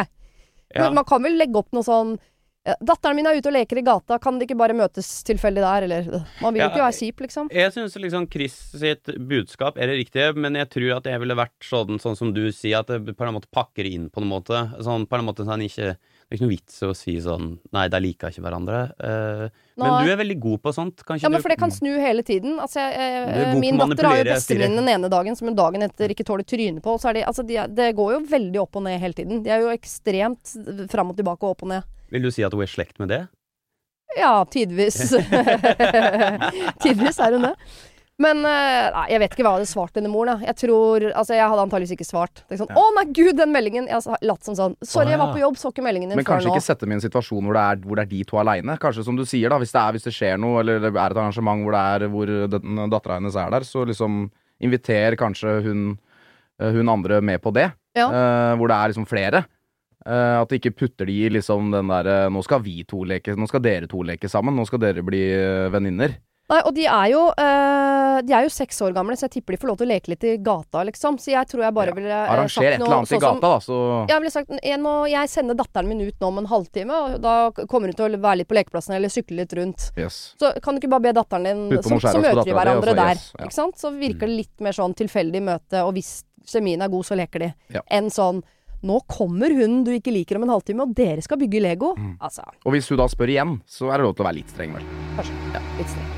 Ja. 0.76 0.88
Men 0.88 0.98
man 1.00 1.06
kan 1.08 1.24
vel 1.24 1.38
legge 1.40 1.62
opp 1.62 1.70
noe 1.72 1.86
sånn 1.86 2.18
eh, 2.18 2.26
Datteren 2.84 3.16
min 3.16 3.28
er 3.30 3.38
ute 3.40 3.48
og 3.48 3.56
leker 3.56 3.80
i 3.80 3.84
gata, 3.86 4.18
kan 4.20 4.40
de 4.40 4.48
ikke 4.48 4.58
bare 4.60 4.76
møtes 4.76 5.08
tilfeldig 5.28 5.64
der, 5.64 5.86
eller 5.88 6.10
Man 6.42 6.52
vil 6.54 6.62
jo 6.62 6.66
Ja, 6.66 6.72
ikke 6.74 6.84
være 6.84 6.98
kjip, 6.98 7.22
liksom. 7.24 7.52
Jeg 7.56 7.74
syns 7.76 7.96
liksom 8.04 8.28
Chris 8.34 8.58
sitt 8.76 9.12
budskap 9.30 9.80
er 9.80 9.92
det 9.92 10.00
riktige, 10.02 10.34
men 10.36 10.58
jeg 10.60 10.70
tror 10.74 10.98
at 10.98 11.08
det 11.08 11.16
ville 11.24 11.38
vært 11.38 11.56
sånn, 11.64 12.02
sånn 12.04 12.18
som 12.20 12.34
du 12.36 12.44
sier, 12.52 12.82
at 12.84 12.92
det 12.92 13.16
på 13.16 13.28
en 13.28 13.38
måte 13.38 13.48
pakker 13.54 13.88
inn 13.88 14.10
på 14.12 14.24
en 14.24 14.30
måte. 14.30 14.66
Sånn, 14.84 15.08
på 15.08 15.20
en 15.20 15.28
måte 15.30 15.48
sånn 15.48 15.64
ikke 15.64 15.96
Det 16.28 16.36
er 16.36 16.40
ikke 16.42 16.44
noe 16.44 16.56
vits 16.58 16.82
å 16.84 16.92
si 16.98 17.14
sånn 17.24 17.54
Nei, 17.72 17.86
de 17.88 18.00
liker 18.04 18.34
ikke 18.34 18.44
hverandre. 18.44 18.84
Eh, 19.00 19.44
men 19.80 20.04
du 20.04 20.12
er 20.12 20.20
veldig 20.20 20.40
god 20.44 20.64
på 20.66 20.74
sånt. 20.76 21.04
Kanskje 21.08 21.24
Ja, 21.24 21.32
men 21.32 21.44
for 21.44 21.54
det 21.54 21.60
kan 21.62 21.72
snu 21.72 21.94
hele 22.04 22.26
tiden. 22.28 22.58
Altså, 22.60 22.84
jeg, 22.84 23.28
jeg, 23.32 23.60
min 23.62 23.80
datter 23.80 24.10
har 24.10 24.20
jo 24.20 24.26
bestevenninnen 24.34 24.84
den 24.84 24.96
ene 24.98 25.12
dagen 25.14 25.40
som 25.40 25.48
hun 25.48 25.56
dagen 25.56 25.88
etter 25.88 26.12
ikke 26.12 26.26
tåler 26.28 26.44
trynet 26.44 26.84
på. 26.84 26.98
Så 27.00 27.14
er 27.14 27.22
de, 27.22 27.28
altså, 27.32 27.48
de, 27.48 27.62
det 27.78 27.94
går 27.96 28.18
jo 28.18 28.24
veldig 28.28 28.60
opp 28.66 28.76
og 28.76 28.84
ned 28.90 29.00
hele 29.00 29.16
tiden. 29.16 29.40
De 29.46 29.54
er 29.56 29.64
jo 29.64 29.72
ekstremt 29.72 30.58
fram 30.92 31.14
og 31.14 31.22
tilbake 31.22 31.48
og 31.48 31.56
opp 31.56 31.64
og 31.64 31.72
ned. 31.78 31.94
Vil 32.14 32.24
du 32.24 32.32
si 32.32 32.46
at 32.46 32.54
hun 32.54 32.64
er 32.64 32.70
i 32.70 32.72
slekt 32.72 33.02
med 33.02 33.12
det? 33.12 33.26
Ja, 34.18 34.32
tidvis. 34.50 34.98
tidvis 36.84 37.20
er 37.22 37.36
hun 37.36 37.50
det. 37.50 37.54
Men 38.18 38.40
eh, 38.50 38.88
nei, 38.96 39.04
jeg 39.12 39.22
vet 39.22 39.34
ikke 39.36 39.44
hva 39.46 39.52
jeg 39.52 39.62
hadde 39.62 39.70
svart 39.70 39.98
denne 40.00 40.10
moren. 40.10 40.42
Jeg 40.42 40.58
tror, 40.58 41.04
altså 41.12 41.36
jeg 41.38 41.46
hadde 41.52 41.66
antakeligvis 41.68 41.94
ikke 41.94 42.08
svart. 42.08 42.42
Det 42.48 42.56
er 42.56 42.62
sånn, 42.64 42.72
Å 42.74 42.86
nei, 42.96 43.04
gud, 43.14 43.36
den 43.38 43.52
meldingen! 43.54 43.90
Jeg 43.92 44.02
har 44.02 44.24
latt 44.26 44.48
som 44.48 44.56
sånn. 44.58 44.74
Sorry, 44.82 45.12
jeg 45.14 45.22
var 45.22 45.36
på 45.36 45.44
jobb, 45.44 45.60
så 45.62 45.70
ikke 45.70 45.86
meldingen 45.86 46.10
din 46.10 46.18
Men 46.18 46.26
før 46.26 46.32
kanskje 46.40 46.56
ikke 46.56 46.66
sette 46.66 46.88
dem 46.88 46.96
i 46.96 46.98
en 46.98 47.04
situasjon 47.04 47.46
hvor 47.46 47.60
det 47.60 47.66
er, 47.70 47.84
hvor 47.84 48.00
det 48.00 48.08
er 48.08 48.12
de 48.16 48.24
to 48.32 48.40
aleine. 48.42 48.78
Kanskje 48.82 49.06
som 49.06 49.20
du 49.20 49.22
sier, 49.30 49.54
da, 49.54 49.60
hvis 49.62 49.76
det, 49.76 49.84
er, 49.84 49.98
hvis 50.00 50.08
det 50.10 50.16
skjer 50.18 50.42
noe, 50.42 50.64
eller 50.64 50.82
det 50.82 50.90
er 50.96 50.98
et 51.04 51.20
arrangement 51.22 51.62
hvor, 51.68 51.78
det 51.78 51.84
er, 51.94 52.08
hvor 52.16 52.34
den- 52.56 52.82
dattera 52.96 53.20
hennes 53.20 53.38
er 53.38 53.54
der, 53.54 53.68
så 53.70 53.86
liksom 53.92 54.24
inviter 54.66 55.20
kanskje 55.22 55.54
hun, 55.68 55.86
eh, 56.58 56.74
hun 56.74 56.90
andre 56.90 57.22
med 57.22 57.44
på 57.44 57.54
det. 57.54 57.70
Ja. 57.98 58.10
Uh, 58.10 58.58
hvor 58.58 58.70
det 58.70 58.78
er 58.78 58.92
liksom 58.92 59.06
flere. 59.10 59.46
Eh, 60.06 60.36
at 60.42 60.52
de 60.52 60.60
ikke 60.62 60.76
putter 60.78 61.10
de 61.10 61.16
i 61.26 61.30
liksom 61.34 61.72
den 61.74 61.90
derre 61.92 62.30
Nå 62.32 62.44
skal 62.46 62.62
vi 62.64 62.84
to 62.88 63.02
leke, 63.08 63.34
nå 63.36 63.48
skal 63.50 63.64
dere 63.66 63.90
to 63.90 64.04
leke 64.06 64.30
sammen. 64.32 64.56
Nå 64.56 64.68
skal 64.70 64.82
dere 64.84 65.04
bli 65.06 65.24
uh, 65.34 65.68
venninner. 65.74 66.20
Nei, 66.48 66.62
og 66.64 66.72
de 66.78 66.86
er 66.88 67.10
jo 67.12 67.24
uh, 67.28 68.20
De 68.24 68.32
er 68.32 68.46
jo 68.46 68.52
seks 68.54 68.78
år 68.86 68.94
gamle, 68.96 69.18
så 69.20 69.26
jeg 69.28 69.34
tipper 69.38 69.56
de 69.56 69.60
får 69.60 69.72
lov 69.72 69.80
til 69.82 69.88
å 69.88 69.90
leke 69.90 70.12
litt 70.14 70.24
i 70.24 70.38
gata, 70.40 70.86
liksom. 70.88 71.18
Så 71.20 71.34
jeg 71.34 71.50
tror 71.52 71.66
jeg 71.66 71.76
bare 71.76 71.96
ville 71.98 72.14
eh, 72.14 72.32
Arranger 72.32 72.70
et 72.70 72.78
eller 72.78 72.96
annet 73.02 73.12
i 73.12 73.18
sånn 73.18 73.26
gata, 73.26 73.50
da, 73.50 73.66
så 73.66 73.80
Jeg 74.08 74.24
ville 74.24 74.32
sagt 74.32 74.54
jeg, 74.56 74.80
må, 74.84 74.94
jeg 75.12 75.32
sender 75.34 75.60
datteren 75.60 75.92
min 75.92 76.06
ut 76.08 76.24
nå 76.24 76.32
om 76.32 76.40
en 76.40 76.50
halvtime, 76.54 77.02
og 77.04 77.20
da 77.26 77.36
kommer 77.60 77.92
hun 77.92 78.00
til 78.00 78.16
å 78.16 78.22
være 78.24 78.42
litt 78.42 78.50
på 78.50 78.58
lekeplassen 78.58 78.96
eller 78.96 79.12
sykle 79.12 79.42
litt 79.42 79.58
rundt. 79.60 79.90
yes. 80.00 80.22
Så 80.40 80.54
kan 80.64 80.78
du 80.78 80.82
ikke 80.82 80.94
bare 80.96 81.10
be 81.10 81.16
datteren 81.20 81.50
din 81.50 81.84
Så, 81.84 82.00
så 82.00 82.16
møter 82.24 82.46
de 82.48 82.56
hverandre 82.56 82.96
også, 82.96 83.02
der. 83.04 83.20
yes, 83.20 83.30
ja. 83.34 83.50
Ikke 83.50 83.60
sant? 83.60 83.82
Så 83.84 83.92
virker 83.98 84.32
det 84.32 84.40
litt 84.46 84.64
mer 84.64 84.78
sånn 84.80 84.96
tilfeldig 85.04 85.44
møte, 85.52 85.84
og 85.84 85.98
hvis 86.00 86.22
kjemien 86.48 86.80
er 86.80 86.94
god, 86.96 87.10
så 87.10 87.20
leker 87.20 87.44
de. 87.44 87.52
Ja. 87.76 87.84
Enn 87.92 88.08
sånn 88.14 88.40
Nå 88.86 89.00
kommer 89.10 89.50
hun 89.58 89.84
du 89.84 89.92
ikke 89.96 90.14
liker 90.14 90.38
om 90.38 90.44
en 90.46 90.54
halvtime, 90.54 90.86
og 90.86 90.94
dere 90.98 91.22
skal 91.26 91.40
bygge 91.42 91.62
Lego. 91.64 91.94
Mm. 91.98 92.14
Altså, 92.22 92.44
Og 92.66 92.76
hvis 92.76 92.90
hun 92.92 93.00
da 93.02 93.08
spør 93.10 93.34
igjen, 93.34 93.56
så 93.66 93.90
er 93.90 93.98
det 93.98 94.06
lov 94.06 94.16
til 94.18 94.26
å 94.26 94.30
være 94.30 94.40
litt 94.42 94.54
streng, 94.54 94.76
vel. 94.78 94.86
kanskje. 95.18 95.64
Litt 95.80 95.90
streng. 95.96 96.10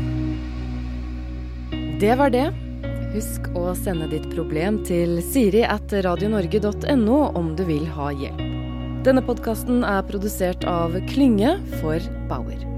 Det 2.00 2.14
var 2.16 2.30
det. 2.32 2.46
Husk 3.12 3.50
å 3.58 3.74
sende 3.76 4.06
ditt 4.08 4.24
problem 4.32 4.78
til 4.88 5.18
siri 5.20 5.66
at 5.68 5.92
radionorge.no 5.92 7.18
om 7.36 7.52
du 7.58 7.64
vil 7.68 7.84
ha 7.98 8.08
hjelp. 8.14 8.40
Denne 9.04 9.20
podkasten 9.24 9.84
er 9.84 10.00
produsert 10.08 10.64
av 10.68 10.96
Klynge 11.10 11.58
for 11.82 12.00
Bauer. 12.30 12.69